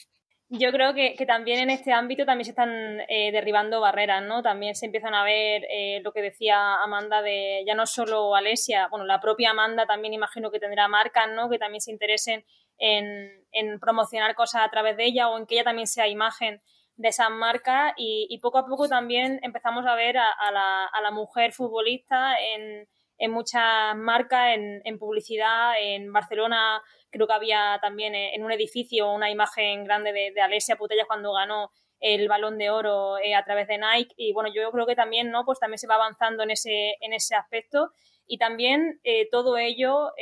yo 0.52 0.72
creo 0.72 0.94
que, 0.94 1.14
también 1.26 1.60
en 1.60 1.70
este 1.70 1.92
ámbito 1.92 2.26
también 2.26 2.44
se 2.44 2.50
están 2.50 3.00
eh, 3.08 3.30
derribando 3.30 3.80
barreras, 3.80 4.20
¿no? 4.24 4.42
También 4.42 4.74
se 4.74 4.86
empiezan 4.86 5.14
a 5.14 5.22
ver 5.22 5.64
eh, 5.70 6.00
lo 6.02 6.12
que 6.12 6.22
decía 6.22 6.82
Amanda 6.82 7.22
de 7.22 7.62
ya 7.64 7.76
no 7.76 7.86
solo 7.86 8.34
Alesia, 8.34 8.88
bueno, 8.88 9.04
la 9.04 9.20
propia 9.20 9.50
Amanda 9.50 9.86
también 9.86 10.12
imagino 10.12 10.50
que 10.50 10.58
tendrá 10.58 10.88
marcas, 10.88 11.28
¿no? 11.32 11.48
Que 11.48 11.58
también 11.58 11.80
se 11.80 11.92
interesen 11.92 12.44
en, 12.78 13.78
promocionar 13.80 14.34
cosas 14.34 14.62
a 14.62 14.70
través 14.70 14.96
de 14.96 15.04
ella 15.04 15.28
o 15.28 15.38
en 15.38 15.46
que 15.46 15.54
ella 15.54 15.64
también 15.64 15.86
sea 15.86 16.08
imagen 16.08 16.60
de 16.96 17.08
esas 17.08 17.30
marcas 17.30 17.92
y, 17.96 18.36
poco 18.42 18.58
a 18.58 18.66
poco 18.66 18.88
también 18.88 19.38
empezamos 19.42 19.86
a 19.86 19.94
ver 19.94 20.18
a, 20.18 20.50
la, 20.52 20.86
a 20.86 21.00
la, 21.00 21.10
mujer 21.12 21.52
futbolista 21.52 22.34
en, 22.38 22.88
en 23.18 23.30
muchas 23.30 23.94
marcas, 23.96 24.56
en, 24.56 24.82
en 24.84 24.98
publicidad, 24.98 25.74
en 25.78 26.12
Barcelona 26.12 26.82
Creo 27.10 27.26
que 27.26 27.32
había 27.32 27.78
también 27.80 28.14
eh, 28.14 28.34
en 28.34 28.44
un 28.44 28.52
edificio 28.52 29.12
una 29.12 29.30
imagen 29.30 29.84
grande 29.84 30.12
de, 30.12 30.32
de 30.32 30.40
Alessia 30.40 30.76
Putellas 30.76 31.06
cuando 31.06 31.32
ganó 31.32 31.70
el 32.00 32.28
balón 32.28 32.56
de 32.56 32.70
oro 32.70 33.18
eh, 33.18 33.34
a 33.34 33.44
través 33.44 33.68
de 33.68 33.78
Nike. 33.78 34.14
Y 34.16 34.32
bueno 34.32 34.50
yo 34.54 34.70
creo 34.70 34.86
que 34.86 34.94
también 34.94 35.30
no 35.30 35.44
pues 35.44 35.58
también 35.58 35.78
se 35.78 35.86
va 35.86 35.96
avanzando 35.96 36.42
en 36.42 36.50
ese 36.50 36.96
en 37.00 37.12
ese 37.12 37.34
aspecto. 37.34 37.90
Y 38.26 38.38
también 38.38 39.00
eh, 39.02 39.28
todo 39.30 39.58
ello 39.58 40.12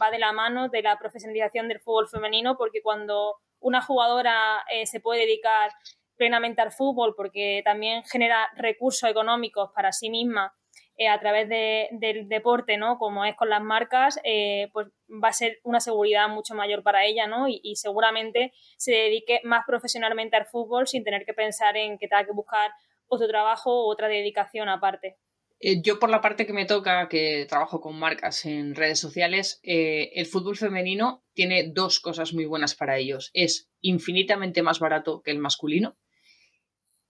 va 0.00 0.10
de 0.10 0.18
la 0.18 0.32
mano 0.32 0.68
de 0.68 0.82
la 0.82 0.98
profesionalización 0.98 1.68
del 1.68 1.80
fútbol 1.80 2.08
femenino 2.08 2.56
porque 2.56 2.82
cuando 2.82 3.36
una 3.60 3.80
jugadora 3.80 4.64
se 4.84 4.98
puede 4.98 5.20
dedicar 5.20 5.70
plenamente 6.16 6.60
al 6.60 6.72
fútbol 6.72 7.14
porque 7.16 7.62
también 7.64 8.02
genera 8.02 8.50
recursos 8.56 9.08
económicos 9.08 9.70
para 9.72 9.92
sí 9.92 10.10
misma 10.10 10.52
eh, 10.98 11.08
a 11.08 11.18
través 11.18 11.48
del 11.48 12.28
deporte, 12.28 12.76
¿no? 12.76 12.98
Como 12.98 13.24
es 13.24 13.34
con 13.34 13.48
las 13.48 13.62
marcas, 13.62 14.20
eh, 14.24 14.68
pues 14.74 14.88
va 15.08 15.28
a 15.28 15.32
ser 15.32 15.58
una 15.62 15.80
seguridad 15.80 16.28
mucho 16.28 16.54
mayor 16.54 16.82
para 16.82 17.06
ella, 17.06 17.26
¿no? 17.26 17.48
Y, 17.48 17.76
seguramente 17.76 18.52
se 18.76 18.92
dedique 18.92 19.40
más 19.42 19.64
profesionalmente 19.66 20.36
al 20.36 20.44
fútbol 20.44 20.86
sin 20.86 21.02
tener 21.02 21.24
que 21.24 21.32
pensar 21.32 21.78
en 21.78 21.98
que 21.98 22.08
tenga 22.08 22.26
que 22.26 22.32
buscar 22.32 22.72
otro 23.06 23.26
trabajo 23.26 23.70
o 23.72 23.90
otra 23.90 24.08
dedicación 24.08 24.68
aparte. 24.68 25.16
Eh, 25.60 25.80
yo 25.80 25.98
por 25.98 26.10
la 26.10 26.20
parte 26.20 26.44
que 26.44 26.52
me 26.52 26.66
toca, 26.66 27.08
que 27.08 27.46
trabajo 27.48 27.80
con 27.80 27.98
marcas 27.98 28.44
en 28.44 28.74
redes 28.74 29.00
sociales, 29.00 29.60
el 29.62 30.26
fútbol 30.26 30.56
femenino 30.56 31.24
tiene 31.32 31.70
dos 31.72 32.00
cosas 32.00 32.34
muy 32.34 32.44
buenas 32.44 32.74
para 32.74 32.98
ellos. 32.98 33.30
Es 33.32 33.70
infinitamente 33.80 34.62
más 34.62 34.78
barato 34.78 35.22
que 35.22 35.30
el 35.30 35.38
masculino 35.38 35.96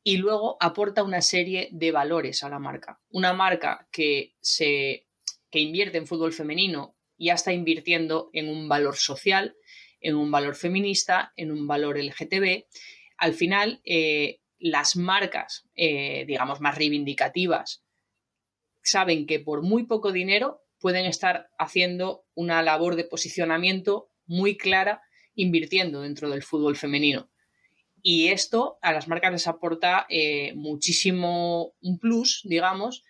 y 0.04 0.16
luego 0.16 0.56
aporta 0.60 1.02
una 1.02 1.20
serie 1.20 1.68
de 1.72 1.92
valores 1.92 2.42
a 2.42 2.48
la 2.48 2.58
marca. 2.58 3.00
Una 3.10 3.32
marca 3.32 3.88
que, 3.92 4.34
se, 4.40 5.06
que 5.50 5.60
invierte 5.60 5.98
en 5.98 6.06
fútbol 6.06 6.32
femenino 6.32 6.96
ya 7.18 7.34
está 7.34 7.52
invirtiendo 7.52 8.30
en 8.32 8.48
un 8.48 8.68
valor 8.68 8.96
social, 8.96 9.56
en 10.00 10.16
un 10.16 10.30
valor 10.30 10.56
feminista, 10.56 11.32
en 11.36 11.52
un 11.52 11.66
valor 11.66 11.98
LGTB. 11.98 12.64
Al 13.16 13.34
final, 13.34 13.80
eh, 13.84 14.40
las 14.58 14.96
marcas, 14.96 15.68
eh, 15.74 16.24
digamos, 16.26 16.60
más 16.60 16.76
reivindicativas, 16.76 17.84
saben 18.82 19.26
que 19.26 19.38
por 19.38 19.62
muy 19.62 19.84
poco 19.84 20.10
dinero 20.10 20.62
pueden 20.80 21.06
estar 21.06 21.48
haciendo 21.58 22.24
una 22.34 22.62
labor 22.62 22.96
de 22.96 23.04
posicionamiento 23.04 24.10
muy 24.26 24.56
clara 24.56 25.02
invirtiendo 25.34 26.02
dentro 26.02 26.28
del 26.28 26.42
fútbol 26.42 26.76
femenino. 26.76 27.31
Y 28.02 28.28
esto 28.28 28.78
a 28.82 28.92
las 28.92 29.06
marcas 29.08 29.32
les 29.32 29.46
aporta 29.46 30.06
eh, 30.08 30.52
muchísimo 30.54 31.74
un 31.80 31.98
plus, 31.98 32.42
digamos, 32.44 33.04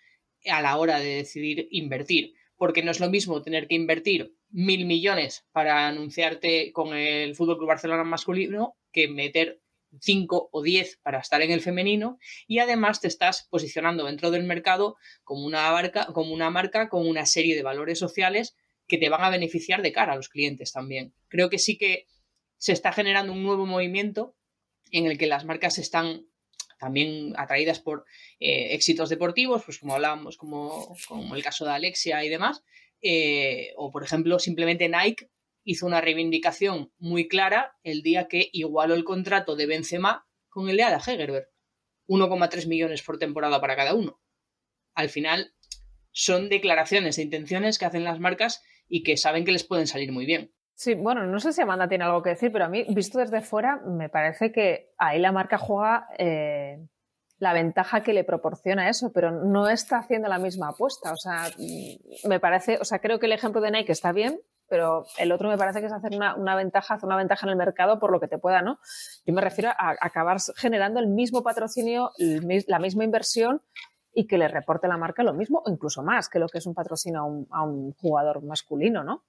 a 0.45 0.61
la 0.61 0.77
hora 0.77 0.99
de 0.99 1.15
decidir 1.15 1.67
invertir. 1.71 2.33
Porque 2.55 2.83
no 2.83 2.91
es 2.91 2.99
lo 2.99 3.09
mismo 3.09 3.41
tener 3.41 3.67
que 3.67 3.75
invertir 3.75 4.35
mil 4.49 4.85
millones 4.85 5.45
para 5.51 5.87
anunciarte 5.87 6.71
con 6.71 6.95
el 6.95 7.35
Fútbol 7.35 7.57
Club 7.57 7.69
Barcelona 7.69 8.03
masculino 8.03 8.77
que 8.91 9.07
meter 9.07 9.59
5 9.99 10.49
o 10.51 10.61
10 10.61 10.99
para 11.03 11.19
estar 11.19 11.41
en 11.41 11.51
el 11.51 11.61
femenino 11.61 12.19
y 12.47 12.59
además 12.59 13.01
te 13.01 13.07
estás 13.07 13.47
posicionando 13.49 14.05
dentro 14.05 14.31
del 14.31 14.43
mercado 14.43 14.95
como 15.23 15.45
una 15.45 15.71
marca, 15.71 16.07
como 16.13 16.33
una 16.33 16.49
marca 16.49 16.89
con 16.89 17.07
una 17.07 17.25
serie 17.25 17.55
de 17.55 17.63
valores 17.63 17.99
sociales 17.99 18.55
que 18.87 18.97
te 18.97 19.09
van 19.09 19.23
a 19.23 19.29
beneficiar 19.29 19.81
de 19.81 19.91
cara 19.91 20.13
a 20.13 20.15
los 20.15 20.29
clientes 20.29 20.71
también. 20.71 21.13
Creo 21.27 21.49
que 21.49 21.59
sí 21.59 21.77
que 21.77 22.07
se 22.57 22.73
está 22.73 22.91
generando 22.91 23.33
un 23.33 23.43
nuevo 23.43 23.65
movimiento 23.65 24.35
en 24.93 25.07
el 25.07 25.17
que 25.17 25.27
las 25.27 25.43
marcas 25.43 25.77
están 25.77 26.27
también 26.79 27.33
atraídas 27.37 27.79
por 27.79 28.05
eh, 28.39 28.73
éxitos 28.73 29.09
deportivos, 29.09 29.63
pues 29.65 29.79
como 29.79 29.95
hablábamos, 29.95 30.37
como, 30.37 30.95
el 31.33 31.43
caso 31.43 31.65
de 31.65 31.71
Alexia 31.71 32.23
y 32.23 32.29
demás, 32.29 32.63
eh, 33.01 33.73
o 33.75 33.91
por 33.91 34.03
ejemplo 34.03 34.39
simplemente 34.39 34.89
Nike 34.89 35.29
hizo 35.63 35.85
una 35.85 36.01
reivindicación 36.01 36.91
muy 36.99 37.27
clara 37.27 37.77
el 37.83 38.01
día 38.01 38.27
que 38.27 38.49
igualó 38.53 38.95
el 38.95 39.03
contrato 39.03 39.55
de 39.55 39.65
Benzema 39.65 40.27
con 40.49 40.69
el 40.69 40.77
de 40.77 40.83
Ada 40.83 40.97
Hegerberg. 41.05 41.49
1,3 42.07 42.67
millones 42.67 43.01
por 43.01 43.17
temporada 43.17 43.61
para 43.61 43.75
cada 43.77 43.93
uno. 43.93 44.21
Al 44.93 45.09
final 45.09 45.55
son 46.11 46.49
declaraciones 46.49 47.15
de 47.15 47.23
intenciones 47.23 47.79
que 47.79 47.85
hacen 47.85 48.03
las 48.03 48.19
marcas 48.19 48.61
y 48.87 49.03
que 49.03 49.17
saben 49.17 49.45
que 49.45 49.53
les 49.53 49.63
pueden 49.63 49.87
salir 49.87 50.11
muy 50.11 50.25
bien. 50.25 50.53
Sí, 50.75 50.95
bueno, 50.95 51.25
no 51.25 51.39
sé 51.39 51.53
si 51.53 51.61
Amanda 51.61 51.87
tiene 51.87 52.03
algo 52.03 52.23
que 52.23 52.31
decir, 52.31 52.51
pero 52.51 52.65
a 52.65 52.69
mí, 52.69 52.85
visto 52.89 53.19
desde 53.19 53.41
fuera, 53.41 53.77
me 53.85 54.09
parece 54.09 54.51
que 54.51 54.93
ahí 54.97 55.19
la 55.19 55.31
marca 55.31 55.57
juega 55.57 56.07
eh, 56.17 56.79
la 57.37 57.53
ventaja 57.53 58.01
que 58.01 58.13
le 58.13 58.23
proporciona 58.23 58.89
eso, 58.89 59.11
pero 59.13 59.31
no 59.31 59.69
está 59.69 59.99
haciendo 59.99 60.29
la 60.29 60.39
misma 60.39 60.69
apuesta. 60.69 61.11
O 61.11 61.17
sea, 61.17 61.49
me 62.25 62.39
parece, 62.39 62.79
o 62.79 62.85
sea, 62.85 62.99
creo 62.99 63.19
que 63.19 63.27
el 63.27 63.33
ejemplo 63.33 63.61
de 63.61 63.69
Nike 63.69 63.91
está 63.91 64.11
bien, 64.11 64.39
pero 64.67 65.05
el 65.19 65.31
otro 65.31 65.49
me 65.49 65.57
parece 65.57 65.81
que 65.81 65.85
es 65.85 65.93
hacer 65.93 66.11
una, 66.15 66.55
ventaja, 66.55 66.95
hacer 66.95 67.05
una 67.05 67.17
ventaja 67.17 67.45
en 67.45 67.51
el 67.51 67.55
mercado 67.57 67.99
por 67.99 68.11
lo 68.11 68.19
que 68.19 68.27
te 68.27 68.39
pueda, 68.39 68.61
¿no? 68.61 68.79
Yo 69.25 69.33
me 69.33 69.41
refiero 69.41 69.69
a 69.69 69.95
acabar 70.01 70.37
generando 70.55 70.99
el 70.99 71.07
mismo 71.07 71.43
patrocinio, 71.43 72.11
la 72.67 72.79
misma 72.79 73.03
inversión 73.03 73.61
y 74.13 74.25
que 74.25 74.37
le 74.37 74.47
reporte 74.47 74.87
la 74.87 74.97
marca 74.97 75.23
lo 75.23 75.33
mismo 75.33 75.63
incluso 75.65 76.03
más 76.03 76.29
que 76.29 76.39
lo 76.39 76.47
que 76.47 76.59
es 76.59 76.65
un 76.65 76.75
patrocinio 76.75 77.19
a 77.19 77.23
un, 77.23 77.47
a 77.51 77.63
un 77.63 77.93
jugador 77.93 78.43
masculino, 78.43 79.03
¿no? 79.03 79.23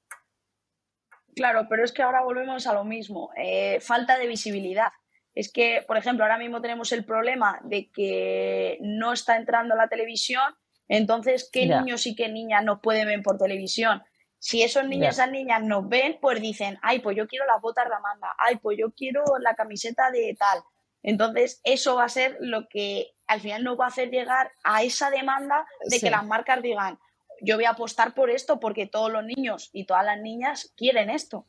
Claro, 1.35 1.67
pero 1.69 1.85
es 1.85 1.93
que 1.93 2.03
ahora 2.03 2.23
volvemos 2.23 2.67
a 2.67 2.75
lo 2.75 2.85
mismo, 2.85 3.31
eh, 3.37 3.81
falta 3.81 4.19
de 4.19 4.27
visibilidad. 4.27 4.93
Es 5.35 5.53
que, 5.53 5.83
por 5.87 5.97
ejemplo, 5.97 6.25
ahora 6.25 6.39
mismo 6.39 6.61
tenemos 6.61 6.93
el 6.93 7.05
problema 7.05 7.61
de 7.65 7.91
que 7.91 8.79
no 8.81 9.13
está 9.13 9.37
entrando 9.37 9.75
la 9.75 9.89
televisión, 9.89 10.55
entonces, 10.89 11.49
¿qué 11.53 11.67
niños 11.67 12.07
y 12.07 12.15
qué 12.15 12.29
niñas 12.29 12.63
nos 12.65 12.81
pueden 12.81 13.07
ver 13.07 13.23
por 13.23 13.39
televisión? 13.39 14.03
Si 14.39 14.63
esos 14.63 14.87
niños 14.87 15.07
y 15.07 15.09
esas 15.09 15.31
niñas 15.31 15.63
nos 15.63 15.89
ven, 15.89 16.19
pues 16.21 16.41
dicen, 16.41 16.79
ay, 16.83 17.01
pues 17.01 17.17
yo 17.17 17.27
quiero 17.27 17.47
las 17.47 17.61
botas 17.63 17.89
de 17.89 17.95
Amanda, 17.95 18.37
ay, 18.39 18.57
pues 18.57 18.77
yo 18.79 18.93
quiero 18.93 19.25
la 19.41 19.55
camiseta 19.55 20.11
de 20.11 20.37
tal. 20.39 20.61
Entonces, 21.03 21.61
eso 21.65 21.97
va 21.97 22.05
a 22.05 22.09
ser 22.09 22.37
lo 22.41 22.69
que 22.69 23.13
al 23.27 23.41
final 23.41 23.65
nos 23.65 23.81
va 23.81 23.87
a 23.87 23.89
hacer 23.89 24.11
llegar 24.11 24.53
a 24.63 24.83
esa 24.83 25.11
demanda 25.11 25.67
de 25.91 25.99
que 25.99 26.11
las 26.11 26.25
marcas 26.25 26.63
digan, 26.63 26.99
yo 27.45 27.57
voy 27.57 27.65
a 27.65 27.71
apostar 27.71 28.15
por 28.15 28.31
esto 28.31 28.59
porque 28.59 28.87
todos 28.87 29.13
los 29.13 29.25
niños 29.25 29.71
y 29.73 29.87
todas 29.87 30.05
las 30.05 30.21
niñas 30.21 30.73
quieren 30.77 31.11
esto. 31.11 31.47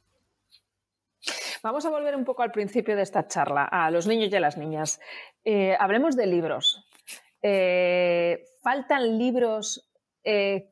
Vamos 1.64 1.86
a 1.86 1.90
volver 1.90 2.16
un 2.16 2.26
poco 2.26 2.44
al 2.44 2.52
principio 2.52 2.96
de 2.96 3.02
esta 3.02 3.28
charla, 3.28 3.64
a 3.64 3.90
los 3.90 4.06
niños 4.06 4.32
y 4.32 4.36
a 4.36 4.40
las 4.40 4.58
niñas. 4.58 5.00
Eh, 5.44 5.76
hablemos 5.80 6.16
de 6.16 6.28
libros. 6.28 6.86
Eh, 7.42 8.46
¿Faltan 8.62 9.18
libros 9.18 9.90
eh, 10.24 10.72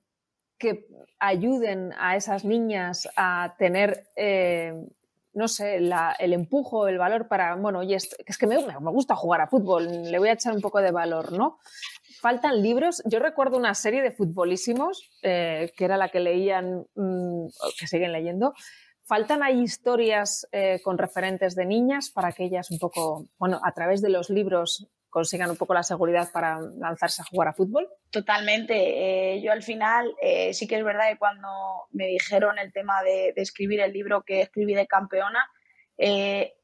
que 0.58 0.88
ayuden 1.20 1.94
a 1.98 2.16
esas 2.16 2.46
niñas 2.46 3.10
a 3.16 3.56
tener, 3.58 4.08
no 5.34 5.48
sé, 5.48 5.78
el 5.78 6.34
empujo, 6.34 6.88
el 6.88 6.98
valor 6.98 7.28
para, 7.28 7.56
bueno, 7.56 7.80
oye, 7.80 7.96
es, 7.96 8.38
que 8.38 8.48
me, 8.48 8.58
gusta 8.58 9.16
jugar 9.16 9.42
a 9.42 9.48
fútbol, 9.48 10.12
le 10.12 10.20
voy 10.20 10.30
a 10.30 10.34
echar 10.34 10.54
un 10.54 10.62
poco 10.62 10.80
de 10.82 10.92
valor, 10.92 11.32
¿no? 11.32 11.60
Faltan 12.24 12.64
libros. 12.64 13.04
Yo 13.04 13.20
recuerdo 13.20 13.58
una 13.58 13.74
serie 13.74 14.02
de 14.02 14.12
futbolísimos, 14.12 15.12
eh, 15.24 15.74
que 15.76 15.84
era 15.84 15.98
la 15.98 16.08
que 16.08 16.22
leían, 16.22 16.86
mm, 16.96 17.48
que 17.78 17.86
siguen 17.86 18.14
leyendo. 18.14 18.54
Faltan 19.06 19.44
ahí 19.44 19.62
historias 19.62 20.48
eh, 20.54 20.80
con 20.86 20.98
referentes 20.98 21.54
de 21.54 21.66
niñas 21.66 22.12
para 22.12 22.32
que 22.32 22.46
ellas 22.46 22.72
un 22.72 22.80
poco, 22.80 23.26
bueno, 23.38 23.60
a 23.62 23.74
través 23.74 24.02
de 24.02 24.10
los 24.10 24.30
libros 24.30 24.88
consigan 25.10 25.50
un 25.50 25.58
poco 25.58 25.74
la 25.74 25.84
seguridad 25.84 26.30
para 26.32 26.62
lanzarse 26.62 27.22
a 27.22 27.26
jugar 27.26 27.50
a 27.50 27.54
fútbol? 27.54 27.90
Totalmente. 28.10 29.36
Eh, 29.36 29.42
yo 29.42 29.52
al 29.52 29.62
final 29.62 30.16
sí 30.54 30.66
que 30.66 30.78
es 30.78 30.84
verdad 30.86 31.10
que 31.10 31.18
cuando 31.18 31.50
me 31.92 32.08
dijeron 32.08 32.58
el 32.58 32.72
tema 32.72 33.04
de, 33.04 33.34
escribir 33.36 33.82
el 33.82 33.92
libro 33.92 34.24
que 34.24 34.44
escribí 34.44 34.74
de 34.74 34.88
campeona, 34.88 35.46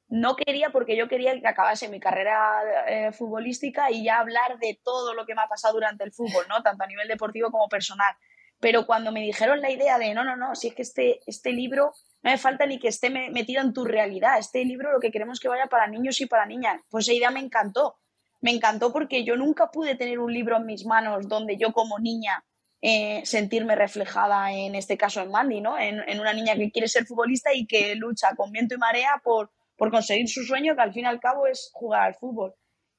no 0.10 0.36
quería 0.36 0.72
porque 0.72 0.98
yo 0.98 1.08
quería 1.08 1.40
que 1.40 1.48
acabase 1.48 1.88
mi 1.88 2.00
carrera 2.00 3.12
futbolística 3.14 3.92
y 3.92 4.04
ya 4.04 4.20
hablar 4.20 4.58
de 4.60 4.80
todo 4.84 5.14
lo 5.14 5.26
que 5.26 5.36
me 5.36 5.42
ha 5.42 5.48
pasado 5.48 5.76
durante 5.76 6.04
el 6.04 6.12
fútbol, 6.12 6.46
¿no? 6.50 6.62
Tanto 6.64 6.84
a 6.84 6.88
nivel 6.88 7.08
deportivo 7.08 7.52
como 7.52 7.70
personal. 7.70 8.16
Pero 8.60 8.86
cuando 8.86 9.12
me 9.12 9.22
dijeron 9.22 9.62
la 9.62 9.72
idea 9.72 9.98
de 9.98 10.14
no, 10.14 10.24
no, 10.24 10.36
no, 10.36 10.56
si 10.56 10.70
es 10.70 10.76
que 10.76 10.82
este, 10.82 11.20
este 11.28 11.54
libro 11.54 11.94
no 12.24 12.32
me 12.32 12.38
falta 12.38 12.66
ni 12.66 12.80
que 12.80 12.90
esté 12.90 13.10
metido 13.10 13.62
en 13.62 13.74
tu 13.74 13.86
realidad, 13.86 14.40
este 14.40 14.66
libro 14.66 14.92
lo 14.92 15.00
que 15.00 15.12
queremos 15.12 15.40
que 15.40 15.48
vaya 15.48 15.68
para 15.68 15.88
niños 15.88 16.20
y 16.20 16.26
para 16.26 16.46
niñas, 16.46 16.82
pues 16.90 17.06
esa 17.06 17.14
idea 17.14 17.32
me 17.32 17.40
encantó 17.40 18.00
me 18.42 18.52
encantó 18.52 18.92
porque 18.92 19.24
yo 19.24 19.36
nunca 19.36 19.72
pude 19.72 19.96
tener 19.96 20.20
un 20.20 20.34
libro 20.34 20.58
en 20.58 20.66
mis 20.66 20.86
manos 20.86 21.28
donde 21.28 21.58
yo 21.58 21.74
como 21.74 22.00
niña 22.00 22.44
eh, 22.82 23.22
sentirme 23.26 23.76
reflejada 23.76 24.54
en 24.54 24.76
este 24.76 24.98
caso 24.98 25.22
en 25.22 25.32
Mandy, 25.32 25.60
¿no? 25.60 25.78
En, 25.78 26.20
una 26.20 26.32
niña 26.34 26.56
que 26.56 26.72
quiere 26.72 26.88
ser 26.88 27.06
futbolista 27.06 27.54
y 27.54 27.68
que 27.68 27.96
lucha 27.96 28.30
con 28.38 28.52
viento 28.52 28.76
y 28.76 28.78
marea 28.78 29.22
por, 29.24 29.52
por 29.80 29.90
conseguir 29.90 30.28
su 30.28 30.44
sueño, 30.44 30.76
que 30.76 30.82
al 30.82 30.94
fin 30.94 31.06
y 31.06 31.08
al 31.08 31.22
cabo 31.22 31.48
es 31.48 31.72
jugar 31.74 32.04
al 32.04 32.16
fútbol. 32.16 32.54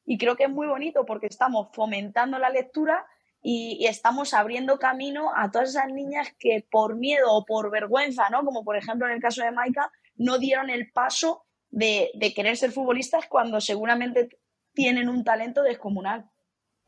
Y 0.07 0.17
creo 0.19 0.35
que 0.35 0.45
es 0.45 0.51
muy 0.51 0.67
bonito 0.67 1.05
porque 1.05 1.27
estamos 1.27 1.69
fomentando 1.75 2.39
la 2.39 2.49
lectura 2.49 3.07
y, 3.43 3.87
estamos 3.87 4.35
abriendo 4.35 4.79
camino 4.79 5.31
a 5.37 5.51
todas 5.51 5.71
esas 5.71 5.93
niñas 5.93 6.29
que 6.39 6.67
por 6.71 6.97
miedo 6.97 7.33
o 7.33 7.45
por 7.45 7.71
vergüenza, 7.71 8.31
¿no? 8.31 8.45
Como 8.45 8.65
por 8.65 8.77
ejemplo 8.77 9.07
en 9.07 9.13
el 9.13 9.21
caso 9.21 9.43
de 9.45 9.53
Maika, 9.53 9.93
no 10.17 10.39
dieron 10.39 10.71
el 10.71 10.91
paso 10.91 11.45
de, 11.69 12.11
de 12.15 12.35
querer 12.35 12.57
ser 12.57 12.73
futbolistas 12.73 13.27
cuando 13.29 13.61
seguramente 13.61 14.31
tienen 14.73 15.09
un 15.09 15.23
talento 15.23 15.63
descomunal. 15.63 16.31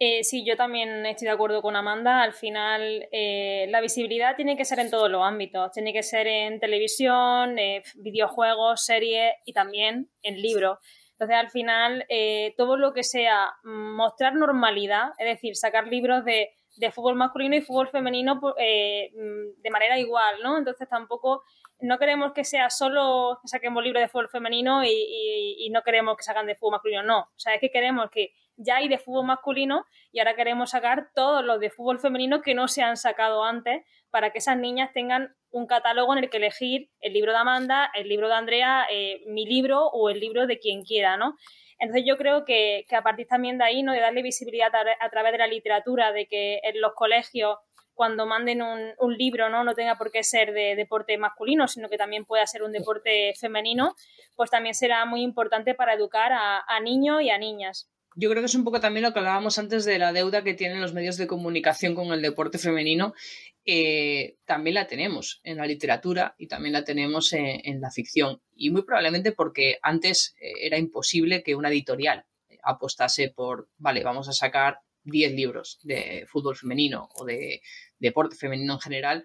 Eh, 0.04 0.24
sí, 0.24 0.44
yo 0.44 0.56
también 0.56 1.06
estoy 1.06 1.26
de 1.26 1.32
acuerdo 1.32 1.62
con 1.62 1.76
Amanda. 1.76 2.22
Al 2.22 2.32
final, 2.32 3.06
eh, 3.12 3.66
la 3.68 3.80
visibilidad 3.80 4.34
tiene 4.34 4.56
que 4.56 4.64
ser 4.64 4.80
en 4.80 4.90
todos 4.90 5.08
los 5.08 5.22
ámbitos. 5.22 5.70
Tiene 5.70 5.92
que 5.92 6.02
ser 6.02 6.26
en 6.26 6.58
televisión, 6.58 7.56
eh, 7.56 7.84
videojuegos, 7.94 8.84
series 8.84 9.34
y 9.44 9.52
también 9.52 10.10
en 10.24 10.42
libros. 10.42 10.80
Entonces, 11.12 11.36
al 11.36 11.50
final, 11.50 12.04
todo 12.56 12.76
lo 12.76 12.92
que 12.92 13.04
sea 13.04 13.52
mostrar 13.62 14.34
normalidad, 14.34 15.10
es 15.18 15.26
decir, 15.26 15.54
sacar 15.54 15.86
libros 15.86 16.24
de, 16.24 16.50
fútbol 16.90 17.14
masculino 17.14 17.54
y 17.54 17.60
fútbol 17.60 17.88
femenino 17.88 18.40
pues, 18.40 18.54
de 18.56 19.70
manera 19.70 20.00
igual, 20.00 20.42
¿no? 20.42 20.58
Entonces, 20.58 20.88
tampoco 20.88 21.44
no 21.78 21.98
queremos 21.98 22.32
que 22.32 22.42
sea 22.42 22.70
solo 22.70 23.38
que 23.40 23.46
saquemos 23.46 23.84
libros 23.84 24.02
de 24.02 24.08
fútbol 24.08 24.28
femenino 24.28 24.82
y, 24.84 25.68
no 25.70 25.82
queremos 25.82 26.16
que 26.16 26.24
sacan 26.24 26.46
de 26.46 26.56
fútbol 26.56 26.72
masculino, 26.72 27.04
no. 27.04 27.20
O 27.20 27.38
sea, 27.38 27.54
es 27.54 27.60
que 27.60 27.70
queremos 27.70 28.10
que 28.10 28.32
ya 28.56 28.76
hay 28.76 28.88
de 28.88 28.98
fútbol 28.98 29.26
masculino 29.26 29.84
y 30.12 30.18
ahora 30.18 30.34
queremos 30.34 30.70
sacar 30.70 31.08
todos 31.14 31.44
los 31.44 31.60
de 31.60 31.70
fútbol 31.70 32.00
femenino 32.00 32.42
que 32.42 32.54
no 32.54 32.68
se 32.68 32.82
han 32.82 32.96
sacado 32.96 33.44
antes 33.44 33.84
para 34.10 34.30
que 34.30 34.38
esas 34.38 34.56
niñas 34.56 34.90
tengan 34.92 35.34
un 35.50 35.66
catálogo 35.66 36.12
en 36.12 36.24
el 36.24 36.30
que 36.30 36.36
elegir 36.38 36.90
el 37.00 37.12
libro 37.12 37.32
de 37.32 37.38
Amanda, 37.38 37.90
el 37.94 38.08
libro 38.08 38.28
de 38.28 38.34
Andrea, 38.34 38.86
eh, 38.90 39.22
mi 39.26 39.46
libro 39.46 39.86
o 39.86 40.10
el 40.10 40.20
libro 40.20 40.46
de 40.46 40.58
quien 40.58 40.82
quiera, 40.82 41.16
¿no? 41.16 41.36
Entonces 41.78 42.04
yo 42.06 42.16
creo 42.16 42.44
que, 42.44 42.84
a 42.92 43.02
partir 43.02 43.26
también 43.26 43.58
de 43.58 43.64
ahí, 43.64 43.82
¿no? 43.82 43.92
De 43.92 44.00
darle 44.00 44.22
visibilidad 44.22 44.70
a 45.00 45.10
través 45.10 45.32
de 45.32 45.38
la 45.38 45.46
literatura, 45.46 46.12
de 46.12 46.26
que 46.26 46.60
en 46.62 46.80
los 46.80 46.92
colegios 46.94 47.58
cuando 47.94 48.26
manden 48.26 48.62
un, 48.62 49.16
libro, 49.16 49.50
¿no? 49.50 49.64
No 49.64 49.74
tenga 49.74 49.96
por 49.96 50.10
qué 50.10 50.22
ser 50.22 50.52
de 50.52 50.74
deporte 50.76 51.16
masculino, 51.18 51.68
sino 51.68 51.88
que 51.88 51.98
también 51.98 52.24
pueda 52.24 52.46
ser 52.46 52.62
un 52.62 52.72
deporte 52.72 53.34
femenino, 53.38 53.94
pues 54.34 54.50
también 54.50 54.74
será 54.74 55.04
muy 55.04 55.22
importante 55.22 55.74
para 55.74 55.94
educar 55.94 56.32
a, 56.32 56.80
niños 56.80 57.22
y 57.22 57.30
a 57.30 57.38
niñas. 57.38 57.90
Yo 58.14 58.28
creo 58.30 58.42
que 58.42 58.46
es 58.46 58.54
un 58.54 58.64
poco 58.64 58.80
también 58.80 59.04
lo 59.04 59.12
que 59.12 59.20
hablábamos 59.20 59.58
antes 59.58 59.84
de 59.84 59.98
la 59.98 60.12
deuda 60.12 60.44
que 60.44 60.54
tienen 60.54 60.80
los 60.80 60.92
medios 60.92 61.16
de 61.16 61.26
comunicación 61.26 61.94
con 61.94 62.12
el 62.12 62.20
deporte 62.20 62.58
femenino. 62.58 63.14
Eh, 63.64 64.36
también 64.44 64.74
la 64.74 64.86
tenemos 64.86 65.40
en 65.44 65.56
la 65.56 65.66
literatura 65.66 66.34
y 66.36 66.48
también 66.48 66.72
la 66.74 66.84
tenemos 66.84 67.32
en, 67.32 67.80
la 67.80 67.90
ficción. 67.90 68.42
Y 68.54 68.70
muy 68.70 68.82
probablemente 68.82 69.32
porque 69.32 69.78
antes 69.82 70.34
eh, 70.40 70.52
era 70.62 70.78
imposible 70.78 71.42
que 71.42 71.54
una 71.54 71.70
editorial 71.70 72.26
apostase 72.62 73.30
por, 73.30 73.68
vale, 73.78 74.02
vamos 74.02 74.28
a 74.28 74.32
sacar 74.32 74.78
10 75.04 75.32
libros 75.32 75.78
de 75.82 76.26
fútbol 76.28 76.56
femenino 76.56 77.08
o 77.14 77.24
de 77.24 77.62
deporte 77.98 78.36
femenino 78.36 78.74
en 78.74 78.80
general, 78.80 79.24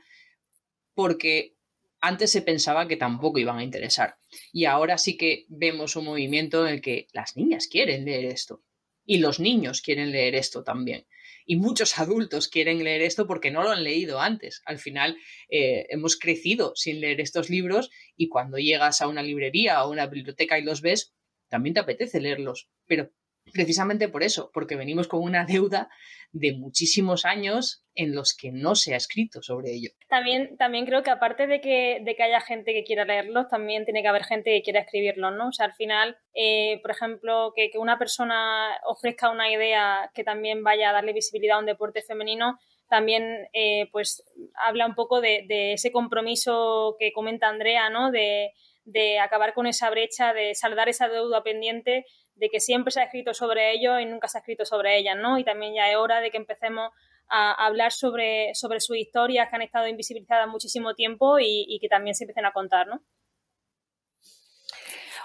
porque 0.94 1.56
antes 2.00 2.32
se 2.32 2.42
pensaba 2.42 2.88
que 2.88 2.98
tampoco 2.98 3.40
iban 3.40 3.58
a 3.58 3.64
interesar. 3.64 4.18
Y 4.52 4.66
ahora 4.66 4.98
sí 4.98 5.18
que 5.18 5.46
vemos 5.50 5.96
un 5.96 6.06
movimiento 6.06 6.66
en 6.66 6.76
el 6.76 6.82
que 6.82 7.08
las 7.12 7.36
niñas 7.36 7.68
quieren 7.68 8.06
leer 8.06 8.26
esto. 8.26 8.64
Y 9.08 9.18
los 9.18 9.40
niños 9.40 9.82
quieren 9.82 10.12
leer 10.12 10.36
esto 10.36 10.64
también. 10.64 11.08
Y 11.48 11.56
muchos 11.56 11.98
adultos 11.98 12.50
quieren 12.50 12.84
leer 12.84 13.02
esto 13.02 13.26
porque 13.26 13.50
no 13.50 13.64
lo 13.64 13.72
han 13.72 13.84
leído 13.84 14.20
antes. 14.20 14.62
Al 14.66 14.78
final 14.78 15.18
eh, 15.50 15.88
hemos 15.90 16.18
crecido 16.18 16.74
sin 16.76 17.00
leer 17.00 17.22
estos 17.22 17.50
libros 17.50 17.90
y 18.16 18.28
cuando 18.28 18.58
llegas 18.58 19.02
a 19.02 19.08
una 19.08 19.24
librería 19.24 19.84
o 19.84 19.92
una 19.92 20.06
biblioteca 20.08 20.60
y 20.60 20.64
los 20.64 20.82
ves, 20.82 21.16
también 21.48 21.74
te 21.74 21.80
apetece 21.80 22.20
leerlos, 22.20 22.70
pero 22.86 23.10
precisamente 23.54 24.10
por 24.10 24.24
eso, 24.24 24.52
porque 24.54 24.76
venimos 24.76 25.08
con 25.08 25.22
una 25.22 25.46
deuda 25.46 25.90
de 26.32 26.54
muchísimos 26.54 27.26
años 27.26 27.84
en 27.96 28.14
los 28.14 28.36
que 28.36 28.52
no 28.52 28.76
se 28.76 28.94
ha 28.94 28.98
escrito 28.98 29.42
sobre 29.42 29.72
ello. 29.72 29.90
También, 30.10 30.58
también 30.58 30.86
creo 30.86 31.04
que 31.04 31.10
aparte 31.10 31.48
de 31.48 31.62
que, 31.62 32.00
de 32.04 32.16
que 32.16 32.24
haya 32.24 32.42
gente 32.42 32.74
que 32.74 32.84
quiera 32.84 33.06
leerlos, 33.06 33.48
también 33.48 33.86
tiene 33.86 34.02
que 34.02 34.08
haber 34.08 34.24
gente 34.24 34.52
que 34.52 34.62
quiera 34.62 34.82
escribirlos, 34.82 35.34
¿no? 35.34 35.50
O 35.50 35.52
sea, 35.52 35.68
al 35.68 35.74
final, 35.74 36.18
eh, 36.34 36.80
por 36.82 36.92
ejemplo, 36.92 37.54
que, 37.56 37.72
una 37.78 37.98
persona 38.00 38.78
ofrezca 38.86 39.30
una 39.30 39.52
idea 39.52 40.12
que 40.14 40.24
también 40.24 40.64
vaya 40.64 40.90
a 40.90 40.94
darle 40.94 41.14
visibilidad 41.14 41.58
a 41.58 41.60
un 41.60 41.66
deporte 41.66 42.02
femenino, 42.02 42.58
también 42.90 43.48
eh, 43.54 43.88
pues 43.92 44.24
habla 44.66 44.86
un 44.86 44.96
poco 44.96 45.22
de, 45.22 45.46
de, 45.48 45.74
ese 45.74 45.92
compromiso 45.92 46.96
que 47.00 47.12
comenta 47.12 47.50
Andrea, 47.50 47.90
¿no? 47.90 48.12
De, 48.12 48.52
de 48.86 49.20
acabar 49.20 49.54
con 49.54 49.68
esa 49.68 49.90
brecha, 49.90 50.34
de 50.34 50.56
saldar 50.56 50.88
esa 50.88 51.10
deuda 51.10 51.44
pendiente 51.44 52.06
de 52.38 52.50
que 52.50 52.60
siempre 52.60 52.92
se 52.92 53.02
ha 53.02 53.04
escrito 53.04 53.34
sobre 53.34 53.74
ello 53.74 54.00
y 54.00 54.06
nunca 54.06 54.28
se 54.28 54.38
ha 54.38 54.42
escrito 54.42 54.66
sobre 54.66 54.98
ellas, 54.98 55.18
¿no? 55.18 55.38
Y 55.38 55.44
también 55.44 55.74
ya 55.74 55.90
es 55.90 55.98
hora 55.98 56.20
de 56.22 56.32
que 56.32 56.38
empecemos 56.38 56.92
a 57.30 57.66
hablar 57.66 57.92
sobre, 57.92 58.54
sobre 58.54 58.80
sus 58.80 58.98
historias 58.98 59.50
que 59.50 59.56
han 59.56 59.62
estado 59.62 59.88
invisibilizadas 59.88 60.48
muchísimo 60.48 60.94
tiempo 60.94 61.40
y, 61.40 61.78
que 61.82 61.90
también 61.90 62.16
se 62.16 62.24
empiecen 62.24 62.46
a 62.46 62.54
contar, 62.54 62.88
¿no? 62.88 63.02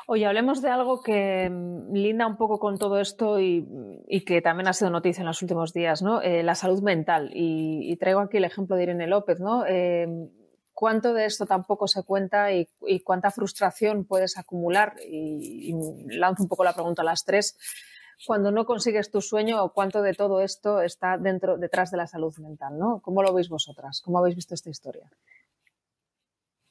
Oye, 0.08 0.26
hablemos 0.26 0.60
de 0.60 0.68
algo 0.68 1.00
que 1.00 1.48
mm, 1.48 1.92
linda 1.92 2.26
un 2.26 2.36
poco 2.36 2.58
con 2.58 2.76
todo 2.76 2.98
esto 2.98 3.38
y, 3.38 3.64
que 4.26 4.42
también 4.42 4.66
ha 4.66 4.72
sido 4.72 4.90
noticia 4.90 5.20
en 5.20 5.28
los 5.28 5.42
últimos 5.42 5.72
días, 5.72 6.02
¿no? 6.02 6.20
Eh, 6.22 6.42
la 6.42 6.56
salud 6.56 6.82
mental. 6.82 7.30
Y, 7.34 7.94
traigo 7.96 8.20
aquí 8.20 8.38
el 8.38 8.44
ejemplo 8.44 8.74
de 8.74 8.82
Irene 8.82 9.06
López, 9.06 9.38
¿no? 9.38 9.64
Eh, 9.66 10.08
cuánto 10.82 11.14
de 11.14 11.26
esto 11.26 11.46
tampoco 11.46 11.86
se 11.86 12.02
cuenta 12.02 12.50
y, 12.50 12.66
cuánta 13.04 13.30
frustración 13.30 14.04
puedes 14.04 14.36
acumular. 14.36 14.96
Y, 15.08 15.72
lanzo 16.08 16.42
un 16.42 16.48
poco 16.48 16.64
la 16.64 16.72
pregunta 16.72 17.02
a 17.02 17.04
las 17.04 17.24
tres. 17.24 17.56
Cuando 18.26 18.50
no 18.50 18.66
consigues 18.66 19.08
tu 19.12 19.20
sueño, 19.20 19.72
cuánto 19.72 20.02
de 20.02 20.12
todo 20.12 20.40
esto 20.40 20.82
está 20.82 21.18
dentro, 21.18 21.56
detrás 21.56 21.92
de 21.92 21.98
la 21.98 22.08
salud 22.08 22.36
mental, 22.38 22.80
¿no? 22.80 23.00
¿Cómo 23.00 23.22
lo 23.22 23.32
veis 23.32 23.48
vosotras? 23.48 24.02
¿Cómo 24.04 24.18
habéis 24.18 24.34
visto 24.34 24.56
esta 24.56 24.70
historia? 24.70 25.08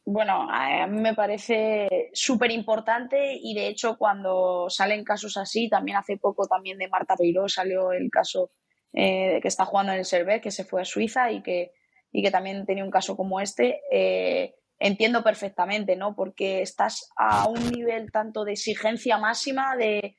Bueno, 0.03 0.45
a 0.51 0.85
mí 0.87 0.99
me 0.99 1.13
parece 1.13 2.09
súper 2.11 2.51
importante 2.51 3.39
y 3.41 3.53
de 3.53 3.67
hecho 3.67 3.97
cuando 3.97 4.69
salen 4.69 5.05
casos 5.05 5.37
así, 5.37 5.69
también 5.69 5.95
hace 5.95 6.17
poco 6.17 6.47
también 6.47 6.77
de 6.79 6.89
Marta 6.89 7.15
Peiró 7.15 7.47
salió 7.47 7.93
el 7.93 8.09
caso 8.11 8.51
eh, 8.91 9.39
que 9.41 9.47
está 9.47 9.63
jugando 9.63 9.93
en 9.93 9.99
el 9.99 10.05
Servet, 10.05 10.43
que 10.43 10.51
se 10.51 10.65
fue 10.65 10.81
a 10.81 10.85
Suiza 10.85 11.31
y 11.31 11.41
que 11.41 11.71
y 12.11 12.21
que 12.21 12.31
también 12.31 12.65
tenía 12.65 12.83
un 12.83 12.91
caso 12.91 13.15
como 13.15 13.39
este, 13.39 13.81
eh, 13.91 14.55
entiendo 14.79 15.23
perfectamente, 15.23 15.95
¿no? 15.95 16.15
Porque 16.15 16.61
estás 16.61 17.09
a 17.15 17.47
un 17.47 17.69
nivel 17.69 18.11
tanto 18.11 18.43
de 18.43 18.53
exigencia 18.53 19.17
máxima, 19.17 19.75
de, 19.77 20.15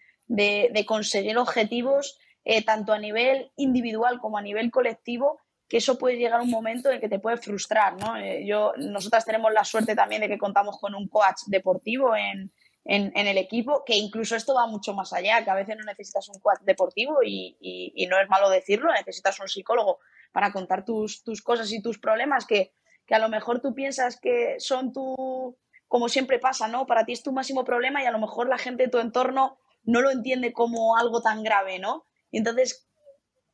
conseguir 0.87 1.37
objetivos, 1.37 2.19
eh, 2.45 2.65
tanto 2.65 2.93
a 2.93 2.99
nivel 2.99 3.53
individual 3.57 4.19
como 4.21 4.39
a 4.39 4.43
nivel 4.43 4.71
colectivo, 4.71 5.41
que 5.69 5.79
eso 5.79 5.99
puede 5.99 6.17
llegar 6.17 6.41
a 6.41 6.43
un 6.43 6.51
momento 6.51 6.91
en 6.91 7.01
que 7.01 7.09
te 7.09 7.19
puede 7.19 7.37
frustrar, 7.37 7.97
¿no? 7.99 8.17
Eh, 8.17 8.45
yo, 8.47 8.73
nosotras 8.77 9.25
tenemos 9.25 9.53
la 9.53 9.65
suerte 9.65 9.95
también 9.95 10.23
de 10.23 10.29
que 10.29 10.39
contamos 10.39 10.79
con 10.79 10.95
un 10.95 11.09
coach 11.09 11.43
deportivo 11.47 12.15
en, 12.17 12.51
el 12.85 13.39
equipo, 13.39 13.85
que 13.87 13.95
incluso 13.95 14.35
esto 14.35 14.55
va 14.55 14.67
mucho 14.67 14.93
más 14.93 15.13
allá, 15.13 15.45
que 15.45 15.51
a 15.51 15.55
veces 15.55 15.77
no 15.77 15.85
necesitas 15.85 16.29
un 16.29 16.41
coach 16.41 16.61
deportivo 16.63 17.23
y, 17.25 17.57
y 17.61 18.07
no 18.07 18.21
es 18.21 18.29
malo 18.29 18.51
decirlo, 18.51 18.93
necesitas 18.93 19.39
un 19.39 19.47
psicólogo 19.47 20.01
para 20.33 20.53
contar 20.53 20.85
tus, 20.85 21.23
tus 21.23 21.43
cosas 21.43 21.73
y 21.73 21.83
tus 21.83 21.99
problemas 21.99 22.47
que, 22.47 22.73
que, 23.07 23.15
a 23.15 23.19
lo 23.19 23.29
mejor 23.29 23.61
tú 23.61 23.75
piensas 23.75 24.19
que 24.21 24.57
son 24.59 24.93
tu, 24.93 25.57
como 25.89 26.09
siempre 26.09 26.39
pasa, 26.39 26.69
¿no? 26.69 26.87
Para 26.87 27.05
ti 27.05 27.13
es 27.13 27.23
tu 27.23 27.33
máximo 27.33 27.65
problema 27.65 28.03
y 28.03 28.07
a 28.07 28.11
lo 28.11 28.19
mejor 28.19 28.49
la 28.49 28.59
gente 28.59 28.85
de 28.85 28.89
tu 28.89 28.99
entorno 28.99 29.59
no 29.85 30.01
lo 30.01 30.11
entiende 30.11 30.53
como 30.53 30.97
algo 30.97 31.23
tan 31.23 31.43
grave, 31.43 31.79
¿no? 31.79 32.07
Y 32.31 32.39
entonces 32.39 32.89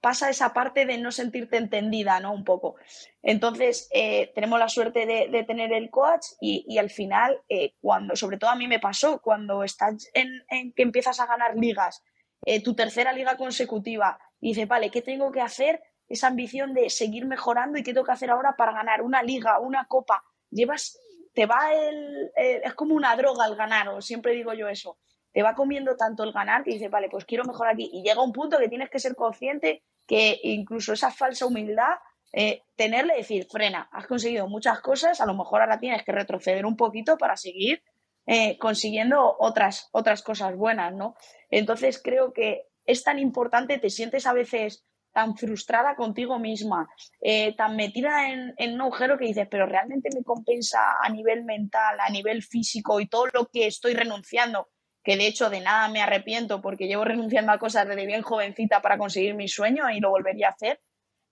pasa 0.01 0.31
esa 0.31 0.53
parte 0.53 0.87
de 0.87 0.99
no 0.99 1.11
sentirte 1.11 1.57
entendida, 1.57 2.21
¿no? 2.21 2.33
Un 2.33 2.45
poco. 2.45 2.77
Entonces, 3.23 3.89
eh, 3.93 4.31
tenemos 4.35 4.59
la 4.59 4.69
suerte 4.69 5.07
de, 5.07 5.45
tener 5.45 5.73
el 5.73 5.91
coach 5.91 6.25
y, 6.41 6.65
y 6.69 6.79
al 6.79 6.91
final, 6.91 7.43
eh, 7.49 7.75
cuando, 7.81 8.15
sobre 8.15 8.39
todo 8.39 8.51
a 8.51 8.57
mí 8.57 8.69
me 8.69 8.79
pasó, 8.79 9.21
cuando 9.21 9.65
estás 9.65 10.09
en, 10.15 10.29
en 10.51 10.73
que 10.73 10.83
empiezas 10.83 11.19
a 11.19 11.27
ganar 11.27 11.57
ligas, 11.57 12.05
eh, 12.45 12.63
tu 12.63 12.75
tercera 12.75 13.13
liga 13.13 13.37
consecutiva, 13.37 14.21
y 14.41 14.51
dices, 14.51 14.69
vale, 14.69 14.91
¿qué 14.91 15.03
tengo 15.03 15.33
que 15.33 15.41
hacer 15.41 15.83
esa 16.09 16.29
ambición 16.29 16.73
de 16.73 16.91
seguir 16.91 17.27
mejorando 17.27 17.79
y 17.79 17.83
qué 17.83 17.93
tengo 17.93 18.07
que 18.07 18.13
hacer 18.13 18.31
ahora 18.31 18.55
para 18.57 18.73
ganar 18.73 19.03
una 19.03 19.23
liga, 19.23 19.59
una 19.59 19.87
copa. 19.87 20.25
Llevas, 20.51 20.99
te 21.35 21.47
va 21.47 21.73
el, 21.75 22.31
es 22.37 22.75
como 22.75 22.95
una 22.95 23.15
droga 23.17 23.47
el 23.47 23.57
ganar, 23.57 23.89
o 23.89 24.01
siempre 24.01 24.33
digo 24.33 24.55
yo 24.55 24.69
eso. 24.69 24.99
Te 25.33 25.43
va 25.43 25.55
comiendo 25.55 25.97
tanto 25.97 26.25
el 26.25 26.33
ganar 26.33 26.65
que 26.65 26.73
dices, 26.73 26.91
vale, 26.91 27.09
pues 27.11 27.25
quiero 27.25 27.45
mejorar 27.45 27.75
aquí. 27.75 27.91
Y 27.93 28.03
llega 28.03 28.23
un 28.23 28.33
punto 28.33 28.59
que 28.59 28.69
tienes 28.69 28.89
que 28.91 28.99
ser 28.99 29.15
consciente 29.15 29.83
que 30.07 30.41
incluso 30.43 30.95
esa 30.95 31.11
falsa 31.11 31.47
humildad, 31.47 31.99
eh, 32.33 32.63
tenerle, 32.77 33.15
decir, 33.17 33.47
frena, 33.51 33.89
has 33.93 34.07
conseguido 34.07 34.49
muchas 34.49 34.81
cosas, 34.81 35.21
a 35.21 35.27
lo 35.27 35.35
mejor 35.35 35.61
ahora 35.61 35.79
tienes 35.79 36.03
que 36.03 36.13
retroceder 36.13 36.65
un 36.65 36.77
poquito 36.77 37.19
para 37.19 37.37
seguir 37.37 37.83
eh, 38.27 38.59
consiguiendo 38.59 39.37
otras, 39.39 39.89
otras 39.93 40.23
cosas 40.23 40.55
buenas, 40.57 40.95
¿no? 40.95 41.15
Entonces 41.51 42.01
creo 42.03 42.33
que 42.33 42.67
es 42.85 43.03
tan 43.03 43.19
importante, 43.19 43.79
te 43.79 43.91
sientes 43.91 44.27
a 44.27 44.33
veces 44.33 44.85
tan 45.19 45.37
frustrada 45.37 45.97
contigo 45.97 46.39
misma, 46.39 46.89
eh, 47.21 47.53
tan 47.57 47.75
metida 47.75 48.31
en, 48.31 48.55
un 48.75 48.81
agujero 48.83 49.19
que 49.19 49.25
dices, 49.25 49.49
pero 49.51 49.67
realmente 49.67 50.11
me 50.15 50.23
compensa 50.23 50.79
a 51.03 51.09
nivel 51.09 51.45
mental, 51.45 51.99
a 51.99 52.09
nivel 52.09 52.41
físico 52.45 53.01
y 53.01 53.09
todo 53.09 53.27
lo 53.33 53.49
que 53.49 53.67
estoy 53.67 53.95
renunciando, 53.95 54.69
que 55.03 55.17
de 55.17 55.27
hecho 55.27 55.51
de 55.51 55.59
nada 55.59 55.89
me 55.89 56.03
arrepiento 56.03 56.61
porque 56.63 56.87
llevo 56.87 57.03
renunciando 57.03 57.51
a 57.51 57.59
cosas 57.59 57.89
desde 57.89 58.07
bien 58.07 58.23
jovencita 58.23 58.81
para 58.81 58.97
conseguir 58.97 59.35
mi 59.35 59.49
sueño 59.49 59.91
y 59.91 59.99
lo 59.99 60.11
volvería 60.11 60.47
a 60.47 60.53
hacer. 60.53 60.81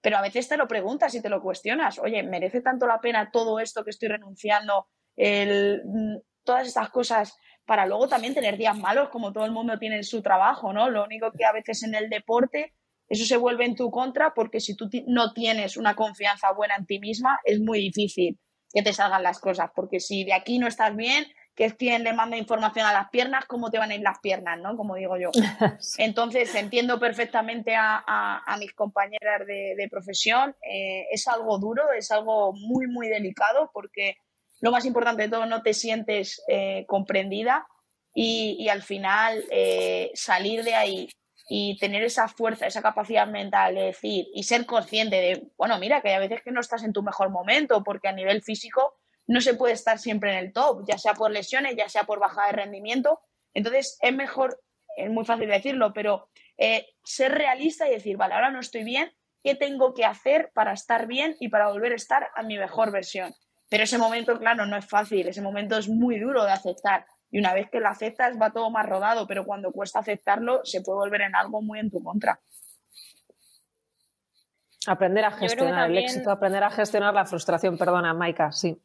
Pero 0.01 0.17
a 0.17 0.23
veces 0.23 0.49
te 0.49 0.57
lo 0.57 0.67
preguntas 0.67 1.15
y 1.15 1.23
te 1.23 1.29
lo 1.29 1.41
cuestionas, 1.41 2.01
oye, 2.01 2.25
¿merece 2.25 2.63
tanto 2.63 2.89
la 2.89 3.01
pena 3.01 3.31
todo 3.31 3.61
esto 3.61 3.85
que 3.85 3.91
estoy 3.91 4.09
renunciando, 4.09 4.89
mm, 5.17 6.17
todas 6.43 6.67
estas 6.67 6.91
cosas 6.91 7.37
para 7.65 7.87
luego 7.87 8.09
también 8.09 8.35
tener 8.35 8.57
días 8.57 8.77
malos 8.77 9.11
como 9.11 9.33
todo 9.33 9.45
el 9.45 9.53
mundo 9.53 9.79
tiene 9.79 9.99
en 9.99 10.05
su 10.05 10.23
trabajo, 10.23 10.73
¿no? 10.73 10.91
Lo 10.91 11.05
único 11.05 11.31
que 11.31 11.45
a 11.45 11.53
veces 11.53 11.85
en 11.85 11.95
el 11.95 12.11
deporte 12.11 12.75
eso 13.09 13.25
se 13.25 13.37
vuelve 13.37 13.65
en 13.65 13.77
tu 13.77 13.91
contra 13.91 14.35
porque 14.35 14.61
si 14.61 14.75
tú 14.75 14.89
no 15.07 15.33
tienes 15.33 15.77
una 15.77 15.95
confianza 15.95 16.53
buena 16.53 16.77
en 16.77 16.87
ti 16.87 16.99
misma, 16.99 17.39
es 17.45 17.61
muy 17.61 17.81
difícil 17.81 18.39
que 18.73 18.83
te 18.83 18.93
salgan 18.93 19.23
las 19.23 19.39
cosas, 19.39 19.71
porque 19.75 20.01
si 20.01 20.25
de 20.25 20.35
aquí 20.35 20.59
no 20.59 20.67
estás 20.67 20.95
bien, 20.95 21.27
que 21.55 21.65
es 21.65 21.75
quien 21.75 22.05
le 22.05 22.13
manda 22.13 22.37
información 22.37 22.85
a 22.85 22.93
las 22.93 23.09
piernas, 23.09 23.47
¿cómo 23.47 23.71
te 23.71 23.79
van 23.79 23.91
a 23.91 23.95
ir 23.95 24.03
las 24.03 24.19
piernas, 24.19 24.61
no? 24.61 24.77
Como 24.77 24.97
digo 24.97 25.17
yo. 25.17 25.31
Entonces, 25.99 26.55
entiendo 26.55 27.01
perfectamente 27.01 27.75
a, 27.75 28.57
mis 28.61 28.75
compañeras 28.75 29.47
de, 29.47 29.89
profesión. 29.91 30.55
Eh, 30.71 31.07
es 31.11 31.27
algo 31.29 31.59
duro, 31.59 31.93
es 31.97 32.11
algo 32.11 32.53
muy, 32.53 32.87
muy 32.89 33.09
delicado, 33.09 33.71
porque 33.73 34.17
lo 34.61 34.71
más 34.71 34.85
importante 34.85 35.23
de 35.23 35.29
todo, 35.31 35.47
no 35.47 35.63
te 35.63 35.73
sientes 35.73 36.43
eh, 36.49 36.85
comprendida 36.87 37.67
y, 38.15 38.69
al 38.69 38.83
final 38.83 39.43
eh, 39.51 40.11
salir 40.15 40.63
de 40.63 40.75
ahí 40.75 41.09
y 41.49 41.79
tener 41.79 42.03
esa 42.03 42.29
fuerza, 42.29 42.67
esa 42.67 42.83
capacidad 42.83 43.27
mental 43.27 43.75
de 43.75 43.83
decir 43.83 44.27
y 44.35 44.43
ser 44.43 44.67
consciente 44.67 45.17
de, 45.17 45.49
bueno, 45.57 45.79
mira, 45.79 46.01
que 46.01 46.09
hay 46.09 46.29
veces 46.29 46.43
que 46.43 46.51
no 46.51 46.61
estás 46.61 46.83
en 46.83 46.93
tu 46.93 47.03
mejor 47.03 47.31
momento 47.31 47.85
porque 47.85 48.09
a 48.09 48.13
nivel 48.13 48.43
físico 48.43 48.95
no 49.29 49.41
se 49.41 49.55
puede 49.55 49.75
estar 49.75 49.99
siempre 49.99 50.33
en 50.33 50.39
el 50.39 50.53
top, 50.53 50.85
ya 50.87 50.99
sea 50.99 51.15
por 51.15 51.31
lesiones, 51.31 51.77
ya 51.77 51.89
sea 51.89 52.05
por 52.05 52.19
baja 52.19 52.47
de 52.47 52.53
rendimiento. 52.53 53.21
Entonces 53.55 53.99
es 54.01 54.13
mejor, 54.13 54.61
es 54.97 55.11
muy 55.11 55.25
fácil 55.25 55.49
decirlo, 55.49 55.93
pero 55.93 56.29
eh, 56.59 56.87
ser 57.05 57.33
realista 57.33 57.89
y 57.89 57.93
decir, 57.93 58.17
vale, 58.17 58.35
ahora 58.35 58.51
no 58.51 58.61
estoy 58.61 58.85
bien, 58.85 59.13
¿qué 59.43 59.55
tengo 59.55 59.95
que 59.95 60.05
hacer 60.05 60.51
para 60.55 60.73
estar 60.73 61.07
bien 61.07 61.37
y 61.39 61.49
para 61.49 61.69
volver 61.69 61.93
a 61.93 61.97
estar 61.97 62.29
a 62.35 62.43
mi 62.43 62.59
mejor 62.59 62.91
versión? 62.91 63.35
Pero 63.69 63.85
ese 63.85 63.99
momento, 63.99 64.39
claro, 64.39 64.67
no 64.67 64.77
es 64.77 64.87
fácil, 64.87 65.27
ese 65.29 65.43
momento 65.43 65.77
es 65.77 65.89
muy 65.89 66.19
duro 66.19 66.45
de 66.45 66.53
aceptar 66.53 67.07
y 67.31 67.39
una 67.39 67.55
vez 67.55 67.69
que 67.71 67.81
lo 67.81 67.89
aceptas 67.89 68.37
va 68.41 68.53
todo 68.53 68.71
más 68.71 68.87
rodado, 68.87 69.27
pero 69.27 69.45
cuando 69.45 69.73
cuesta 69.73 69.99
aceptarlo 69.99 70.65
se 70.65 70.83
puede 70.83 70.99
volver 70.99 71.23
en 71.23 71.35
algo 71.35 71.63
muy 71.63 71.79
en 71.79 71.91
tu 71.91 72.03
contra. 72.03 72.41
Aprender 74.87 75.25
a 75.25 75.33
gestionar 75.33 75.91
el 75.91 75.99
éxito, 75.99 76.31
aprender 76.31 76.63
a 76.63 76.71
gestionar 76.71 77.13
la 77.13 77.25
frustración, 77.25 77.77
perdona, 77.77 78.15
Maika, 78.15 78.53
sí. 78.53 78.81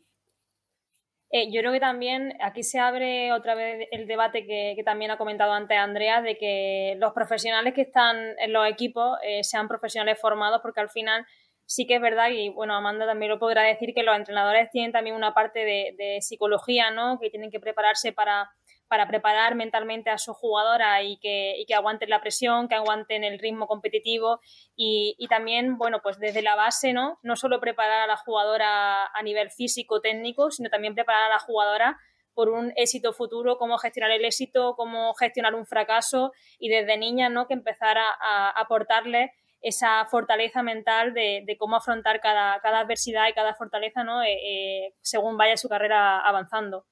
Eh, 1.33 1.49
yo 1.49 1.61
creo 1.61 1.71
que 1.71 1.79
también 1.79 2.33
aquí 2.41 2.61
se 2.61 2.77
abre 2.77 3.31
otra 3.31 3.55
vez 3.55 3.87
el 3.91 4.05
debate 4.05 4.45
que, 4.45 4.81
también 4.83 5.11
ha 5.11 5.17
comentado 5.17 5.53
antes 5.53 5.77
Andrea, 5.77 6.21
de 6.21 6.37
que 6.37 6.95
los 6.99 7.13
profesionales 7.13 7.73
que 7.73 7.83
están 7.83 8.17
en 8.37 8.51
los 8.51 8.67
equipos 8.67 9.17
eh, 9.23 9.41
sean 9.43 9.69
profesionales 9.69 10.19
formados, 10.19 10.59
porque 10.61 10.81
al 10.81 10.89
final 10.89 11.25
sí 11.71 11.87
que 11.87 11.95
es 11.95 12.01
verdad, 12.01 12.29
y 12.31 12.49
bueno, 12.49 12.75
Amanda 12.75 13.05
también 13.05 13.31
lo 13.31 13.39
podrá 13.39 13.63
decir, 13.63 13.93
que 13.93 14.03
los 14.03 14.15
entrenadores 14.15 14.69
tienen 14.71 14.91
también 14.91 15.15
una 15.15 15.33
parte 15.33 15.63
de, 15.63 16.17
psicología, 16.19 16.91
¿no? 16.91 17.17
Que 17.17 17.29
tienen 17.29 17.49
que 17.49 17.61
prepararse 17.61 18.11
para, 18.11 18.51
para 18.89 19.07
preparar 19.07 19.55
mentalmente 19.55 20.09
a 20.09 20.17
su 20.17 20.33
jugadora 20.33 21.01
y 21.01 21.17
que, 21.19 21.55
y 21.57 21.65
que 21.65 21.73
aguanten 21.73 22.09
la 22.09 22.19
presión, 22.19 22.67
que 22.67 22.75
aguanten 22.75 23.23
el 23.23 23.39
ritmo 23.39 23.67
competitivo 23.67 24.41
y, 24.75 25.15
y, 25.17 25.27
también, 25.27 25.77
bueno, 25.77 26.01
pues 26.03 26.19
desde 26.19 26.41
la 26.41 26.55
base, 26.55 26.91
¿no? 26.91 27.19
No 27.23 27.37
solo 27.37 27.61
preparar 27.61 28.01
a 28.01 28.07
la 28.07 28.17
jugadora 28.17 29.05
a 29.05 29.23
nivel 29.23 29.49
físico, 29.49 30.01
técnico, 30.01 30.51
sino 30.51 30.69
también 30.69 30.93
preparar 30.93 31.23
a 31.23 31.35
la 31.35 31.39
jugadora 31.39 31.97
por 32.33 32.49
un 32.49 32.73
éxito 32.75 33.13
futuro, 33.13 33.57
cómo 33.57 33.77
gestionar 33.77 34.11
el 34.11 34.25
éxito, 34.25 34.75
cómo 34.75 35.13
gestionar 35.13 35.55
un 35.55 35.65
fracaso 35.65 36.31
y 36.59 36.69
desde 36.69 36.97
niña 36.97 37.29
¿no? 37.29 37.47
que 37.47 37.53
empezar 37.53 37.97
a, 37.97 38.49
aportarle 38.59 39.31
esa 39.61 40.05
fortaleza 40.05 40.63
mental 40.63 41.13
de, 41.13 41.55
cómo 41.57 41.75
afrontar 41.75 42.19
cada, 42.19 42.55
adversidad 42.55 43.29
y 43.29 43.33
cada 43.33 43.53
fortaleza 43.55 44.03
¿no? 44.03 44.23
Eh, 44.23 44.37
eh, 44.43 44.93
según 45.01 45.37
vaya 45.37 45.57
su 45.57 45.69
carrera 45.69 46.19
avanzando. 46.19 46.87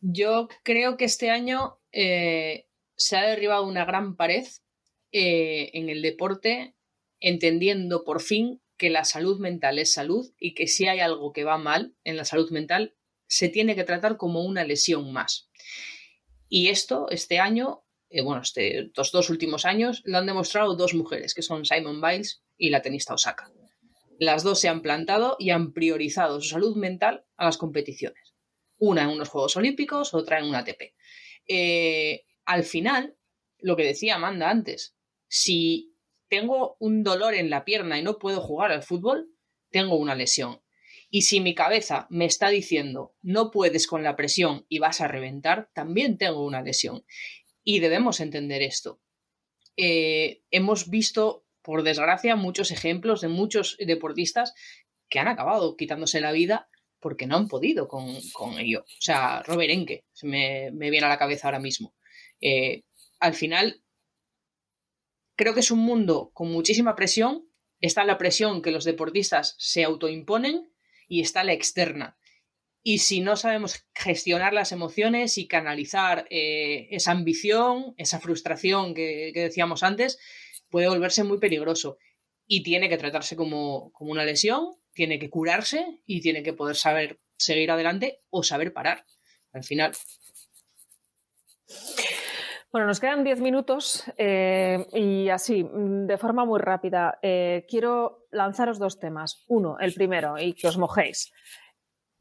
Yo 0.00 0.48
creo 0.62 0.96
que 0.96 1.04
este 1.04 1.30
año 1.30 1.78
eh, 1.92 2.66
se 2.96 3.16
ha 3.16 3.26
derribado 3.26 3.66
una 3.66 3.84
gran 3.84 4.16
pared 4.16 4.46
en 5.10 5.88
el 5.88 6.02
deporte, 6.02 6.74
entendiendo 7.18 8.04
por 8.04 8.20
fin 8.20 8.60
que 8.76 8.90
la 8.90 9.04
salud 9.04 9.40
mental 9.40 9.78
es 9.78 9.92
salud 9.92 10.30
y 10.38 10.54
que 10.54 10.66
si 10.66 10.86
hay 10.86 11.00
algo 11.00 11.32
que 11.32 11.44
va 11.44 11.56
mal 11.56 11.94
en 12.04 12.16
la 12.16 12.26
salud 12.26 12.50
mental 12.50 12.94
se 13.26 13.48
tiene 13.48 13.74
que 13.74 13.84
tratar 13.84 14.16
como 14.16 14.44
una 14.44 14.64
lesión 14.64 15.12
más. 15.12 15.50
Y 16.48 16.68
esto, 16.68 17.08
este 17.10 17.38
año, 17.38 17.84
eh, 18.10 18.22
bueno, 18.22 18.42
este, 18.42 18.80
estos 18.86 19.12
dos 19.12 19.30
últimos 19.30 19.64
años, 19.64 20.02
lo 20.04 20.18
han 20.18 20.26
demostrado 20.26 20.76
dos 20.76 20.94
mujeres, 20.94 21.34
que 21.34 21.42
son 21.42 21.64
Simon 21.64 22.00
Biles 22.00 22.42
y 22.56 22.70
la 22.70 22.82
tenista 22.82 23.14
Osaka. 23.14 23.50
Las 24.18 24.42
dos 24.42 24.60
se 24.60 24.68
han 24.68 24.82
plantado 24.82 25.36
y 25.38 25.50
han 25.50 25.72
priorizado 25.72 26.40
su 26.40 26.48
salud 26.48 26.76
mental 26.76 27.24
a 27.36 27.44
las 27.44 27.58
competiciones. 27.58 28.34
Una 28.78 29.02
en 29.02 29.10
unos 29.10 29.28
Juegos 29.28 29.56
Olímpicos, 29.56 30.14
otra 30.14 30.38
en 30.38 30.46
una 30.46 30.58
ATP. 30.58 30.94
Eh, 31.46 32.24
al 32.44 32.64
final, 32.64 33.16
lo 33.58 33.76
que 33.76 33.84
decía 33.84 34.16
Amanda 34.16 34.50
antes, 34.50 34.96
si 35.28 35.94
tengo 36.28 36.76
un 36.80 37.02
dolor 37.02 37.34
en 37.34 37.50
la 37.50 37.64
pierna 37.64 37.98
y 37.98 38.02
no 38.02 38.18
puedo 38.18 38.40
jugar 38.40 38.72
al 38.72 38.82
fútbol, 38.82 39.28
tengo 39.70 39.96
una 39.96 40.14
lesión. 40.14 40.60
Y 41.10 41.22
si 41.22 41.40
mi 41.40 41.54
cabeza 41.54 42.06
me 42.10 42.26
está 42.26 42.48
diciendo 42.48 43.14
no 43.22 43.50
puedes 43.50 43.86
con 43.86 44.02
la 44.02 44.16
presión 44.16 44.66
y 44.68 44.78
vas 44.78 45.00
a 45.00 45.08
reventar, 45.08 45.70
también 45.72 46.18
tengo 46.18 46.44
una 46.44 46.62
lesión. 46.62 47.04
Y 47.70 47.80
debemos 47.80 48.20
entender 48.20 48.62
esto. 48.62 48.98
Eh, 49.76 50.40
hemos 50.50 50.88
visto, 50.88 51.44
por 51.60 51.82
desgracia, 51.82 52.34
muchos 52.34 52.70
ejemplos 52.70 53.20
de 53.20 53.28
muchos 53.28 53.76
deportistas 53.78 54.54
que 55.10 55.18
han 55.18 55.28
acabado 55.28 55.76
quitándose 55.76 56.22
la 56.22 56.32
vida 56.32 56.70
porque 56.98 57.26
no 57.26 57.36
han 57.36 57.46
podido 57.46 57.86
con, 57.86 58.08
ello. 58.58 58.86
O 58.86 59.00
sea, 59.00 59.42
Robert 59.42 59.70
Enke 59.70 60.06
se 60.14 60.26
me, 60.26 60.70
viene 60.70 61.04
a 61.04 61.10
la 61.10 61.18
cabeza 61.18 61.48
ahora 61.48 61.60
mismo. 61.60 61.94
Eh, 62.40 62.84
al 63.20 63.34
final, 63.34 63.82
creo 65.36 65.52
que 65.52 65.60
es 65.60 65.70
un 65.70 65.80
mundo 65.80 66.30
con 66.32 66.50
muchísima 66.50 66.96
presión. 66.96 67.50
Está 67.82 68.02
la 68.06 68.16
presión 68.16 68.62
que 68.62 68.70
los 68.70 68.84
deportistas 68.84 69.56
se 69.58 69.84
autoimponen 69.84 70.72
y 71.06 71.20
está 71.20 71.44
la 71.44 71.52
externa. 71.52 72.16
Y 72.82 72.98
si 72.98 73.20
no 73.20 73.36
sabemos 73.36 73.84
gestionar 73.94 74.52
las 74.52 74.72
emociones 74.72 75.36
y 75.36 75.48
canalizar 75.48 76.26
eh, 76.30 76.88
esa 76.90 77.12
ambición, 77.12 77.94
esa 77.96 78.20
frustración 78.20 78.94
que, 78.94 79.32
decíamos 79.34 79.82
antes, 79.82 80.18
puede 80.70 80.88
volverse 80.88 81.24
muy 81.24 81.38
peligroso. 81.38 81.98
Y 82.46 82.62
tiene 82.62 82.88
que 82.88 82.96
tratarse 82.96 83.36
como, 83.36 83.92
como 83.92 84.12
una 84.12 84.24
lesión, 84.24 84.70
tiene 84.94 85.18
que 85.18 85.28
curarse 85.28 86.00
y 86.06 86.20
tiene 86.20 86.42
que 86.42 86.54
poder 86.54 86.76
saber 86.76 87.18
seguir 87.36 87.70
adelante 87.70 88.20
o 88.30 88.42
saber 88.42 88.72
parar. 88.72 89.04
Al 89.52 89.64
final. 89.64 89.92
Bueno, 92.70 92.86
nos 92.86 93.00
quedan 93.00 93.24
diez 93.24 93.40
minutos 93.40 94.04
eh, 94.18 94.86
y 94.92 95.30
así, 95.30 95.66
de 95.72 96.18
forma 96.18 96.44
muy 96.44 96.60
rápida, 96.60 97.18
eh, 97.22 97.64
quiero 97.66 98.26
lanzaros 98.30 98.78
dos 98.78 98.98
temas. 98.98 99.42
Uno, 99.48 99.78
el 99.80 99.94
primero, 99.94 100.38
y 100.38 100.52
que 100.52 100.68
os 100.68 100.76
mojéis. 100.76 101.32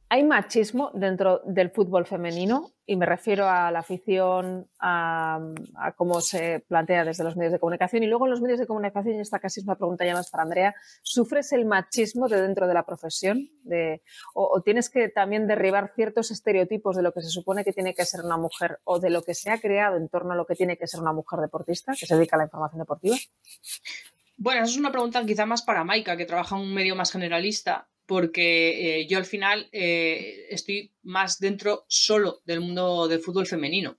¿Hay 0.10 0.24
machismo 0.24 0.90
dentro 0.94 1.42
del 1.46 1.70
fútbol 1.70 2.06
femenino? 2.06 2.72
Y 2.86 2.96
me 2.96 3.06
refiero 3.06 3.50
a 3.50 3.70
la 3.72 3.80
afición, 3.80 4.70
a, 4.80 5.42
cómo 5.98 6.22
se 6.22 6.64
plantea 6.66 7.04
desde 7.04 7.26
los 7.26 7.36
medios 7.36 7.52
de 7.52 7.60
comunicación. 7.60 8.04
Y 8.04 8.08
luego 8.08 8.26
en 8.26 8.32
los 8.32 8.42
medios 8.42 8.58
de 8.58 8.68
comunicación, 8.68 9.18
y 9.18 9.20
esta 9.20 9.40
casi 9.40 9.60
es 9.60 9.66
una 9.66 9.76
pregunta 9.76 10.06
ya 10.06 10.14
más 10.14 10.30
para 10.30 10.44
Andrea, 10.44 10.74
¿sufres 11.02 11.52
el 11.52 11.66
machismo 11.66 12.30
de 12.30 12.42
dentro 12.42 12.68
de 12.68 12.74
la 12.74 12.86
profesión? 12.86 13.50
De, 13.64 14.02
o, 14.34 14.62
tienes 14.62 14.90
que 14.90 15.10
también 15.10 15.46
derribar 15.46 15.92
ciertos 15.94 16.32
estereotipos 16.32 16.96
de 16.96 17.04
lo 17.04 17.12
que 17.12 17.22
se 17.22 17.30
supone 17.30 17.66
que 17.66 17.74
tiene 17.74 17.94
que 17.94 18.06
ser 18.06 18.22
una 18.24 18.38
mujer 18.38 18.80
o 18.86 19.00
de 19.00 19.10
lo 19.10 19.24
que 19.24 19.34
se 19.34 19.52
ha 19.52 19.60
creado 19.60 19.98
en 19.98 20.08
torno 20.08 20.32
a 20.32 20.36
lo 20.38 20.46
que 20.46 20.56
tiene 20.56 20.78
que 20.78 20.88
ser 20.88 21.02
una 21.02 21.12
mujer 21.12 21.42
deportista, 21.42 21.92
que 22.00 22.06
se 22.06 22.16
dedica 22.16 22.38
a 22.38 22.40
la 22.40 22.46
información 22.46 22.80
deportiva? 22.80 23.18
Bueno, 24.38 24.62
esa 24.62 24.72
es 24.72 24.78
una 24.78 24.92
pregunta 24.92 25.26
quizá 25.26 25.46
más 25.46 25.64
para 25.64 25.84
Maika, 25.84 26.16
que 26.16 26.26
trabaja 26.26 26.56
en 26.56 26.62
un 26.62 26.74
medio 26.74 26.96
más 26.96 27.12
generalista 27.12 27.90
porque 28.08 29.02
eh, 29.02 29.08
yo 29.08 29.18
al 29.18 29.26
final 29.26 29.68
eh, 29.72 30.48
estoy 30.50 30.94
más 31.04 31.40
dentro 31.40 31.86
solo 31.90 32.42
del 32.46 32.62
mundo 32.62 33.08
del 33.08 33.20
fútbol 33.20 33.46
femenino. 33.46 33.98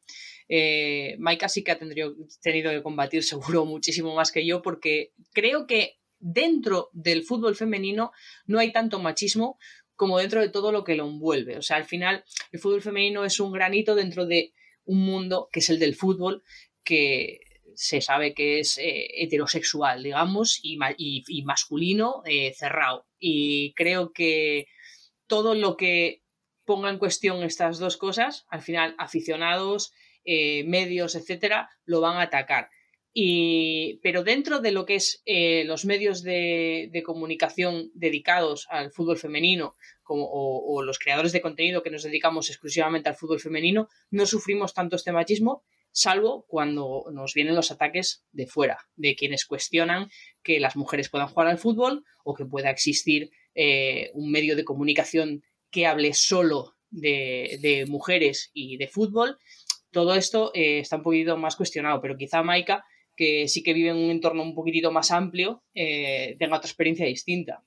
Eh, 0.48 1.16
Maika 1.18 1.48
sí 1.48 1.62
que 1.62 1.72
ha 1.72 1.78
tenido, 1.78 2.16
tenido 2.42 2.72
que 2.72 2.82
combatir 2.82 3.22
seguro 3.22 3.66
muchísimo 3.66 4.14
más 4.14 4.32
que 4.32 4.46
yo 4.46 4.62
porque 4.62 5.12
creo 5.32 5.66
que 5.66 5.98
dentro 6.18 6.88
del 6.92 7.22
fútbol 7.22 7.54
femenino 7.54 8.10
no 8.46 8.58
hay 8.58 8.72
tanto 8.72 8.98
machismo 8.98 9.58
como 9.94 10.18
dentro 10.18 10.40
de 10.40 10.48
todo 10.48 10.72
lo 10.72 10.84
que 10.84 10.96
lo 10.96 11.06
envuelve. 11.06 11.58
O 11.58 11.62
sea, 11.62 11.76
al 11.76 11.84
final 11.84 12.24
el 12.50 12.60
fútbol 12.60 12.82
femenino 12.82 13.24
es 13.24 13.38
un 13.40 13.52
granito 13.52 13.94
dentro 13.94 14.26
de 14.26 14.54
un 14.84 15.04
mundo 15.04 15.50
que 15.52 15.60
es 15.60 15.68
el 15.68 15.78
del 15.78 15.94
fútbol 15.94 16.42
que 16.82 17.40
se 17.78 18.00
sabe 18.00 18.34
que 18.34 18.58
es 18.58 18.76
eh, 18.78 19.06
heterosexual, 19.22 20.02
digamos, 20.02 20.58
y, 20.64 20.76
masculino 21.44 22.22
eh, 22.24 22.52
cerrado. 22.52 23.06
Y 23.20 23.72
creo 23.74 24.12
que 24.12 24.66
todo 25.28 25.54
lo 25.54 25.76
que 25.76 26.24
ponga 26.64 26.90
en 26.90 26.98
cuestión 26.98 27.44
estas 27.44 27.78
dos 27.78 27.96
cosas, 27.96 28.46
al 28.48 28.62
final 28.62 28.96
aficionados, 28.98 29.92
eh, 30.24 30.64
medios, 30.64 31.14
etcétera, 31.14 31.70
lo 31.84 32.00
van 32.00 32.16
a 32.16 32.22
atacar. 32.22 32.68
Y, 33.14 34.00
pero 34.02 34.24
dentro 34.24 34.58
de 34.58 34.72
lo 34.72 34.84
que 34.84 34.96
es 34.96 35.22
los 35.64 35.84
medios 35.84 36.24
de, 36.24 36.90
comunicación 37.06 37.92
dedicados 37.94 38.66
al 38.70 38.90
fútbol 38.90 39.18
femenino 39.18 39.74
como, 40.02 40.26
o, 40.28 40.82
los 40.82 40.98
creadores 40.98 41.30
de 41.30 41.40
contenido 41.40 41.84
que 41.84 41.90
nos 41.90 42.02
dedicamos 42.02 42.50
exclusivamente 42.50 43.08
al 43.08 43.16
fútbol 43.16 43.38
femenino, 43.38 43.88
no 44.10 44.26
sufrimos 44.26 44.74
tanto 44.74 44.96
este 44.96 45.12
machismo, 45.12 45.62
salvo 45.98 46.44
cuando 46.46 47.06
nos 47.12 47.34
vienen 47.34 47.56
los 47.56 47.70
ataques 47.72 48.24
de 48.30 48.46
fuera, 48.46 48.78
de 48.94 49.16
quienes 49.16 49.44
cuestionan 49.44 50.08
que 50.42 50.60
las 50.60 50.76
mujeres 50.76 51.08
puedan 51.08 51.28
jugar 51.28 51.48
al 51.48 51.58
fútbol 51.58 52.04
o 52.24 52.34
que 52.34 52.46
pueda 52.46 52.70
existir 52.70 53.30
eh, 53.54 54.10
un 54.14 54.30
medio 54.30 54.54
de 54.54 54.64
comunicación 54.64 55.42
que 55.70 55.86
hable 55.86 56.14
solo 56.14 56.76
de, 56.90 57.84
mujeres 57.88 58.50
y 58.54 58.76
de 58.76 58.86
fútbol. 58.86 59.38
Todo 59.90 60.14
esto 60.14 60.52
eh, 60.54 60.78
está 60.78 60.96
un 60.96 61.02
poquito 61.02 61.36
más 61.36 61.56
cuestionado, 61.56 62.00
pero 62.00 62.16
quizá 62.16 62.42
Maika, 62.42 62.84
que 63.16 63.48
sí 63.48 63.64
que 63.64 63.72
vive 63.72 63.90
en 63.90 63.96
un 63.96 64.10
entorno 64.10 64.42
un 64.42 64.54
poquitito 64.54 64.92
más 64.92 65.10
amplio, 65.10 65.64
eh, 65.74 66.36
tenga 66.38 66.58
otra 66.58 66.68
experiencia 66.68 67.06
distinta. 67.06 67.64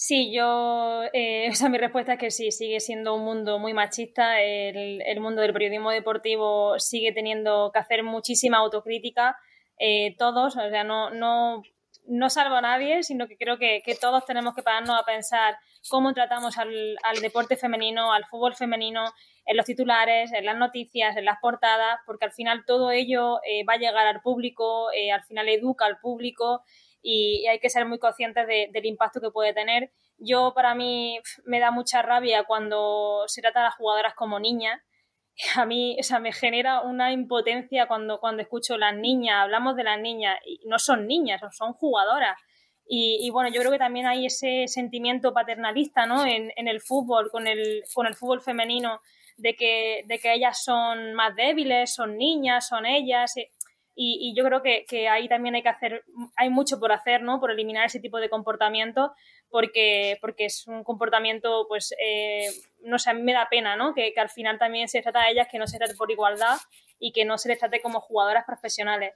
Sí, 0.00 0.32
yo, 0.32 1.02
eh, 1.12 1.48
o 1.50 1.54
sea, 1.54 1.68
mi 1.68 1.76
respuesta 1.76 2.12
es 2.14 2.18
que 2.20 2.30
sí, 2.30 2.52
sigue 2.52 2.78
siendo 2.80 3.14
un 3.16 3.24
mundo 3.24 3.58
muy 3.58 3.74
machista. 3.74 4.40
El, 4.40 5.02
el 5.02 5.20
mundo 5.20 5.42
del 5.42 5.52
periodismo 5.52 5.90
deportivo 5.90 6.78
sigue 6.78 7.12
teniendo 7.12 7.70
que 7.72 7.80
hacer 7.80 8.04
muchísima 8.04 8.58
autocrítica. 8.58 9.36
Eh, 9.78 10.14
todos, 10.16 10.56
o 10.56 10.70
sea, 10.70 10.84
no, 10.84 11.10
no, 11.10 11.62
no 12.06 12.30
salvo 12.30 12.56
a 12.56 12.60
nadie, 12.60 13.02
sino 13.02 13.26
que 13.26 13.36
creo 13.36 13.58
que, 13.58 13.82
que, 13.84 13.96
todos 13.96 14.24
tenemos 14.24 14.54
que 14.54 14.62
pararnos 14.62 14.96
a 15.00 15.04
pensar 15.04 15.56
cómo 15.88 16.14
tratamos 16.14 16.58
al, 16.58 16.96
al, 17.02 17.20
deporte 17.20 17.56
femenino, 17.56 18.12
al 18.12 18.24
fútbol 18.26 18.54
femenino, 18.54 19.04
en 19.46 19.56
los 19.56 19.66
titulares, 19.66 20.32
en 20.32 20.44
las 20.44 20.56
noticias, 20.56 21.16
en 21.16 21.24
las 21.24 21.38
portadas, 21.40 21.98
porque 22.06 22.26
al 22.26 22.32
final 22.32 22.64
todo 22.66 22.92
ello 22.92 23.40
eh, 23.44 23.64
va 23.64 23.74
a 23.74 23.78
llegar 23.78 24.06
al 24.06 24.20
público, 24.20 24.92
eh, 24.92 25.10
al 25.10 25.24
final 25.24 25.48
educa 25.48 25.86
al 25.86 25.98
público 25.98 26.62
y, 27.02 27.46
hay 27.46 27.58
que 27.60 27.70
ser 27.70 27.86
muy 27.86 27.98
conscientes 27.98 28.46
del 28.46 28.86
impacto 28.86 29.20
que 29.20 29.30
puede 29.30 29.52
tener. 29.52 29.90
Yo, 30.18 30.52
para 30.54 30.74
mí, 30.74 31.20
me 31.44 31.60
da 31.60 31.70
mucha 31.70 32.02
rabia 32.02 32.44
cuando 32.44 33.24
se 33.26 33.40
trata 33.40 33.60
de 33.60 33.66
las 33.66 33.76
jugadoras 33.76 34.14
como 34.14 34.40
niñas. 34.40 34.80
A 35.56 35.66
mí, 35.66 35.96
o 36.00 36.02
sea, 36.02 36.18
me 36.18 36.32
genera 36.32 36.80
una 36.80 37.12
impotencia 37.12 37.86
cuando, 37.86 38.18
cuando 38.18 38.42
escucho 38.42 38.76
las 38.76 38.96
niñas, 38.96 39.42
hablamos 39.42 39.76
de 39.76 39.84
las 39.84 40.00
niñas, 40.00 40.38
y 40.44 40.60
no 40.66 40.78
son 40.78 41.06
niñas, 41.06 41.40
son 41.56 41.72
jugadoras. 41.74 42.36
Y, 42.90 43.28
bueno, 43.30 43.50
yo 43.50 43.60
creo 43.60 43.70
que 43.70 43.78
también 43.78 44.06
hay 44.06 44.24
ese 44.24 44.66
sentimiento 44.66 45.34
paternalista 45.34 46.06
¿no? 46.06 46.24
en, 46.24 46.50
en 46.56 46.68
el 46.68 46.80
fútbol, 46.80 47.30
con 47.30 47.46
el, 47.46 47.82
con 47.94 48.06
el 48.06 48.14
fútbol 48.14 48.40
femenino, 48.40 49.00
de 49.38 49.54
que, 49.54 50.02
de 50.06 50.18
que 50.18 50.34
ellas 50.34 50.62
son 50.62 51.14
más 51.14 51.34
débiles, 51.34 51.94
son 51.94 52.18
niñas, 52.18 52.68
son 52.68 52.84
ellas. 52.84 53.34
Y, 54.00 54.32
yo 54.36 54.44
creo 54.44 54.62
que, 54.62 54.84
que, 54.88 55.08
ahí 55.08 55.28
también 55.28 55.56
hay 55.56 55.62
que 55.62 55.70
hacer, 55.70 56.04
hay 56.36 56.50
mucho 56.50 56.78
por 56.78 56.92
hacer, 56.92 57.20
¿no? 57.20 57.40
Por 57.40 57.50
eliminar 57.50 57.84
ese 57.84 57.98
tipo 57.98 58.18
de 58.18 58.30
comportamiento, 58.30 59.12
porque, 59.50 60.18
porque 60.20 60.44
es 60.44 60.68
un 60.68 60.84
comportamiento, 60.84 61.66
pues, 61.68 61.92
eh, 62.00 62.46
no 62.82 63.00
sé, 63.00 63.10
a 63.10 63.14
mí 63.14 63.22
me 63.22 63.32
da 63.32 63.48
pena, 63.50 63.74
¿no? 63.74 63.94
Que, 63.94 64.14
al 64.16 64.30
final 64.30 64.56
también 64.56 64.86
se 64.86 65.02
trata 65.02 65.22
a 65.22 65.30
ellas 65.30 65.48
que 65.50 65.58
no 65.58 65.66
se 65.66 65.78
trate 65.78 65.96
por 65.96 66.12
igualdad 66.12 66.58
y 67.00 67.10
que 67.10 67.24
no 67.24 67.38
se 67.38 67.48
les 67.48 67.58
trate 67.58 67.80
como 67.80 68.00
jugadoras 68.00 68.44
profesionales. 68.44 69.14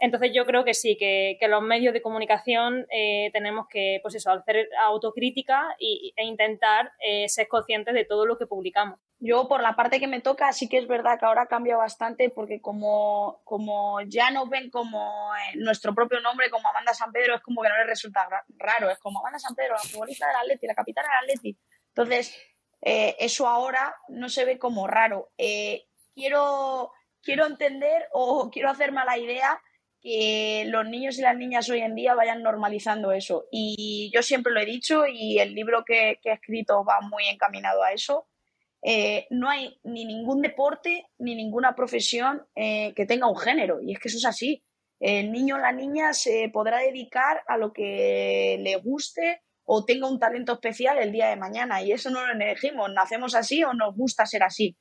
Entonces 0.00 0.32
yo 0.34 0.44
creo 0.44 0.64
que 0.64 0.74
sí, 0.74 0.96
que, 0.96 1.38
los 1.48 1.62
medios 1.62 1.92
de 1.92 2.02
comunicación 2.02 2.86
eh, 2.90 3.30
tenemos 3.32 3.66
que, 3.68 4.00
pues 4.02 4.14
eso, 4.16 4.32
hacer 4.32 4.68
autocrítica 4.80 5.76
e 5.78 6.24
intentar 6.24 6.92
eh, 6.98 7.28
ser 7.28 7.46
conscientes 7.48 7.94
de 7.94 8.04
todo 8.04 8.26
lo 8.26 8.36
que 8.36 8.46
publicamos. 8.46 8.98
Yo, 9.20 9.46
por 9.46 9.62
la 9.62 9.76
parte 9.76 10.00
que 10.00 10.08
me 10.08 10.20
toca, 10.20 10.52
sí 10.52 10.68
que 10.68 10.78
es 10.78 10.88
verdad 10.88 11.18
que 11.18 11.26
ahora 11.26 11.46
cambia 11.46 11.76
bastante 11.76 12.28
porque 12.28 12.60
como, 12.60 13.40
como 13.44 14.00
ya 14.02 14.30
nos 14.30 14.48
ven 14.50 14.68
como 14.70 15.32
eh, 15.36 15.56
nuestro 15.56 15.94
propio 15.94 16.20
nombre, 16.20 16.50
como 16.50 16.68
Amanda 16.68 16.92
San 16.92 17.12
Pedro, 17.12 17.36
es 17.36 17.42
como 17.42 17.62
que 17.62 17.68
no 17.68 17.78
les 17.78 17.86
resulta 17.86 18.28
raro. 18.58 18.90
Es 18.90 18.98
como 18.98 19.20
Amanda 19.20 19.38
San 19.38 19.54
Pedro, 19.54 19.74
la 19.74 19.88
futbolista 19.88 20.26
del 20.26 20.36
Atleti, 20.36 20.66
la 20.66 20.74
capitana 20.74 21.08
del 21.08 21.30
Atleti. 21.30 21.58
Entonces, 21.88 22.36
eso 22.82 23.46
ahora 23.46 23.94
no 24.08 24.28
se 24.28 24.44
ve 24.44 24.58
como 24.58 24.88
raro. 24.88 25.30
quiero, 26.14 26.90
quiero 27.22 27.46
entender 27.46 28.08
o 28.12 28.50
quiero 28.50 28.68
hacerme 28.68 29.04
la 29.04 29.16
idea 29.16 29.62
que 30.04 30.66
los 30.66 30.86
niños 30.86 31.18
y 31.18 31.22
las 31.22 31.34
niñas 31.34 31.70
hoy 31.70 31.80
en 31.80 31.94
día 31.94 32.14
vayan 32.14 32.42
normalizando 32.42 33.10
eso. 33.10 33.46
Y 33.50 34.10
yo 34.14 34.22
siempre 34.22 34.52
lo 34.52 34.60
he 34.60 34.66
dicho 34.66 35.06
y 35.06 35.38
el 35.38 35.54
libro 35.54 35.82
que, 35.82 36.20
he 36.22 36.30
escrito 36.30 36.84
va 36.84 37.00
muy 37.00 37.26
encaminado 37.26 37.82
a 37.82 37.92
eso. 37.92 38.28
Eh, 38.82 39.26
no 39.30 39.48
hay 39.48 39.80
ni 39.82 40.04
ningún 40.04 40.42
deporte 40.42 41.06
ni 41.16 41.34
ninguna 41.34 41.74
profesión 41.74 42.46
eh, 42.54 42.92
que 42.94 43.06
tenga 43.06 43.30
un 43.30 43.38
género. 43.38 43.80
Y 43.80 43.94
es 43.94 43.98
que 43.98 44.08
eso 44.08 44.18
es 44.18 44.26
así. 44.26 44.62
El 45.00 45.32
niño 45.32 45.54
o 45.54 45.58
la 45.58 45.72
niña 45.72 46.12
se 46.12 46.50
podrá 46.52 46.80
dedicar 46.80 47.40
a 47.46 47.56
lo 47.56 47.72
que 47.72 48.58
le 48.60 48.76
guste 48.76 49.40
o 49.64 49.86
tenga 49.86 50.06
un 50.06 50.18
talento 50.18 50.52
especial 50.52 50.98
el 50.98 51.12
día 51.12 51.30
de 51.30 51.36
mañana. 51.36 51.82
Y 51.82 51.92
eso 51.92 52.10
no 52.10 52.26
lo 52.26 52.34
elegimos. 52.34 52.92
Nacemos 52.92 53.34
así 53.34 53.64
o 53.64 53.72
nos 53.72 53.96
gusta 53.96 54.26
ser 54.26 54.42
así. 54.42 54.76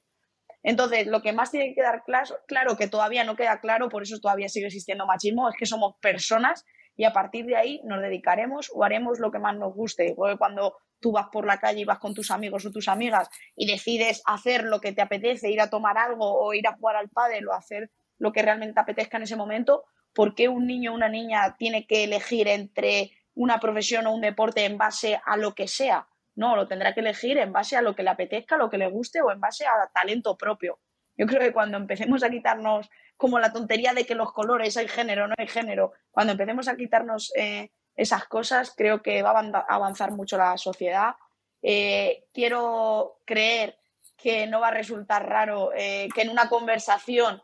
Entonces, 0.64 1.08
lo 1.08 1.22
que 1.22 1.34
más 1.34 1.52
tiene 1.52 1.68
que 1.68 1.76
quedar 1.76 2.04
claro, 2.48 2.78
que 2.78 2.88
todavía 2.88 3.26
no 3.26 3.36
queda 3.36 3.60
claro, 3.60 3.90
por 3.90 4.04
eso 4.04 4.20
todavía 4.20 4.48
sigue 4.48 4.68
existiendo 4.68 5.06
machismo, 5.06 5.50
es 5.50 5.56
que 5.58 5.66
somos 5.66 5.96
personas 6.02 6.66
y 6.96 7.04
a 7.04 7.12
partir 7.12 7.46
de 7.46 7.58
ahí 7.58 7.82
nos 7.84 8.02
dedicaremos 8.02 8.72
o 8.74 8.84
haremos 8.84 9.20
lo 9.20 9.32
que 9.32 9.40
más 9.40 9.58
nos 9.58 9.74
guste. 9.74 10.14
Porque 10.16 10.38
cuando 10.38 10.78
tú 11.02 11.12
vas 11.12 11.28
por 11.32 11.46
la 11.46 11.60
calle 11.60 11.82
y 11.82 11.86
vas 11.86 12.00
con 12.00 12.14
tus 12.14 12.32
amigos 12.32 12.66
o 12.66 12.72
tus 12.72 12.88
amigas 12.88 13.30
y 13.56 13.68
decides 13.68 14.22
hacer 14.26 14.64
lo 14.64 14.80
que 14.80 14.94
te 14.94 15.02
apetece, 15.02 15.52
ir 15.52 15.60
a 15.60 15.70
tomar 15.70 15.98
algo 15.98 16.40
o 16.40 16.54
ir 16.54 16.66
a 16.68 16.76
jugar 16.76 16.96
al 16.96 17.10
pádel 17.10 17.48
o 17.48 17.54
hacer 17.54 17.92
lo 18.18 18.32
que 18.32 18.42
realmente 18.42 18.74
te 18.74 18.80
apetezca 18.80 19.18
en 19.18 19.24
ese 19.24 19.36
momento, 19.36 19.84
¿por 20.14 20.34
qué 20.34 20.48
un 20.48 20.66
niño 20.66 20.92
o 20.92 20.96
una 20.96 21.10
niña 21.10 21.56
tiene 21.58 21.86
que 21.86 22.06
elegir 22.06 22.48
entre 22.48 23.12
una 23.34 23.60
profesión 23.60 24.08
o 24.08 24.14
un 24.14 24.22
deporte 24.22 24.64
en 24.64 24.78
base 24.78 25.20
a 25.26 25.36
lo 25.36 25.54
que 25.54 25.68
sea? 25.68 26.08
No, 26.36 26.56
lo 26.56 26.68
tendrá 26.68 26.94
que 26.94 27.02
elegir 27.02 27.38
en 27.38 27.54
base 27.54 27.76
a 27.76 27.82
lo 27.82 27.96
que 27.96 28.04
le 28.04 28.10
apetezca, 28.10 28.58
lo 28.58 28.70
que 28.70 28.78
le 28.78 28.88
guste 28.88 29.22
o 29.22 29.32
en 29.32 29.40
base 29.40 29.66
a 29.66 29.90
talento 29.94 30.36
propio. 30.38 30.80
Yo 31.16 31.28
creo 31.28 31.40
que 31.40 31.54
cuando 31.54 31.78
empecemos 31.78 32.24
a 32.24 32.30
quitarnos 32.30 32.90
como 33.18 33.40
la 33.40 33.54
tontería 33.54 33.94
de 33.94 34.06
que 34.06 34.16
los 34.16 34.34
colores 34.34 34.76
hay 34.78 34.88
género, 34.88 35.28
no 35.28 35.36
hay 35.38 35.48
género, 35.48 35.94
cuando 36.12 36.34
empecemos 36.34 36.68
a 36.68 36.76
quitarnos 36.76 37.32
eh, 37.36 37.72
esas 37.96 38.26
cosas, 38.26 38.74
creo 38.76 39.02
que 39.02 39.22
va 39.22 39.32
a 39.32 39.66
avanzar 39.76 40.12
mucho 40.12 40.38
la 40.38 40.58
sociedad. 40.58 41.16
Eh, 41.62 42.26
quiero 42.34 43.20
creer 43.26 43.78
que 44.18 44.48
no 44.48 44.60
va 44.60 44.70
a 44.70 44.72
resultar 44.72 45.28
raro 45.30 45.72
eh, 45.76 46.10
que 46.14 46.22
en 46.22 46.30
una 46.30 46.50
conversación 46.50 47.42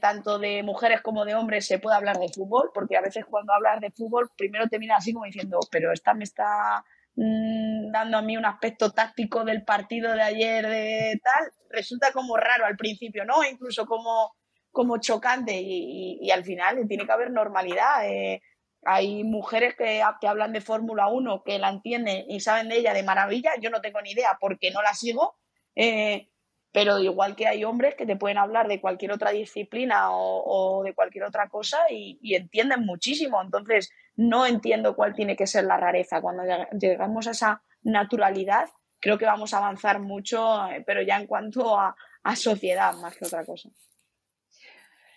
tanto 0.00 0.38
de 0.38 0.62
mujeres 0.62 1.02
como 1.02 1.26
de 1.26 1.34
hombres 1.34 1.66
se 1.66 1.78
pueda 1.78 1.96
hablar 1.96 2.18
de 2.18 2.30
fútbol, 2.30 2.70
porque 2.72 2.96
a 2.96 3.02
veces 3.02 3.26
cuando 3.26 3.52
hablas 3.52 3.82
de 3.82 3.90
fútbol 3.90 4.30
primero 4.34 4.66
te 4.66 4.78
miras 4.78 5.00
así 5.00 5.12
como 5.12 5.26
diciendo, 5.26 5.60
pero 5.70 5.92
esta 5.92 6.14
me 6.14 6.24
está 6.24 6.82
Mm, 7.14 7.90
dando 7.92 8.18
a 8.18 8.22
mí 8.22 8.36
un 8.36 8.46
aspecto 8.46 8.90
táctico 8.90 9.44
del 9.44 9.64
partido 9.64 10.12
de 10.14 10.22
ayer 10.22 10.66
de 10.66 11.20
tal, 11.22 11.52
resulta 11.70 12.10
como 12.12 12.36
raro 12.36 12.64
al 12.64 12.76
principio, 12.76 13.24
¿no? 13.24 13.44
Incluso 13.44 13.84
como, 13.86 14.34
como 14.70 14.98
chocante 14.98 15.60
y, 15.60 16.30
al 16.30 16.44
final 16.44 16.86
tiene 16.88 17.04
que 17.06 17.12
haber 17.12 17.30
normalidad. 17.30 18.08
Eh, 18.08 18.42
hay 18.84 19.24
mujeres 19.24 19.74
que, 19.76 20.02
que 20.20 20.28
hablan 20.28 20.52
de 20.52 20.60
Fórmula 20.60 21.08
1 21.08 21.42
que 21.44 21.58
la 21.58 21.68
entienden 21.70 22.24
y 22.28 22.40
saben 22.40 22.68
de 22.68 22.78
ella 22.78 22.94
de 22.94 23.02
maravilla, 23.02 23.52
yo 23.60 23.70
no 23.70 23.80
tengo 23.80 24.00
ni 24.02 24.12
idea 24.12 24.38
porque 24.40 24.70
no 24.70 24.82
la 24.82 24.94
sigo, 24.94 25.36
eh, 25.76 26.28
pero 26.72 26.98
igual 26.98 27.36
que 27.36 27.46
hay 27.46 27.64
hombres 27.64 27.94
que 27.94 28.06
te 28.06 28.16
pueden 28.16 28.38
hablar 28.38 28.66
de 28.66 28.80
cualquier 28.80 29.12
otra 29.12 29.30
disciplina 29.30 30.08
o, 30.10 30.82
de 30.84 30.94
cualquier 30.94 31.24
otra 31.24 31.48
cosa 31.48 31.78
y, 31.90 32.34
entienden 32.34 32.86
muchísimo. 32.86 33.40
Entonces, 33.42 33.90
no 34.16 34.46
entiendo 34.46 34.94
cuál 34.94 35.14
tiene 35.14 35.36
que 35.36 35.46
ser 35.46 35.64
la 35.64 35.76
rareza. 35.76 36.20
Cuando 36.20 36.42
llegamos 36.78 37.26
a 37.26 37.30
esa 37.32 37.62
naturalidad, 37.82 38.68
creo 39.00 39.18
que 39.18 39.26
vamos 39.26 39.52
a 39.52 39.58
avanzar 39.58 40.00
mucho, 40.00 40.66
eh, 40.68 40.82
pero 40.86 41.02
ya 41.02 41.18
en 41.18 41.26
cuanto 41.26 41.78
a, 41.78 41.94
sociedad 42.36 42.94
más 42.94 43.16
que 43.16 43.26
otra 43.26 43.44
cosa. 43.44 43.68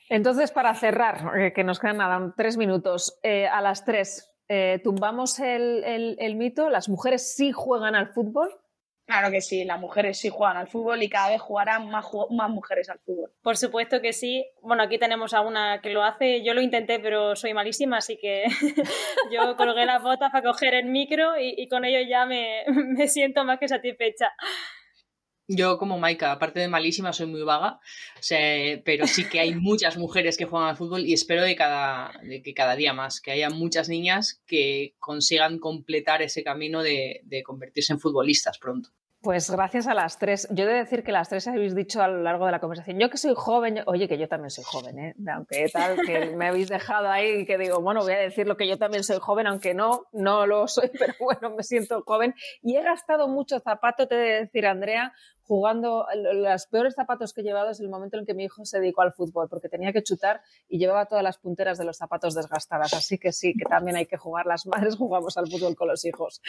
Entonces, 0.10 0.52
para 0.52 0.74
cerrar, 0.74 1.38
eh, 1.38 1.54
que 1.54 1.64
nos 1.64 1.80
quedan 1.80 2.34
tres 2.36 2.58
minutos, 2.58 3.20
eh, 3.22 3.48
a 3.48 3.62
las 3.62 3.86
tres, 3.86 4.32
tumbamos 4.84 5.40
el 5.40 6.36
mito, 6.36 6.70
las 6.70 6.88
mujeres 6.90 7.36
sí 7.36 7.52
juegan 7.52 7.96
al 7.96 8.10
fútbol. 8.10 8.50
Claro 9.06 9.30
que 9.30 9.42
sí, 9.42 9.64
las 9.66 9.80
mujeres 9.80 10.18
sí 10.18 10.30
juegan 10.30 10.58
al 10.58 10.68
fútbol 10.68 11.04
y 11.04 11.10
cada 11.10 11.30
vez 11.30 11.40
jugarán 11.40 11.90
más, 11.90 12.06
más 12.32 12.50
mujeres 12.50 12.90
al 12.90 12.98
fútbol. 13.00 13.32
Por 13.44 13.56
supuesto 13.56 14.02
que 14.02 14.14
sí. 14.14 14.44
Bueno, 14.64 14.82
aquí 14.82 14.98
tenemos 14.98 15.36
a 15.36 15.42
una 15.42 15.80
que 15.82 15.92
lo 15.92 16.04
hace. 16.04 16.44
Yo 16.44 16.56
lo 16.56 16.62
intenté, 16.62 17.00
pero 17.00 17.36
soy 17.36 17.54
malísima, 17.54 17.98
así 17.98 18.18
que 18.18 18.46
yo 19.32 19.56
colgué 19.58 19.86
las 19.86 20.02
botas 20.02 20.32
para 20.32 20.44
coger 20.44 20.74
el 20.74 20.86
micro 20.86 21.34
y, 21.40 21.68
con 21.68 21.86
ello 21.86 22.00
ya 22.10 22.26
me, 22.26 22.64
me 22.68 23.08
siento 23.08 23.46
más 23.46 23.60
que 23.60 23.68
satisfecha. 23.68 24.34
Yo 25.48 25.78
como 25.78 26.00
Maika, 26.00 26.32
aparte 26.32 26.60
de 26.60 26.68
malísima, 26.68 27.14
soy 27.14 27.28
muy 27.28 27.44
vaga, 27.44 27.80
pero 28.84 29.06
sí 29.06 29.30
que 29.30 29.40
hay 29.40 29.54
muchas 29.54 29.96
mujeres 29.96 30.38
que 30.38 30.46
juegan 30.46 30.70
al 30.70 30.78
fútbol 30.78 31.06
y 31.06 31.14
espero 31.14 31.44
de, 31.44 31.56
cada, 31.56 32.20
de 32.24 32.42
que 32.42 32.56
cada 32.56 32.76
día 32.76 32.94
más, 32.94 33.22
que 33.22 33.32
haya 33.32 33.52
muchas 33.52 33.88
niñas 33.88 34.42
que 34.48 34.96
consigan 34.98 35.60
completar 35.60 36.24
ese 36.24 36.44
camino 36.44 36.82
de, 36.82 37.22
de 37.26 37.44
convertirse 37.44 37.94
en 37.94 38.00
futbolistas 38.00 38.58
pronto. 38.58 38.90
Pues 39.26 39.50
gracias 39.50 39.88
a 39.88 39.96
las 39.96 40.20
tres. 40.20 40.48
Yo 40.52 40.66
he 40.66 40.68
de 40.68 40.74
decir 40.76 41.04
que 41.04 41.12
las 41.12 41.30
tres 41.30 41.48
habéis 41.48 41.74
dicho 41.74 42.00
a 42.00 42.08
lo 42.08 42.22
largo 42.22 42.46
de 42.46 42.52
la 42.52 42.60
conversación, 42.60 43.00
yo 43.00 43.10
que 43.10 43.18
soy 43.18 43.34
joven, 43.36 43.82
oye, 43.88 44.08
que 44.08 44.20
yo 44.20 44.28
también 44.28 44.52
soy 44.52 44.64
joven, 44.64 45.00
¿eh? 45.00 45.16
aunque 45.34 45.68
tal, 45.74 45.98
que 46.06 46.36
me 46.36 46.50
habéis 46.50 46.70
dejado 46.70 47.10
ahí 47.10 47.40
y 47.40 47.46
que 47.48 47.58
digo, 47.58 47.82
bueno, 47.82 48.02
voy 48.02 48.14
a 48.14 48.20
decir 48.20 48.46
lo 48.46 48.56
que 48.56 48.68
yo 48.68 48.78
también 48.78 49.04
soy 49.04 49.18
joven, 49.20 49.48
aunque 49.48 49.74
no, 49.74 50.06
no 50.14 50.46
lo 50.46 50.68
soy, 50.68 50.92
pero 51.00 51.16
bueno, 51.20 51.56
me 51.56 51.64
siento 51.64 52.04
joven. 52.06 52.36
Y 52.62 52.78
he 52.78 52.84
gastado 52.84 53.28
mucho 53.28 53.60
zapato, 53.60 54.08
te 54.08 54.14
he 54.14 54.18
de 54.20 54.40
decir, 54.42 54.68
Andrea, 54.68 55.12
jugando, 55.48 56.06
los 56.34 56.68
peores 56.68 56.96
zapatos 56.96 57.34
que 57.34 57.42
he 57.42 57.44
llevado 57.44 57.70
es 57.70 57.80
el 57.80 57.90
momento 57.90 58.18
en 58.18 58.26
que 58.26 58.34
mi 58.34 58.46
hijo 58.46 58.66
se 58.66 58.80
dedicó 58.80 59.02
al 59.02 59.14
fútbol, 59.14 59.48
porque 59.50 59.70
tenía 59.70 59.94
que 59.94 60.04
chutar 60.04 60.42
y 60.68 60.80
llevaba 60.80 61.06
todas 61.06 61.24
las 61.24 61.38
punteras 61.38 61.78
de 61.78 61.86
los 61.86 61.98
zapatos 61.98 62.34
desgastadas. 62.34 62.94
Así 62.94 63.18
que 63.18 63.32
sí, 63.32 63.54
que 63.54 63.66
también 63.66 63.96
hay 63.96 64.06
que 64.06 64.18
jugar, 64.18 64.46
las 64.46 64.66
madres 64.66 64.96
jugamos 64.96 65.38
al 65.38 65.50
fútbol 65.50 65.76
con 65.76 65.88
los 65.88 66.04
hijos. 66.06 66.42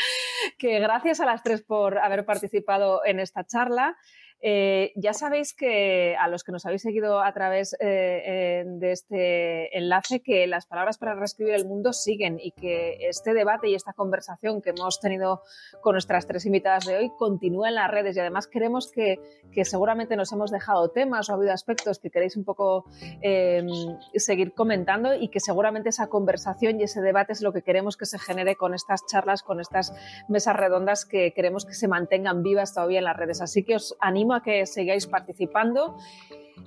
Que 0.59 0.79
gracias 0.81 1.20
a 1.20 1.27
las 1.27 1.43
tres 1.43 1.62
por 1.62 1.99
haber 1.99 2.24
participado 2.24 2.66
en 3.05 3.21
esta 3.21 3.45
charla. 3.45 3.97
Eh, 4.43 4.93
ya 4.97 5.14
sabéis 5.14 5.55
que 5.55 6.14
a 6.16 6.28
los 6.28 6.45
que 6.45 6.53
nos 6.53 6.66
habéis 6.66 6.82
seguido 6.82 7.22
a 7.22 7.32
través 7.32 7.72
eh, 7.74 7.78
eh, 7.80 8.64
de 8.66 8.93
este 8.93 9.76
enlace, 9.76 10.20
que 10.20 10.47
las 10.47 10.66
palabras 10.66 10.99
para 10.99 11.14
reescribir 11.14 11.55
el 11.55 11.66
mundo 11.66 11.93
siguen 11.93 12.39
y 12.41 12.53
que 12.53 13.09
este 13.09 13.32
debate 13.32 13.68
y 13.68 13.74
esta 13.74 13.95
conversación 13.95 14.61
que 14.61 14.70
hemos 14.70 15.01
tenido 15.01 15.43
con 15.80 15.93
nuestras 15.93 16.26
tres 16.26 16.45
invitadas 16.45 16.84
de 16.84 16.97
hoy 16.97 17.11
continúa 17.18 17.68
en 17.68 17.76
las 17.76 17.91
redes 17.91 18.16
y 18.16 18.20
además 18.20 18.47
queremos 18.47 18.91
que, 18.91 19.18
que 19.53 19.64
seguramente 19.64 20.16
nos 20.16 20.30
hemos 20.32 20.51
dejado 20.51 20.91
temas 20.91 21.28
o 21.28 21.32
ha 21.32 21.37
habido 21.37 21.53
aspectos 21.53 21.99
que 21.99 22.11
queréis 22.11 22.37
un 22.37 22.45
poco 22.45 22.84
em, 23.22 23.66
seguir 24.14 24.53
comentando 24.53 25.14
y 25.14 25.28
que 25.28 25.41
seguramente 25.41 25.89
esa 25.89 26.09
conversación 26.09 26.78
y 26.78 26.84
ese 26.84 27.01
debate 27.01 27.32
es 27.32 27.41
lo 27.41 27.53
que 27.53 27.62
queremos 27.62 27.97
que 27.97 28.07
se 28.07 28.18
genere 28.18 28.57
con 28.57 28.74
estas 28.74 29.07
charlas, 29.07 29.43
con 29.43 29.61
estas 29.61 29.95
mesas 30.28 30.57
redondas 30.57 31.07
que 31.07 31.32
queremos 31.32 31.64
que 31.64 31.74
se 31.74 31.89
mantengan 31.89 32.43
vivas 32.43 32.74
todavía 32.74 32.99
en 32.99 33.05
las 33.05 33.16
redes. 33.16 33.41
Así 33.41 33.64
que 33.64 33.76
os 33.76 33.97
animo 34.01 34.26
a 34.35 34.43
que 34.43 34.66
sigáis 34.66 35.07
participando. 35.07 35.97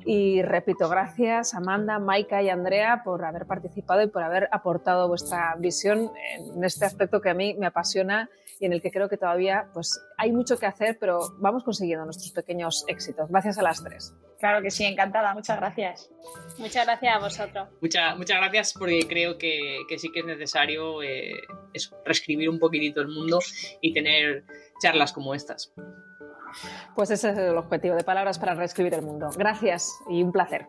Y 0.06 0.42
repito, 0.44 0.88
gracias 0.88 1.54
Amanda, 1.54 2.00
Maika 2.00 2.42
y 2.42 2.50
Andrea 2.50 3.02
por 3.04 3.26
haber 3.26 3.46
participado 3.46 4.02
y 4.04 4.08
por 4.08 4.24
haber 4.24 4.48
aportado 4.52 5.08
vuestra 5.08 5.56
visión 5.58 6.12
en 6.56 6.64
este 6.64 6.86
aspecto 6.86 7.22
que 7.22 7.30
a 7.30 7.34
mí 7.34 7.56
me 7.56 7.66
apasiona 7.66 8.30
y 8.60 8.66
en 8.66 8.74
el 8.74 8.82
que 8.82 8.92
creo 8.92 9.10
que 9.10 9.18
todavía 9.18 9.70
pues, 9.74 10.02
hay 10.18 10.32
mucho 10.32 10.58
que 10.58 10.66
hacer, 10.66 10.98
pero 11.00 11.20
vamos 11.38 11.64
consiguiendo 11.64 12.06
nuestros 12.06 12.32
pequeños 12.32 12.84
éxitos. 12.88 13.30
Gracias 13.30 13.58
a 13.58 13.64
las 13.64 13.84
tres. 13.84 14.14
Claro 14.40 14.62
que 14.62 14.70
sí, 14.70 14.86
encantada. 14.86 15.34
Muchas 15.34 15.58
gracias. 15.58 16.10
Muchas 16.58 16.86
gracias 16.86 17.16
a 17.16 17.20
vosotros. 17.20 17.70
Muchas, 17.82 18.18
muchas 18.18 18.38
gracias 18.38 18.74
porque 18.74 19.06
creo 19.08 19.38
que, 19.38 19.80
que 19.88 19.98
sí 19.98 20.12
que 20.12 20.20
es 20.20 20.26
necesario 20.26 21.02
eh, 21.02 21.34
reescribir 22.06 22.50
un 22.50 22.60
poquitito 22.60 23.02
el 23.02 23.08
mundo 23.08 23.40
y 23.82 23.94
tener 23.94 24.44
charlas 24.82 25.14
como 25.14 25.34
estas. 25.34 25.74
Pues 26.96 27.12
ese 27.12 27.30
es 27.32 27.38
el 27.38 27.58
objetivo 27.58 27.96
de 27.96 28.04
Palabras 28.04 28.40
para 28.40 28.56
reescribir 28.56 28.94
el 28.94 29.02
mundo. 29.02 29.30
Gracias 29.38 30.00
y 30.10 30.24
un 30.24 30.32
placer. 30.32 30.68